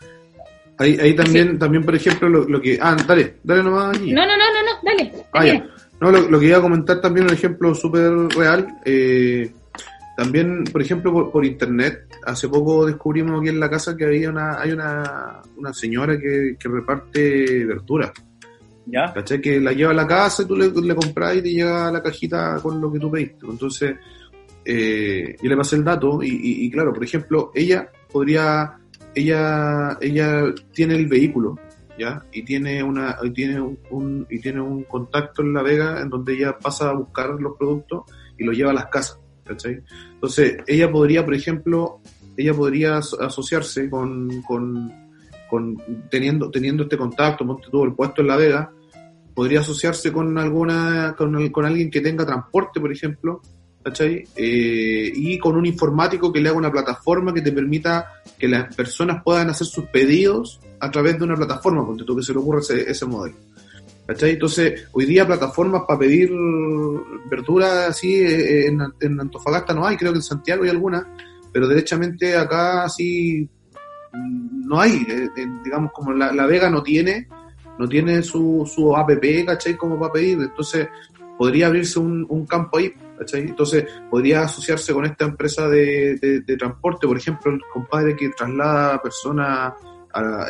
[0.79, 2.79] Ahí, ahí también, también, por ejemplo, lo, que...
[2.81, 4.13] Ah, dale, dale nomás allí.
[4.13, 5.13] No, no, no, no, no dale.
[5.33, 5.67] Ah,
[6.01, 8.79] no, lo, lo, que iba a comentar también un ejemplo súper real.
[8.85, 9.51] Eh,
[10.17, 14.61] también, por ejemplo, por, internet, hace poco descubrimos aquí en la casa que había una,
[14.61, 18.13] hay una, una señora que, que reparte verduras.
[18.87, 19.13] ¿Ya?
[19.13, 19.41] ¿Cachai?
[19.41, 22.03] Que la lleva a la casa y tú le, le compras y te llega la
[22.03, 23.47] cajita con lo que tú pediste.
[23.47, 23.95] Entonces,
[24.65, 28.77] eh, yo le pasé el dato y, y, claro, por ejemplo, ella podría,
[29.15, 31.59] ella, ella tiene el vehículo,
[31.99, 32.25] ¿ya?
[32.33, 36.35] Y tiene una, y tiene un, y tiene un contacto en La Vega en donde
[36.35, 38.03] ella pasa a buscar los productos
[38.37, 39.19] y los lleva a las casas.
[39.45, 39.83] ¿cachai?
[40.15, 42.01] Entonces, ella podría, por ejemplo,
[42.37, 44.93] ella podría asociarse con, con,
[46.11, 48.71] teniendo, teniendo este contacto, todo el puesto en La Vega,
[49.35, 53.41] podría asociarse con alguna, con, con alguien que tenga transporte, por ejemplo,
[53.83, 54.25] ¿cachai?
[54.37, 58.75] Eh, y con un informático que le haga una plataforma que te permita que las
[58.75, 62.39] personas puedan hacer sus pedidos a través de una plataforma, porque tú que se le
[62.39, 63.37] ocurre ese, ese modelo.
[64.07, 64.31] ¿Cachai?
[64.31, 66.31] Entonces, hoy día plataformas para pedir
[67.31, 71.05] verduras así eh, en, en, Antofagasta no hay, creo que en Santiago hay algunas,
[71.53, 73.49] pero derechamente acá sí
[74.13, 77.29] no hay, eh, eh, digamos como la, Vega no tiene,
[77.79, 79.11] no tiene su, su app,
[79.47, 79.77] ¿cachai?
[79.77, 80.89] Como para pedir, entonces
[81.39, 83.43] podría abrirse un, un campo ahí, ¿cachai?
[83.43, 89.01] Entonces podría asociarse con esta empresa de, de, transporte, por ejemplo, el compadre que traslada
[89.01, 89.73] personas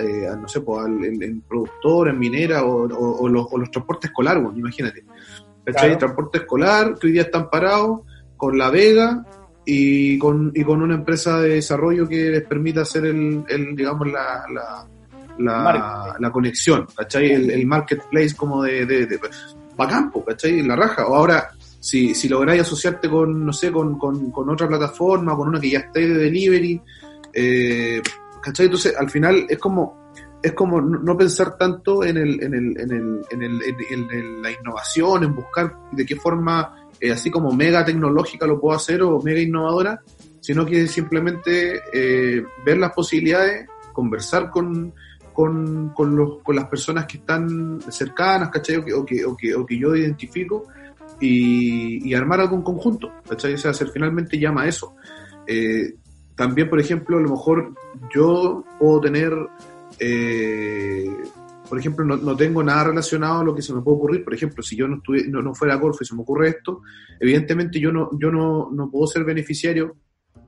[0.01, 5.05] eh, no sé, pues, al, en, productor, en minera o, los, transportes escolares, imagínate.
[5.65, 5.99] ¿Cachai?
[5.99, 8.01] Transporte escolar que hoy día están parados
[8.37, 9.23] con La Vega
[9.67, 13.45] y con, y con una empresa de desarrollo que les permita hacer el,
[13.77, 14.47] digamos, la,
[15.39, 17.33] la, la, conexión, ¿cachai?
[17.33, 19.19] El, marketplace como de, de, de
[19.87, 20.63] campo, ¿cachai?
[20.63, 21.07] La raja.
[21.07, 25.49] O ahora, si, si lográis asociarte con, no sé, con, con, con otra plataforma, con
[25.49, 26.81] una que ya esté de delivery,
[27.33, 28.01] Eh,
[28.43, 28.67] ¿Cachai?
[28.67, 30.11] Entonces, al final es como,
[30.43, 33.63] es como no pensar tanto en, el, en, el, en, el, en, el,
[34.11, 38.77] en, la innovación, en buscar de qué forma, eh, así como mega tecnológica lo puedo
[38.77, 40.01] hacer o mega innovadora,
[40.41, 44.95] sino que simplemente eh, ver las posibilidades, conversar con,
[45.39, 48.79] con, con, los, con las personas que están cercanas, ¿cachai?
[48.79, 50.67] O que, o que, o que, o que yo identifico
[51.21, 53.55] y, armar algún conjunto, ¿cachai?
[53.55, 54.97] O sea, hacer, finalmente llama a eso.
[55.47, 55.95] Eh,
[56.35, 57.73] también, por ejemplo, a lo mejor
[58.13, 59.33] yo puedo tener,
[60.01, 61.09] eh,
[61.69, 64.25] por ejemplo, no, no, tengo nada relacionado a lo que se me puede ocurrir.
[64.25, 66.81] Por ejemplo, si yo no, estuve, no, no fuera Corfo y se me ocurre esto,
[67.21, 69.95] evidentemente yo no, yo no, no puedo ser beneficiario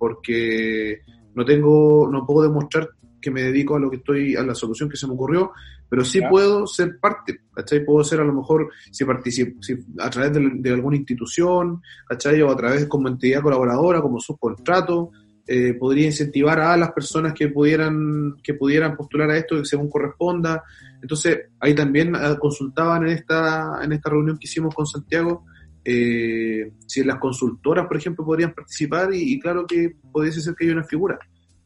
[0.00, 1.02] porque
[1.36, 2.90] no tengo, no puedo demostrar
[3.20, 5.52] que me dedico a lo que estoy, a la solución que se me ocurrió,
[5.88, 7.84] pero sí puedo ser parte, ¿cachai?
[7.84, 12.40] Puedo ser a lo mejor, si participo, si a través de, alguna institución, ¿cachai?
[12.42, 15.10] O a través como entidad colaboradora, como subcontrato,
[15.46, 20.62] eh, podría incentivar a las personas que pudieran, que pudieran postular a esto según corresponda.
[21.02, 25.44] Entonces, ahí también ah, consultaban en esta, en esta reunión que hicimos con Santiago,
[25.84, 30.74] eh, si las consultoras, por ejemplo, podrían participar y, claro que pudiese ser que haya
[30.74, 31.18] una figura,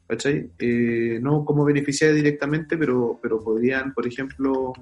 [0.07, 0.51] ¿cachai?
[0.59, 4.73] Eh, no como beneficiaria directamente, pero, pero podrían, por ejemplo,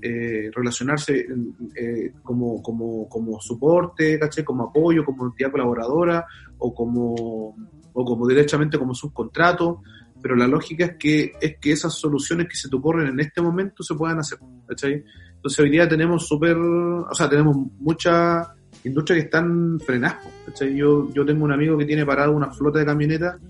[0.00, 1.26] eh, relacionarse
[1.74, 4.44] eh, como, como, como soporte, ¿cachai?
[4.44, 6.24] Como apoyo, como entidad colaboradora
[6.58, 7.54] o como,
[7.92, 9.82] o como directamente como subcontrato,
[10.22, 13.40] pero la lógica es que, es que esas soluciones que se te ocurren en este
[13.40, 15.04] momento se puedan hacer, ¿cachai?
[15.34, 18.54] Entonces hoy día tenemos súper, o sea, tenemos mucha
[18.84, 20.74] industria que están frenadas, ¿cachai?
[20.74, 23.40] Yo, yo tengo un amigo que tiene parado una flota de camionetas,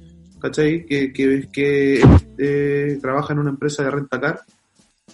[0.41, 0.85] ¿cachai?
[0.85, 2.03] Que, que,
[2.39, 4.41] eh, trabaja en una empresa de rentacar.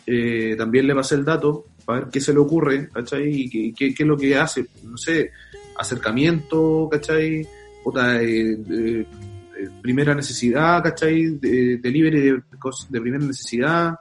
[0.07, 3.29] Eh, también le pasé el dato para ver qué se le ocurre, ¿cachai?
[3.29, 5.33] Y qué, qué, es lo que hace, no sé,
[5.77, 7.41] acercamiento, ¿cachai?
[7.41, 9.07] Eh, eh,
[9.83, 11.39] primera necesidad, ¿cachai?
[11.39, 12.43] De, delivery de,
[12.89, 13.95] de primera necesidad.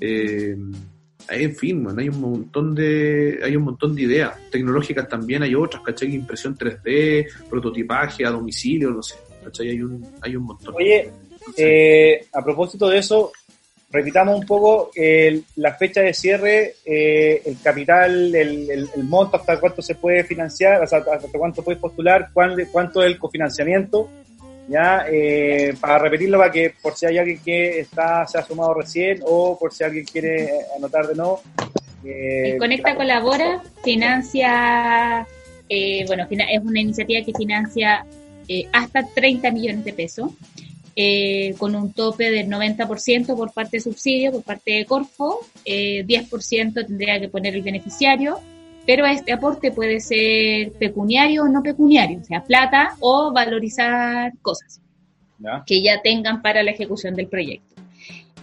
[0.00, 5.82] En fin, hay un montón de hay un montón de ideas tecnológicas también, hay otras,
[5.82, 6.14] ¿cachai?
[6.14, 9.70] Impresión 3D, prototipaje a domicilio, no sé, ¿cachai?
[9.70, 10.74] Hay un, hay un montón.
[10.76, 11.10] Oye,
[11.56, 13.32] eh, a propósito de eso,
[13.90, 14.90] repitamos un poco
[15.56, 20.82] la fecha de cierre, eh, el capital, el, el, monto, hasta cuánto se puede financiar,
[20.82, 24.08] hasta, hasta cuánto puedes postular, cuánto es el cofinanciamiento
[24.68, 28.74] ya eh, para repetirlo para que por si hay alguien que está se ha sumado
[28.74, 31.42] recién o por si alguien quiere anotar de nuevo
[32.04, 35.26] eh, Conecta colabora financia
[35.68, 38.04] eh, bueno es una iniciativa que financia
[38.48, 40.30] eh, hasta 30 millones de pesos
[41.58, 47.18] con un tope del 90% por parte de subsidio por parte de Corfo 10% tendría
[47.18, 48.40] que poner el beneficiario
[48.86, 54.80] pero este aporte puede ser pecuniario o no pecuniario, o sea, plata o valorizar cosas
[55.66, 57.71] que ya tengan para la ejecución del proyecto.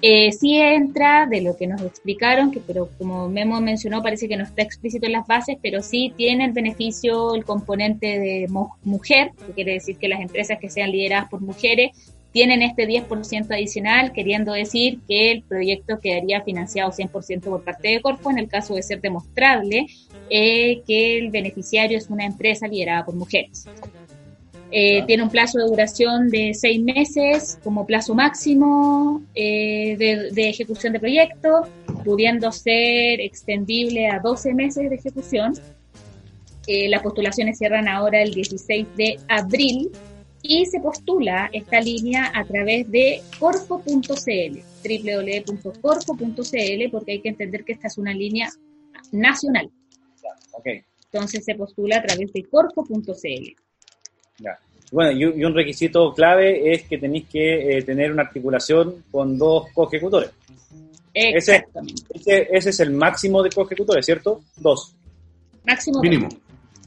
[0.01, 4.37] Eh, sí entra de lo que nos explicaron, que pero como Memo mencionó, parece que
[4.37, 8.47] no está explícito en las bases, pero sí tiene el beneficio el componente de
[8.83, 11.91] mujer, que quiere decir que las empresas que sean lideradas por mujeres
[12.31, 18.01] tienen este 10% adicional, queriendo decir que el proyecto quedaría financiado 100% por parte de
[18.01, 19.87] Corfo en el caso de ser demostrable
[20.29, 23.65] eh, que el beneficiario es una empresa liderada por mujeres.
[24.71, 30.93] Eh, tiene un plazo de duración de seis meses como plazo máximo eh, de, ejecución
[30.93, 31.67] de proyecto,
[32.05, 35.53] pudiendo ser extendible a 12 meses de ejecución.
[36.67, 39.89] las postulaciones cierran ahora el 16 de abril
[40.41, 47.73] y se postula esta línea a través de corfo.cl, www.corfo.cl, porque hay que entender que
[47.73, 48.49] esta es una línea
[49.11, 49.69] nacional.
[51.11, 52.43] Entonces se postula a través de
[54.43, 54.69] corfo.cl.
[54.91, 59.67] Bueno, y, un requisito clave es que tenéis que eh, tener una articulación con dos
[59.73, 60.31] coejecutores.
[61.13, 61.67] Ese,
[62.13, 64.41] ese, es el máximo de coejecutores, ¿cierto?
[64.57, 64.95] Dos.
[65.65, 66.01] Máximo.
[66.01, 66.29] Mínimo.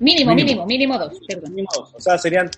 [0.00, 1.50] Mínimo, mínimo, mínimo dos, perdón.
[1.50, 1.94] Mínimo dos.
[1.94, 2.50] O sea, serían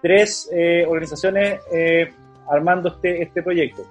[0.00, 2.12] tres eh, organizaciones eh,
[2.48, 3.82] armando este, este proyecto.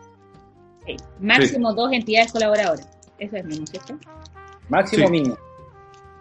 [1.20, 2.88] Máximo dos entidades colaboradoras.
[3.18, 3.98] Eso es mínimo, ¿cierto?
[4.70, 5.38] Máximo mínimo.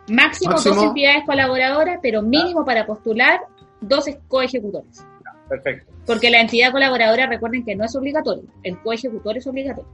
[0.08, 3.40] Máximo, dos entidades colaboradoras, pero mínimo para postular
[3.82, 5.04] dos coejecutores.
[5.48, 5.92] Perfecto.
[6.06, 9.90] Porque la entidad colaboradora, recuerden que no es obligatorio, el coejecutor es obligatorio.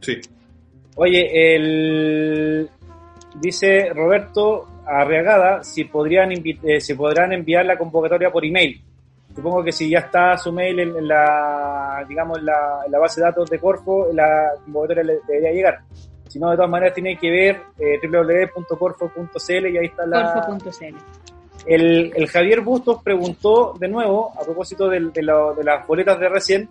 [0.00, 0.20] Sí.
[0.96, 2.70] Oye, el...
[3.40, 8.80] dice Roberto Arriagada si podrían eh, si podrán enviar la convocatoria por email.
[9.34, 13.50] Supongo que si ya está su mail en, la, digamos, en la, base de datos
[13.50, 15.80] de Corfo, la convocatoria le debería llegar.
[16.26, 20.42] Si no, de todas maneras tiene que ver eh, www.corfo.cl y ahí está la...
[20.46, 20.96] Corfo.cl.
[21.66, 26.68] El, el, Javier Bustos preguntó de nuevo, a propósito de, de, las boletas de recién,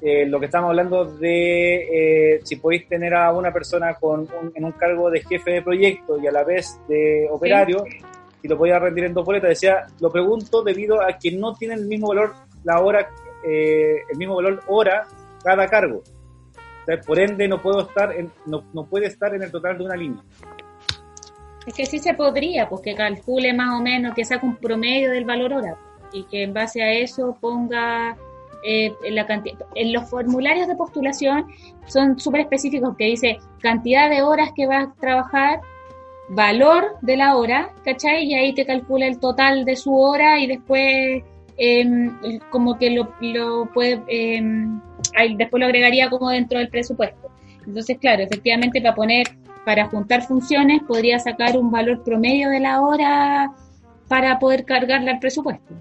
[0.00, 4.64] eh, lo que estamos hablando de eh, si podéis tener a una persona con en
[4.64, 7.84] un cargo de jefe de proyecto y a la vez de operario,
[8.42, 11.74] y lo podía rendir en dos boletas, decía, lo pregunto debido a que no tiene
[11.74, 13.08] el mismo valor la hora,
[13.44, 15.06] eh, el mismo valor hora
[15.42, 16.02] cada cargo.
[17.06, 19.96] por ende no puedo estar en, no, no puede estar en el total de una
[19.96, 20.22] línea.
[21.66, 25.10] Es que sí se podría, pues que calcule más o menos, que saque un promedio
[25.10, 25.78] del valor hora
[26.12, 28.16] y que en base a eso ponga
[28.62, 29.58] eh, la cantidad.
[29.74, 31.46] En los formularios de postulación
[31.86, 35.60] son súper específicos que dice cantidad de horas que vas a trabajar,
[36.30, 38.24] valor de la hora, ¿cachai?
[38.24, 41.22] Y ahí te calcula el total de su hora y después
[41.56, 44.80] em, como que lo, lo puede, em,
[45.36, 47.30] después lo agregaría como dentro del presupuesto.
[47.66, 49.26] Entonces, claro, efectivamente para poner,
[49.64, 53.52] para juntar funciones, podría sacar un valor promedio de la hora
[54.08, 55.74] para poder cargarla al presupuesto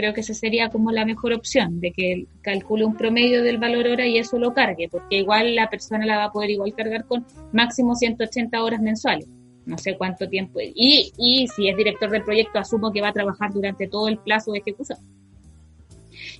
[0.00, 3.86] creo que esa sería como la mejor opción, de que calcule un promedio del valor
[3.86, 7.04] hora y eso lo cargue, porque igual la persona la va a poder igual cargar
[7.04, 9.28] con máximo 180 horas mensuales.
[9.66, 10.58] No sé cuánto tiempo.
[10.60, 14.18] Y, y si es director del proyecto, asumo que va a trabajar durante todo el
[14.18, 14.98] plazo de ejecución.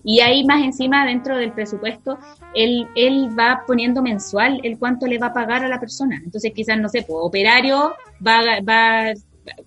[0.03, 2.19] Y ahí más encima, dentro del presupuesto,
[2.55, 6.21] él, él va poniendo mensual el cuánto le va a pagar a la persona.
[6.25, 7.95] Entonces quizás, no sé, pues, operario
[8.27, 9.13] va, va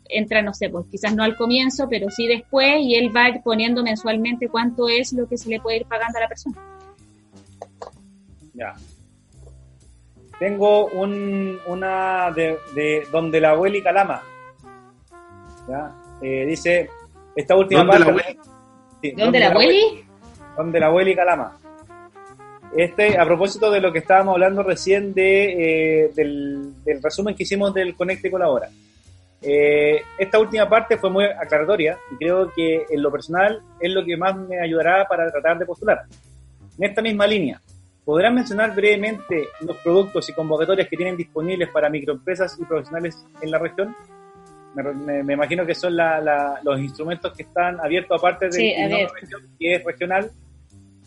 [0.09, 3.83] entra, no sé, pues quizás no al comienzo, pero sí después, y él va poniendo
[3.83, 6.55] mensualmente cuánto es lo que se le puede ir pagando a la persona.
[8.53, 8.73] Ya.
[10.39, 14.21] Tengo un, una de, de donde la abuela y Calama.
[15.67, 15.95] ¿Ya?
[16.21, 16.89] Eh, dice,
[17.35, 18.37] esta última parte...
[19.03, 20.05] La ¿Dónde la abueli?
[20.55, 21.57] Donde la abuela y Calama.
[22.75, 27.43] Este, a propósito de lo que estábamos hablando recién de, eh, del, del, resumen que
[27.43, 28.69] hicimos del Conecte Colabora.
[29.45, 34.05] Eh, esta última parte fue muy aclaratoria y creo que en lo personal es lo
[34.05, 36.03] que más me ayudará para tratar de postular.
[36.77, 37.59] En esta misma línea,
[38.05, 43.51] ¿podrán mencionar brevemente los productos y convocatorias que tienen disponibles para microempresas y profesionales en
[43.51, 43.95] la región?
[44.75, 45.93] Me, imagino que son
[46.63, 50.31] los instrumentos que están abiertos aparte de sí, región, que es regional,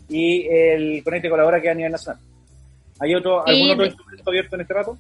[0.09, 2.23] y el Conecte Colabora que es a nivel nacional.
[3.01, 4.99] ¿Hay otro, algún otro instrumento abierto en este rato?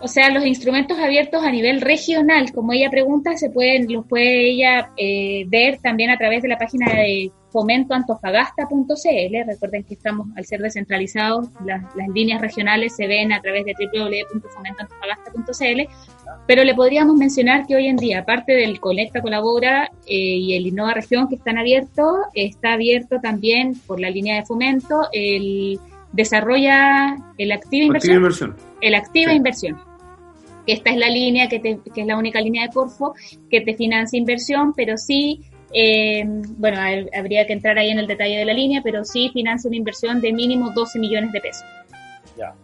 [0.00, 4.50] o sea, los instrumentos abiertos a nivel regional, como ella pregunta, se pueden, los puede
[4.50, 9.46] ella eh, ver también a través de la página de fomentoantofagasta.cl.
[9.46, 15.82] Recuerden que estamos, al ser descentralizados, las, líneas regionales se ven a través de www.fomentoantofagasta.cl.
[16.46, 20.66] Pero le podríamos mencionar que hoy en día, aparte del Conecta Colabora eh, y el
[20.66, 25.78] Innova Región que están abiertos, está abierto también por la línea de fomento el
[26.12, 29.78] desarrolla el activa inversión, el activa inversión.
[30.66, 33.14] Esta es la línea que, que, es la única línea de Corfo
[33.50, 35.40] que te financia inversión pero sí
[35.74, 36.24] eh,
[36.56, 36.78] bueno
[37.14, 40.20] habría que entrar ahí en el detalle de la línea pero sí financia una inversión
[40.20, 41.64] de mínimo 12 millones de pesos.
[42.38, 42.54] Ya.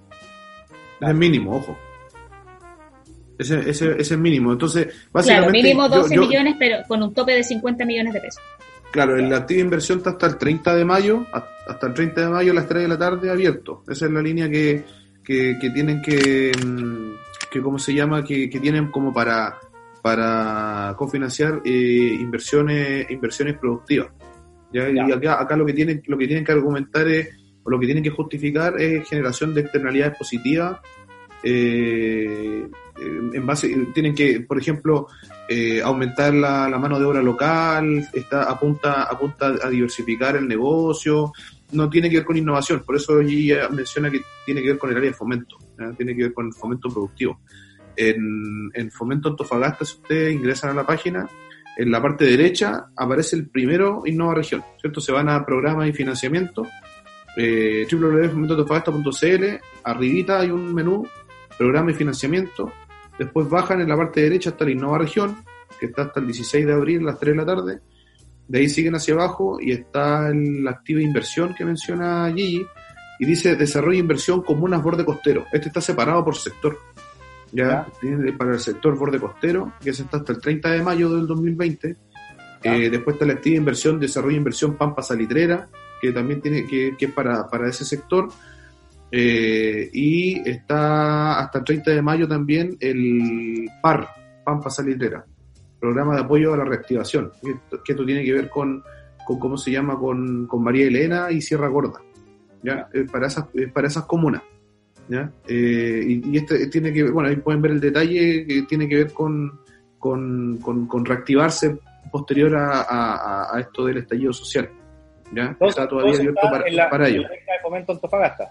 [1.00, 1.76] Es mínimo ojo
[3.40, 7.32] ese, ese, ese es mínimo entonces básicamente claro mínimo 12 millones pero con un tope
[7.32, 8.42] de 50 millones de pesos
[8.90, 12.28] Claro, en la activa inversión está hasta el 30 de mayo, hasta el 30 de
[12.28, 13.84] mayo a las 3 de la tarde abierto.
[13.88, 14.82] Esa es la línea que,
[15.24, 17.12] que, tienen que, mm,
[17.50, 18.24] que, ¿cómo se llama?
[18.24, 19.58] Que, que tienen como para,
[20.02, 24.08] para cofinanciar eh, inversiones, inversiones productivas.
[24.72, 24.90] ¿ya?
[24.90, 27.28] Y acá, acá lo que tienen, lo que tienen que argumentar es,
[27.62, 30.80] o lo que tienen que justificar es generación de externalidades positivas
[31.42, 32.68] eh,
[33.00, 35.08] en base, tienen que, por ejemplo,
[35.48, 41.32] eh, aumentar la, mano de obra local, está, apunta, apunta a diversificar el negocio,
[41.72, 44.90] no tiene que ver con innovación, por eso ella menciona que tiene que ver con
[44.90, 45.56] el área de fomento,
[45.96, 47.40] tiene que ver con el fomento productivo.
[47.96, 51.28] En, en Fomento Antofagasta, si ustedes ingresan a la página,
[51.76, 55.00] en la parte derecha aparece el primero Innova Región, ¿cierto?
[55.00, 56.66] Se van a programas y financiamiento,
[57.36, 59.44] eh, www.fomentoantofagasta.cl,
[59.84, 61.06] arribita hay un menú
[61.60, 62.72] programa y financiamiento.
[63.18, 65.44] Después bajan en la parte derecha hasta la Innova Región,
[65.78, 67.80] que está hasta el 16 de abril a las 3 de la tarde.
[68.48, 72.64] De ahí siguen hacia abajo y está la activa inversión que menciona Gigi.
[73.18, 75.44] Y dice desarrollo e inversión comunas borde costero.
[75.52, 76.78] Este está separado por sector.
[77.52, 77.86] Ya,
[78.38, 81.96] para el sector borde costero, que se está hasta el 30 de mayo del 2020.
[82.62, 85.68] Eh, después está la activa inversión, desarrollo e inversión Pampa Salitrera,
[86.00, 88.30] que también tiene que, que es para, para ese sector.
[89.12, 94.08] Eh, y está hasta el 30 de mayo también el PAR,
[94.44, 95.24] Pampa Salitrera,
[95.80, 98.84] Programa de Apoyo a la Reactivación, que, esto tiene que ver con,
[99.26, 102.00] con cómo se llama, con, con, María Elena y Sierra Gorda,
[102.62, 102.88] ¿ya?
[103.10, 104.42] para, esas, para esas comunas.
[105.08, 105.28] ¿ya?
[105.48, 109.12] Eh, y, este tiene que bueno, ahí pueden ver el detalle que tiene que ver
[109.12, 109.60] con,
[109.98, 111.78] con, con, reactivarse
[112.12, 114.70] posterior a, a, a, esto del estallido social.
[115.32, 115.56] ¿ya?
[115.60, 117.22] está todavía abierto para, para ello.
[117.88, 118.50] Antofagasta.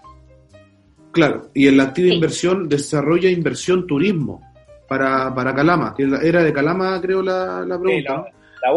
[1.12, 4.40] Claro, y en la activa inversión desarrolla inversión turismo
[4.88, 8.24] para, para Calama, que era de Calama creo la, la pregunta.
[8.62, 8.74] la, la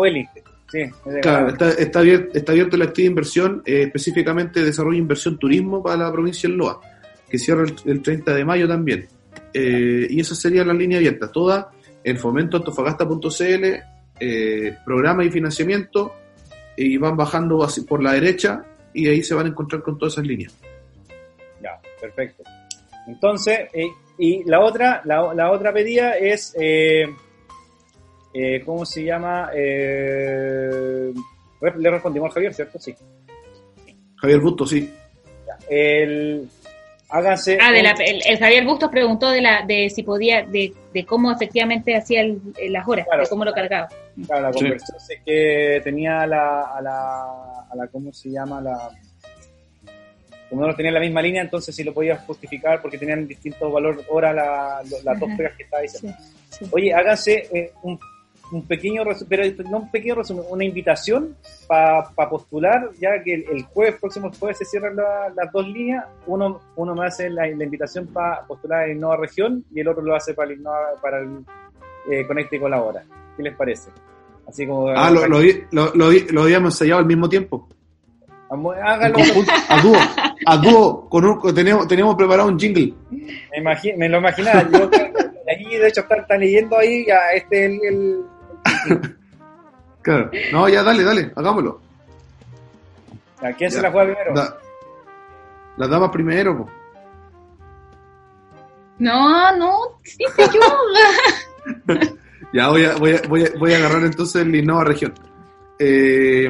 [0.74, 0.80] Sí,
[1.22, 5.98] claro, está, está, abierto, está abierto la activa inversión, eh, específicamente desarrolla inversión turismo para
[5.98, 6.82] la provincia del Loa,
[7.30, 9.08] que cierra el, 30 de mayo también.
[9.54, 11.70] Eh, y esa sería la línea abierta, toda
[12.04, 13.66] en fomentoantofagasta.cl,
[14.20, 16.16] eh, programa y financiamiento,
[16.76, 18.66] y van bajando así por la derecha
[18.96, 20.58] y ahí se van a encontrar con todas esas líneas.
[22.04, 22.44] Perfecto.
[23.08, 27.06] Entonces, eh, y la otra, la, la, otra pedida es, eh,
[28.34, 29.50] eh, ¿cómo se llama?
[29.54, 31.14] le
[31.90, 32.78] respondimos a Javier, ¿cierto?
[32.78, 32.94] Sí.
[34.18, 34.94] Javier Busto, sí.
[35.70, 36.50] El,
[37.08, 37.58] háganse.
[37.62, 42.22] Ah, el, Javier Bustos preguntó de, la, de si podía, de, de cómo efectivamente hacía
[42.68, 43.88] las horas, de cómo lo cargaba.
[44.26, 47.24] Claro, la conversión es que tenía la, a la,
[47.72, 48.60] a la, ¿cómo se llama?
[48.60, 48.92] La,
[50.50, 54.04] como no tenía la misma línea, entonces sí lo podías justificar porque tenían distintos valor
[54.10, 56.18] hora las dos pegas que estaba diciendo.
[56.72, 58.00] Oye, háganse eh, un
[58.54, 61.36] un pequeño pero no un pequeño resumen, una invitación
[61.68, 66.96] para postular, ya que el, jueves, próximo jueves se cierran las dos líneas, uno, uno
[66.96, 70.52] me hace la, invitación para postular en Innova Región y el otro lo hace para
[70.52, 70.62] el,
[71.02, 71.46] para el
[72.10, 73.04] eh, Conecte y Colabora.
[73.36, 73.90] ¿Qué les parece?
[74.48, 74.90] Así como...
[74.90, 75.40] Ah, lo, lo,
[75.72, 77.68] lo, lo, habíamos ensayado al mismo tiempo.
[78.50, 79.18] Hágalo.
[79.70, 79.96] A dúo,
[80.46, 82.94] a dúo, con tenemos, tenemos preparado un jingle.
[83.10, 84.90] Me, me lo imaginaba, yo
[85.52, 88.26] aquí de hecho están, leyendo ahí, ya este el
[90.02, 90.32] claro.
[90.52, 91.82] No, ya dale, dale, hagámoslo.
[93.42, 94.60] ¿A quién se la juega primero?
[95.76, 96.68] las damas primero.
[99.00, 99.72] No, no,
[100.04, 101.88] sí yo.
[102.54, 105.14] ya voy a, voy, a, voy, a, voy a agarrar entonces el Innova Región.
[105.80, 106.50] Eh,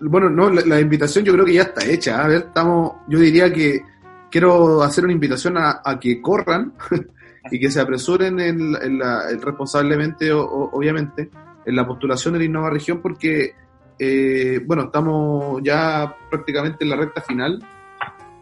[0.00, 2.22] bueno, no, la, invitación yo creo que ya está hecha.
[2.22, 3.82] A ver, estamos, yo diría que
[4.30, 6.72] quiero hacer una invitación a, que corran
[7.50, 11.30] y que se apresuren en, la, responsablemente, obviamente,
[11.64, 13.54] en la postulación de la Innova Región porque,
[13.98, 17.62] eh, bueno, estamos ya prácticamente en la recta final.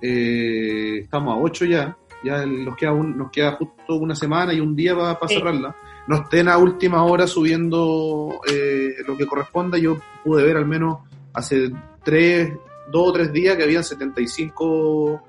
[0.02, 1.96] Eh, estamos a 8 ya.
[2.24, 5.76] Ya nos queda, nos queda justo una semana y un día para, cerrarla.
[6.08, 9.78] No estén a última hora subiendo eh, lo que corresponda.
[9.78, 10.98] Yo pude ver al menos
[11.36, 11.70] hace
[12.02, 12.52] tres,
[12.90, 15.22] dos o tres días que habían 75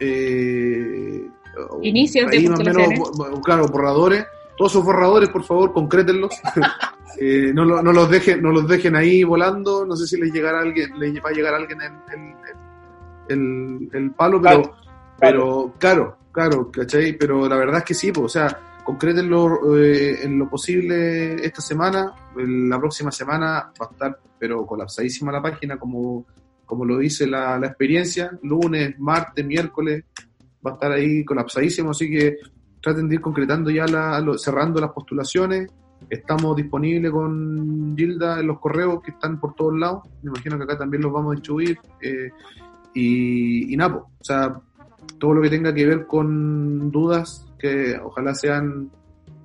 [0.00, 1.28] eh,
[1.82, 3.00] inicios de postulaciones.
[3.44, 4.26] claro, borradores
[4.56, 6.34] todos esos borradores, por favor, concrétenlos.
[7.20, 9.84] eh, no, no, los dejen, no los dejen ahí volando.
[9.84, 11.78] No sé si les llegará alguien, les va a llegar alguien
[13.28, 14.74] el, el, palo, pero,
[15.18, 17.14] pero claro, claro, ¿cachai?
[17.14, 21.62] Pero la verdad es que sí, pues, o sea, concrétenlo eh, en lo posible esta
[21.62, 22.12] semana.
[22.36, 26.26] La próxima semana va a estar, pero colapsadísima la página, como,
[26.66, 28.38] como lo dice la, la experiencia.
[28.42, 30.04] Lunes, martes, miércoles,
[30.64, 32.36] va a estar ahí colapsadísimo, así que
[32.80, 35.70] traten de ir concretando ya, la, cerrando las postulaciones.
[36.10, 40.02] Estamos disponibles con Gilda en los correos que están por todos lados.
[40.22, 41.78] Me imagino que acá también los vamos a distribuir.
[42.02, 42.30] Eh,
[42.92, 44.60] y, y nada, o sea,
[45.18, 48.90] todo lo que tenga que ver con dudas que ojalá sean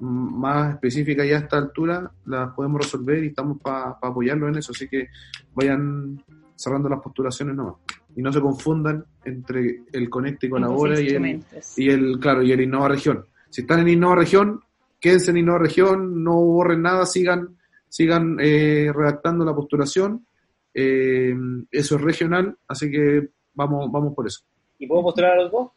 [0.02, 4.74] más específicas ya a esta altura, las podemos resolver y estamos para apoyarlo en eso.
[4.74, 5.08] Así que
[5.54, 6.22] vayan
[6.56, 7.76] cerrando las postulaciones nomás
[8.16, 11.46] y no se confundan entre el Conecte y Colabora y el,
[11.78, 13.26] y el, claro, y el Innova Región.
[13.50, 14.62] Si están en Innova Región,
[15.00, 17.56] quédense en Innova Región, no borren nada, sigan,
[17.88, 20.26] sigan eh, redactando la postulación.
[20.74, 21.34] Eh,
[21.72, 24.42] eso es regional, así que vamos, vamos por eso.
[24.78, 25.70] ¿Y puedo postular a los dos?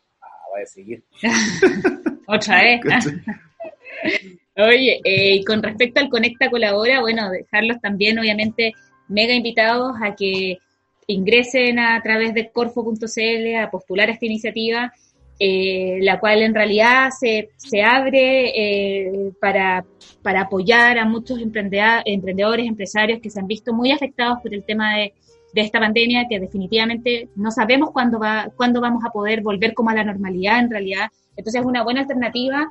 [0.53, 1.03] Voy a seguir.
[2.27, 2.81] Otra vez.
[4.57, 8.75] Oye, eh, con respecto al Conecta Colabora, bueno, dejarlos también, obviamente,
[9.09, 10.59] mega invitados a que
[11.07, 14.93] ingresen a través de corfo.cl a postular esta iniciativa,
[15.39, 19.87] eh, la cual en realidad se, se abre eh, para,
[20.23, 24.99] para apoyar a muchos emprendedores, empresarios que se han visto muy afectados por el tema
[24.99, 25.15] de,
[25.53, 29.91] de esta pandemia, que definitivamente no sabemos cuándo, va, cuándo vamos a poder volver como
[29.91, 31.11] a la normalidad en realidad.
[31.37, 32.69] Entonces es una buena alternativa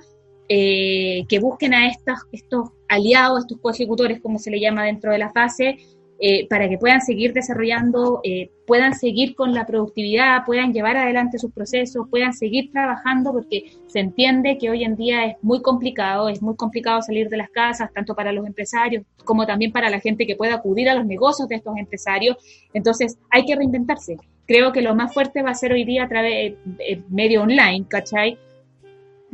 [0.50, 5.18] eh, que busquen a estos, estos aliados, estos co-ejecutores, como se le llama dentro de
[5.18, 5.78] la fase,
[6.24, 11.40] eh, para que puedan seguir desarrollando, eh, puedan seguir con la productividad, puedan llevar adelante
[11.40, 16.30] sus procesos, puedan seguir trabajando, porque se entiende que hoy en día es muy complicado,
[16.30, 20.00] es muy complicado salir de las casas, tanto para los empresarios como también para la
[20.00, 22.38] gente que pueda acudir a los negocios de estos empresarios.
[22.72, 24.18] Entonces, hay que reinventarse.
[24.46, 27.42] Creo que lo más fuerte va a ser hoy día a través de eh, medio
[27.42, 28.38] online, ¿cachai?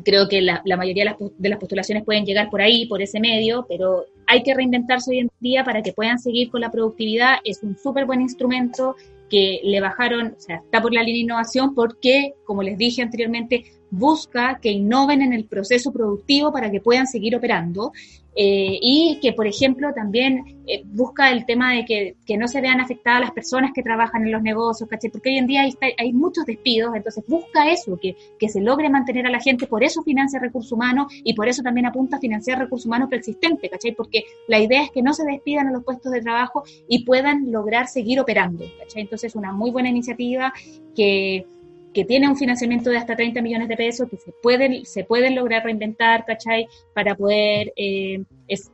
[0.06, 3.20] Creo que la, mayoría de las, de las postulaciones pueden llegar por ahí, por ese
[3.20, 7.38] medio, pero hay que reinventarse hoy en día para que puedan seguir con la productividad.
[7.44, 8.96] Es un súper buen instrumento
[9.30, 13.02] que le bajaron, o sea, está por la línea de innovación porque, como les dije
[13.02, 17.92] anteriormente, busca que innoven en el proceso productivo para que puedan seguir operando
[18.40, 22.62] eh, y que, por ejemplo, también eh, busca el tema de que, que, no se
[22.62, 25.10] vean afectadas las personas que trabajan en los negocios, ¿cachai?
[25.10, 28.92] Porque hoy en día hay, hay muchos despidos, entonces busca eso, que, que, se logre
[28.92, 32.20] mantener a la gente, por eso financia recursos humanos y por eso también apunta a
[32.20, 33.96] financiar recursos humanos preexistentes, ¿cachai?
[33.96, 37.52] Porque la idea es que no se despidan a los puestos de trabajo y puedan
[37.52, 39.02] lograr seguir operando, ¿cachai?
[39.02, 40.54] Entonces, una muy buena iniciativa
[40.96, 41.48] que
[41.94, 45.36] que tiene un financiamiento de hasta 30 millones de pesos, que se pueden, se pueden
[45.36, 46.68] lograr reinventar, ¿cachai?
[46.94, 48.72] Para poder, eh, es,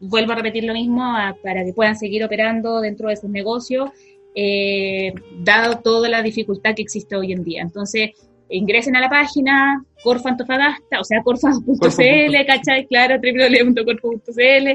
[0.00, 1.02] vuelvo a repetir lo mismo,
[1.42, 3.90] para que puedan seguir operando dentro de sus negocios,
[4.34, 7.62] eh, dado toda la dificultad que existe hoy en día.
[7.62, 8.10] Entonces,
[8.50, 12.86] ingresen a la página Corfa Antofagasta, o sea, corfa.cl, ¿cachai?
[12.86, 14.68] Claro, www.corfa.cl,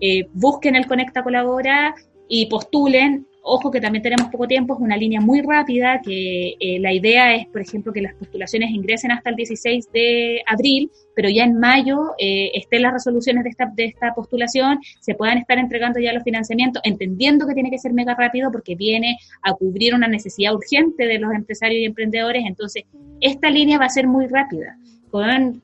[0.00, 1.94] eh, busquen el Conecta Colabora
[2.28, 6.78] y postulen Ojo que también tenemos poco tiempo, es una línea muy rápida, que eh,
[6.80, 11.30] la idea es, por ejemplo, que las postulaciones ingresen hasta el 16 de abril, pero
[11.30, 15.56] ya en mayo eh, estén las resoluciones de esta, de esta postulación, se puedan estar
[15.56, 19.94] entregando ya los financiamientos, entendiendo que tiene que ser mega rápido porque viene a cubrir
[19.94, 22.84] una necesidad urgente de los empresarios y emprendedores, entonces
[23.22, 24.76] esta línea va a ser muy rápida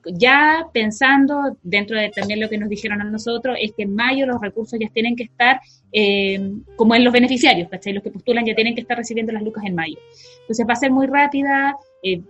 [0.05, 4.25] ya pensando dentro de también lo que nos dijeron a nosotros, es que en mayo
[4.25, 5.59] los recursos ya tienen que estar
[5.91, 7.93] eh, como en los beneficiarios, ¿cachai?
[7.93, 9.97] Los que postulan ya tienen que estar recibiendo las lucas en mayo.
[10.41, 12.21] Entonces va a ser muy rápida, eh,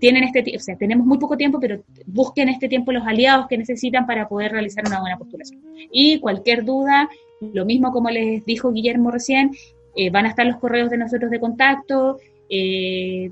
[0.00, 3.58] tienen este, o sea, tenemos muy poco tiempo, pero busquen este tiempo los aliados que
[3.58, 5.60] necesitan para poder realizar una buena postulación.
[5.92, 7.08] Y cualquier duda,
[7.40, 9.50] lo mismo como les dijo Guillermo recién,
[9.94, 12.18] eh, van a estar los correos de nosotros de contacto,
[12.48, 13.30] eh,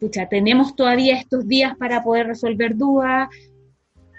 [0.00, 3.28] pucha, tenemos todavía estos días para poder resolver dudas.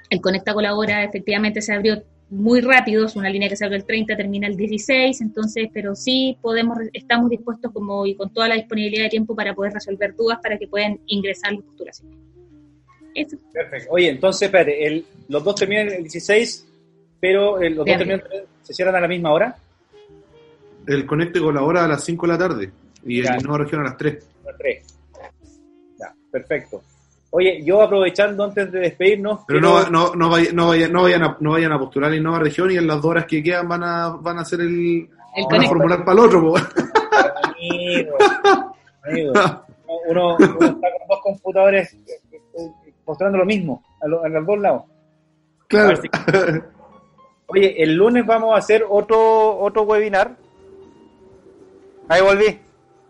[0.09, 3.85] El Conecta Colabora efectivamente se abrió muy rápido, es una línea que se abrió el
[3.85, 8.55] 30, termina el 16, entonces, pero sí podemos, estamos dispuestos como y con toda la
[8.55, 12.17] disponibilidad de tiempo para poder resolver dudas para que puedan ingresar las postulaciones.
[13.13, 13.37] Eso.
[13.51, 13.89] Perfecto.
[13.91, 16.67] Oye, entonces, espérate, los dos terminan el 16,
[17.19, 18.21] pero eh, los dos terminan,
[18.61, 19.57] se cierran a la misma hora.
[20.87, 22.71] El Conecta Colabora a las 5 de la tarde
[23.05, 24.29] y el Nueva Región a las 3.
[24.43, 25.00] A las 3
[26.31, 26.81] perfecto.
[27.31, 29.41] Oye, yo aprovechando antes de despedirnos.
[29.47, 32.23] Pero no, no, no, vayan, no, vayan, no, vayan a, no vayan a postular en
[32.23, 35.09] Nueva Región y en las dos horas que quedan van a, van a hacer el.
[35.35, 36.53] el van a formular para el otro,
[37.43, 38.17] amigo,
[39.03, 39.33] amigo.
[40.07, 41.95] Uno, uno, está con dos computadores
[43.05, 44.83] mostrando lo mismo, a, a los dos lados.
[45.67, 46.01] Claro.
[47.47, 50.35] Oye, el lunes vamos a hacer otro, otro webinar.
[52.07, 52.59] Ahí volví.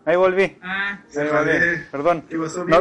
[0.04, 0.56] Ahí volví.
[0.62, 1.84] Ah, Ahí volví.
[1.90, 2.24] Perdón.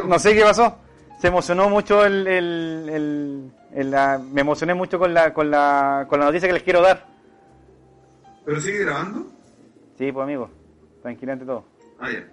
[0.08, 0.78] no, sé qué pasó.
[1.20, 6.20] Se emocionó mucho el, el, el, la, me emocioné mucho con la, con la, con
[6.20, 7.06] la noticia que les quiero dar.
[8.44, 9.28] ¿Pero sigue grabando?
[9.98, 10.50] Sí, pues amigo.
[11.04, 11.64] Tranquilamente todo.
[12.00, 12.28] Ah, ya.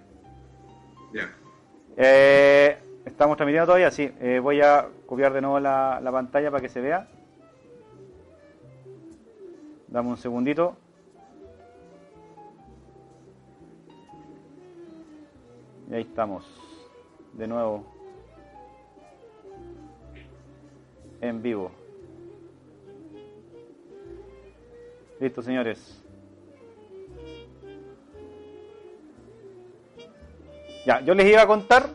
[1.13, 1.31] Ya.
[1.99, 3.91] Eh, ¿Estamos transmitiendo todavía?
[3.91, 4.11] Sí.
[4.21, 7.07] Eh, voy a copiar de nuevo la, la pantalla para que se vea.
[9.89, 10.77] Dame un segundito.
[15.91, 16.45] Y ahí estamos,
[17.33, 17.85] de nuevo,
[21.21, 21.71] en vivo.
[25.19, 26.05] Listo, señores.
[30.87, 31.91] Ya, yo les iba a contar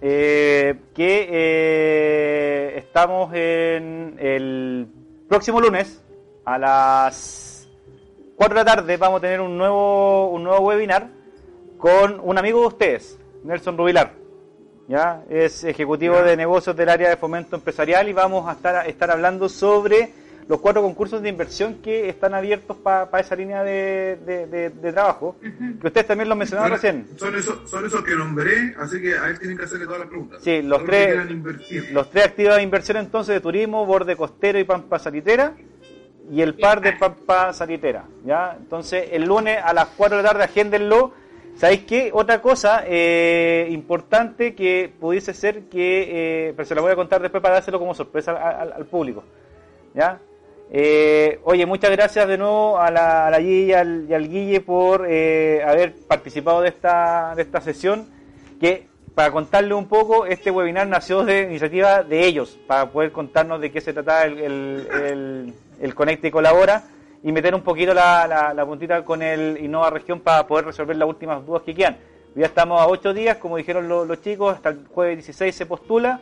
[0.00, 4.88] eh, que eh, estamos en el
[5.28, 6.04] próximo lunes
[6.44, 7.68] a las
[8.36, 11.08] 4 de la tarde vamos a tener un nuevo, un nuevo webinar
[11.78, 14.12] con un amigo de ustedes, Nelson Rubilar.
[14.88, 15.22] ¿ya?
[15.28, 19.48] Es ejecutivo de negocios del área de fomento empresarial y vamos a estar, estar hablando
[19.48, 20.12] sobre
[20.48, 26.06] los cuatro concursos de inversión que están abiertos para esa línea de, trabajo, que ustedes
[26.06, 27.06] también lo mencionaron recién.
[27.16, 30.08] Son esos, son esos que nombré, así que a él tienen que hacerle todas las
[30.08, 30.40] preguntas.
[30.42, 31.30] Sí, los tres,
[31.92, 35.52] los tres actividades de inversión entonces de turismo, borde costero y pampa salitera,
[36.30, 38.04] y el par de pampa salitera.
[38.24, 38.56] ¿ya?
[38.58, 41.12] Entonces, el lunes a las 4 de la tarde, agéndenlo
[41.58, 42.10] ¿Sabéis qué?
[42.14, 47.20] Otra cosa eh, importante que pudiese ser que, eh, pero se la voy a contar
[47.20, 49.24] después para dárselo como sorpresa al, público.
[49.92, 50.20] ¿Ya?
[50.70, 56.60] Eh, oye, muchas gracias de nuevo a la, a y, al, Guille por haber participado
[56.60, 58.06] de esta, de esta sesión.
[58.60, 58.86] Que
[59.16, 63.72] para contarle un poco, este webinar nació de iniciativa de ellos, para poder contarnos de
[63.72, 66.84] qué se trata el, el, el, y Colabora
[67.22, 71.08] y meter un poquito la, la, puntita con el Innova Región para poder resolver las
[71.08, 71.98] últimas dudas que quedan.
[72.34, 76.20] Ya estamos a ocho días, como dijeron los, chicos, hasta el jueves 16 se postula.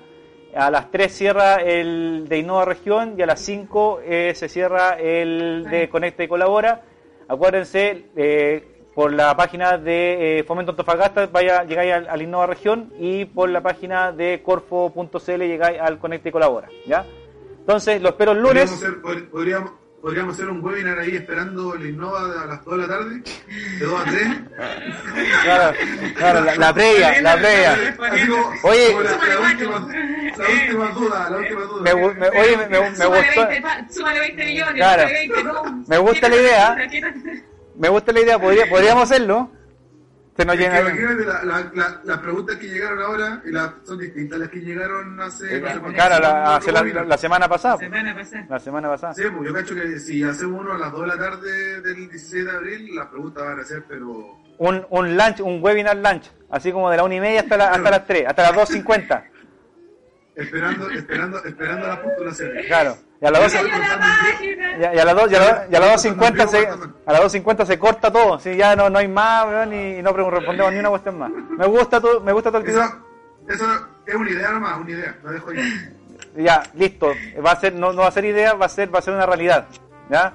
[0.54, 4.98] A las 3 cierra el de Innova Región y a las 5 eh, se cierra
[4.98, 6.82] el de Conecta y Colabora.
[7.28, 13.26] Acuérdense, eh, por la página de eh, Fomento Antofagasta vaya, llegáis al, Innova Región y
[13.26, 16.68] por la página de corfo.cl llegáis al Conecta y Colabora.
[16.86, 17.04] ¿ya?
[17.58, 18.70] Entonces, lo espero el lunes.
[19.02, 19.85] podríamos podríamos
[20.30, 23.22] hacer un webinar ahí esperando el Innova a las 2 de la tarde,
[23.78, 24.28] de 2 a 3.
[25.42, 25.78] Claro,
[26.14, 27.96] claro la, la previa, la previa.
[28.62, 29.88] oye, la, última,
[30.36, 31.82] la última duda, la última duda.
[31.82, 33.48] Me, me, oye, me, me, me gustó.
[34.20, 35.04] 20 millones, claro.
[35.06, 35.84] 20, no.
[35.86, 36.76] Me gusta la idea.
[37.74, 39.50] Me gusta la idea, podría, podríamos hacerlo.
[40.36, 40.80] Se nos llena.
[40.80, 45.18] Imagínate la, la, las preguntas que llegaron ahora y las, son distintas las que llegaron
[45.20, 45.56] hace.
[45.56, 45.62] Eh,
[45.94, 47.76] claro, la, hace la, la, semana pasada.
[47.76, 48.46] La semana pasada.
[48.50, 49.14] La semana pasada.
[49.14, 51.96] Sí, pues yo cacho que si hacemos uno a las 2 de la tarde del
[52.10, 54.42] 16 de abril, las preguntas van a ser, pero.
[54.58, 57.70] Un, un lunch, un webinar lunch, así como de la 1 y media hasta, la,
[57.70, 59.24] hasta las 3, hasta las 2.50.
[60.36, 62.50] esperando, esperando, esperando la postulación.
[62.66, 63.05] Claro.
[63.20, 66.68] Y a las 2 y a, las 2 y a las 2.50 se
[67.06, 70.12] a las 2.50 se corta todo, si ya no, no hay más, weón, y, no
[70.12, 71.30] respondemos ni una cuestión más.
[71.30, 72.84] Me gusta todo, me gusta todo el eso,
[73.48, 73.64] eso
[74.04, 75.92] es una idea nomás, una idea, lo dejo ahí.
[76.36, 77.12] Ya, listo.
[77.44, 79.14] Va a ser no, no va a ser idea, va a ser va a ser
[79.14, 79.66] una realidad.
[80.10, 80.34] ¿Ya?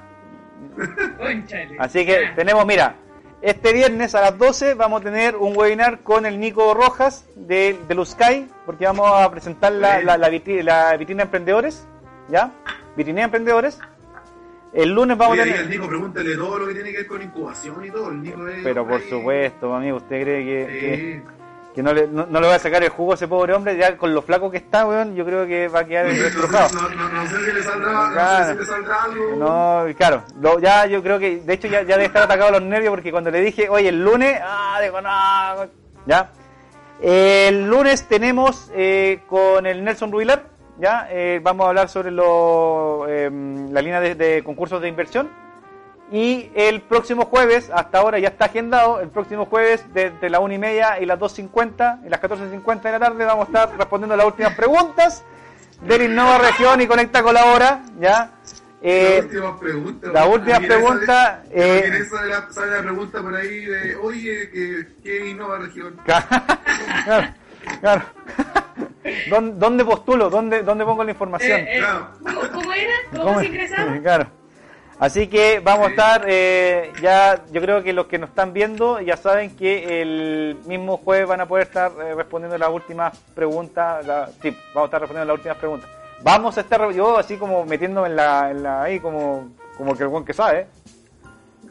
[1.77, 2.95] Así que tenemos, mira,
[3.41, 7.79] este viernes a las 12 vamos a tener un webinar con el Nico Rojas de,
[7.87, 11.87] de Luzcay, porque vamos a presentar la, la, la, vitrina, la vitrina emprendedores
[12.31, 12.51] ¿ya?
[12.95, 13.79] Vitrina Emprendedores.
[14.73, 15.59] El lunes vamos a tener.
[15.59, 18.09] El Nico, pregúntale todo lo que tiene que ver con incubación y todo.
[18.09, 21.23] El Nico es Pero por supuesto, amigo, ¿usted cree que,
[21.75, 23.75] que, no, le, no, le va a sacar el jugo a ese pobre hombre?
[23.75, 26.69] Ya con lo flaco que está, weón, yo creo que va a quedar destrozado.
[26.73, 29.35] No, no, sé si le saldrá, no sé si le saldrá algo.
[29.35, 30.23] No, claro,
[30.61, 33.29] ya yo creo que, de hecho, ya, ya debe estar atacado los nervios porque cuando
[33.29, 35.69] le dije, oye, el lunes, ah, digo, no,
[36.05, 36.31] ya.
[37.01, 40.51] El lunes tenemos eh, con el Nelson Rubilar
[40.81, 41.07] ¿ya?
[41.11, 45.29] Eh, vamos a hablar sobre lo, em, la línea de, concursos de inversión.
[46.11, 50.55] Y el próximo jueves, hasta ahora ya está agendado, el próximo jueves desde la 1
[50.55, 54.17] y media y las 2.50 y las 14.50 de la tarde vamos a estar respondiendo
[54.17, 55.23] las últimas preguntas
[55.83, 58.31] del Innova Región y Conecta Colabora, ¿ya?
[58.81, 60.11] Eh, la última pregunta.
[60.11, 61.43] La última pregunta.
[61.51, 65.95] Eh, sale, la, sale la pregunta por ahí de, oye, ¿qué, qué Innova Región?
[66.03, 67.33] claro,
[67.79, 68.03] claro.
[69.27, 70.29] ¿Dónde, postulo?
[70.29, 71.61] ¿Dónde, ¿Dónde pongo la información?
[71.61, 71.83] Eh, eh,
[72.53, 72.93] ¿Cómo era?
[73.15, 73.97] ¿Cómo, se ingresaba?
[74.01, 74.27] Claro.
[74.99, 79.01] Así que vamos a estar, eh, ya yo creo que los que nos están viendo
[79.01, 84.05] ya saben que el mismo jueves van a poder estar respondiendo las últimas preguntas.
[84.43, 85.89] sí, vamos a estar respondiendo las últimas preguntas.
[86.21, 90.03] Vamos a estar, yo así como metiéndome en la, en la ahí como, como que
[90.03, 90.67] el buen que sabe.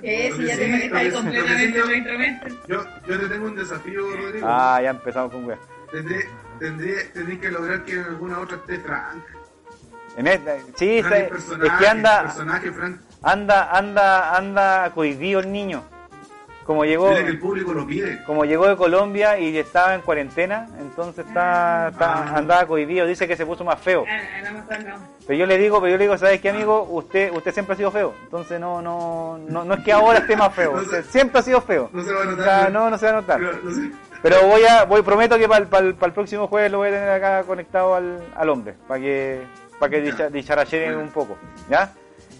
[0.03, 1.79] Eh, si ya te ahí completamente
[2.67, 4.47] Yo, yo te tengo un desafío, Rodrigo.
[4.49, 5.59] Ah, ya empezamos con weón.
[6.61, 9.25] Tendré, tendré, que lograr que en alguna otra esté Frank.
[10.17, 12.35] En esta, sí, es que anda,
[13.23, 15.83] anda, anda, anda cohibido el niño.
[16.65, 18.23] Como llegó, que el público lo pide.
[18.25, 22.37] como llegó de Colombia y estaba en cuarentena, entonces está, está ah.
[22.37, 24.05] andaba cohibido, dice que se puso más feo.
[24.07, 26.83] Ah, pero yo le digo, pero yo le digo, ¿sabes qué amigo?
[26.91, 30.37] Usted, usted siempre ha sido feo, entonces no, no, no, no es que ahora esté
[30.37, 30.81] más feo,
[31.11, 31.89] siempre ha sido feo.
[31.93, 32.73] No se va a notar.
[32.73, 33.41] no, no se va a notar.
[33.41, 33.59] Pero
[34.23, 37.95] voy a, voy, prometo que para el, próximo jueves lo voy a tener acá conectado
[37.95, 39.43] al, al hombre, para que,
[39.79, 41.37] para que dicharacheren un poco,
[41.69, 41.93] ¿ya?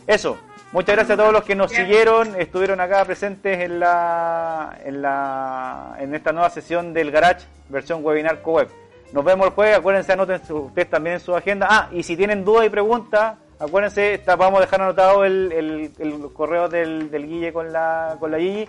[0.07, 0.39] Eso.
[0.73, 5.97] Muchas gracias a todos los que nos siguieron, estuvieron acá presentes en la, en la,
[5.99, 8.69] en esta nueva sesión del Garage, versión webinar co-web.
[9.13, 11.67] Nos vemos el jueves, acuérdense, anoten ustedes también en su agenda.
[11.69, 15.91] Ah, y si tienen dudas y preguntas, acuérdense, está, vamos a dejar anotado el, el,
[15.99, 18.69] el correo del, del Guille con la, con la Gigi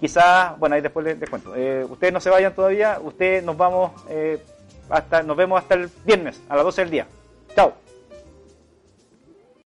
[0.00, 1.54] quizás, bueno, ahí después les, cuento.
[1.54, 4.42] Eh, ustedes no se vayan todavía, ustedes nos vamos, eh,
[4.88, 7.06] hasta, nos vemos hasta el viernes a las 12 del día.
[7.54, 7.74] Chao.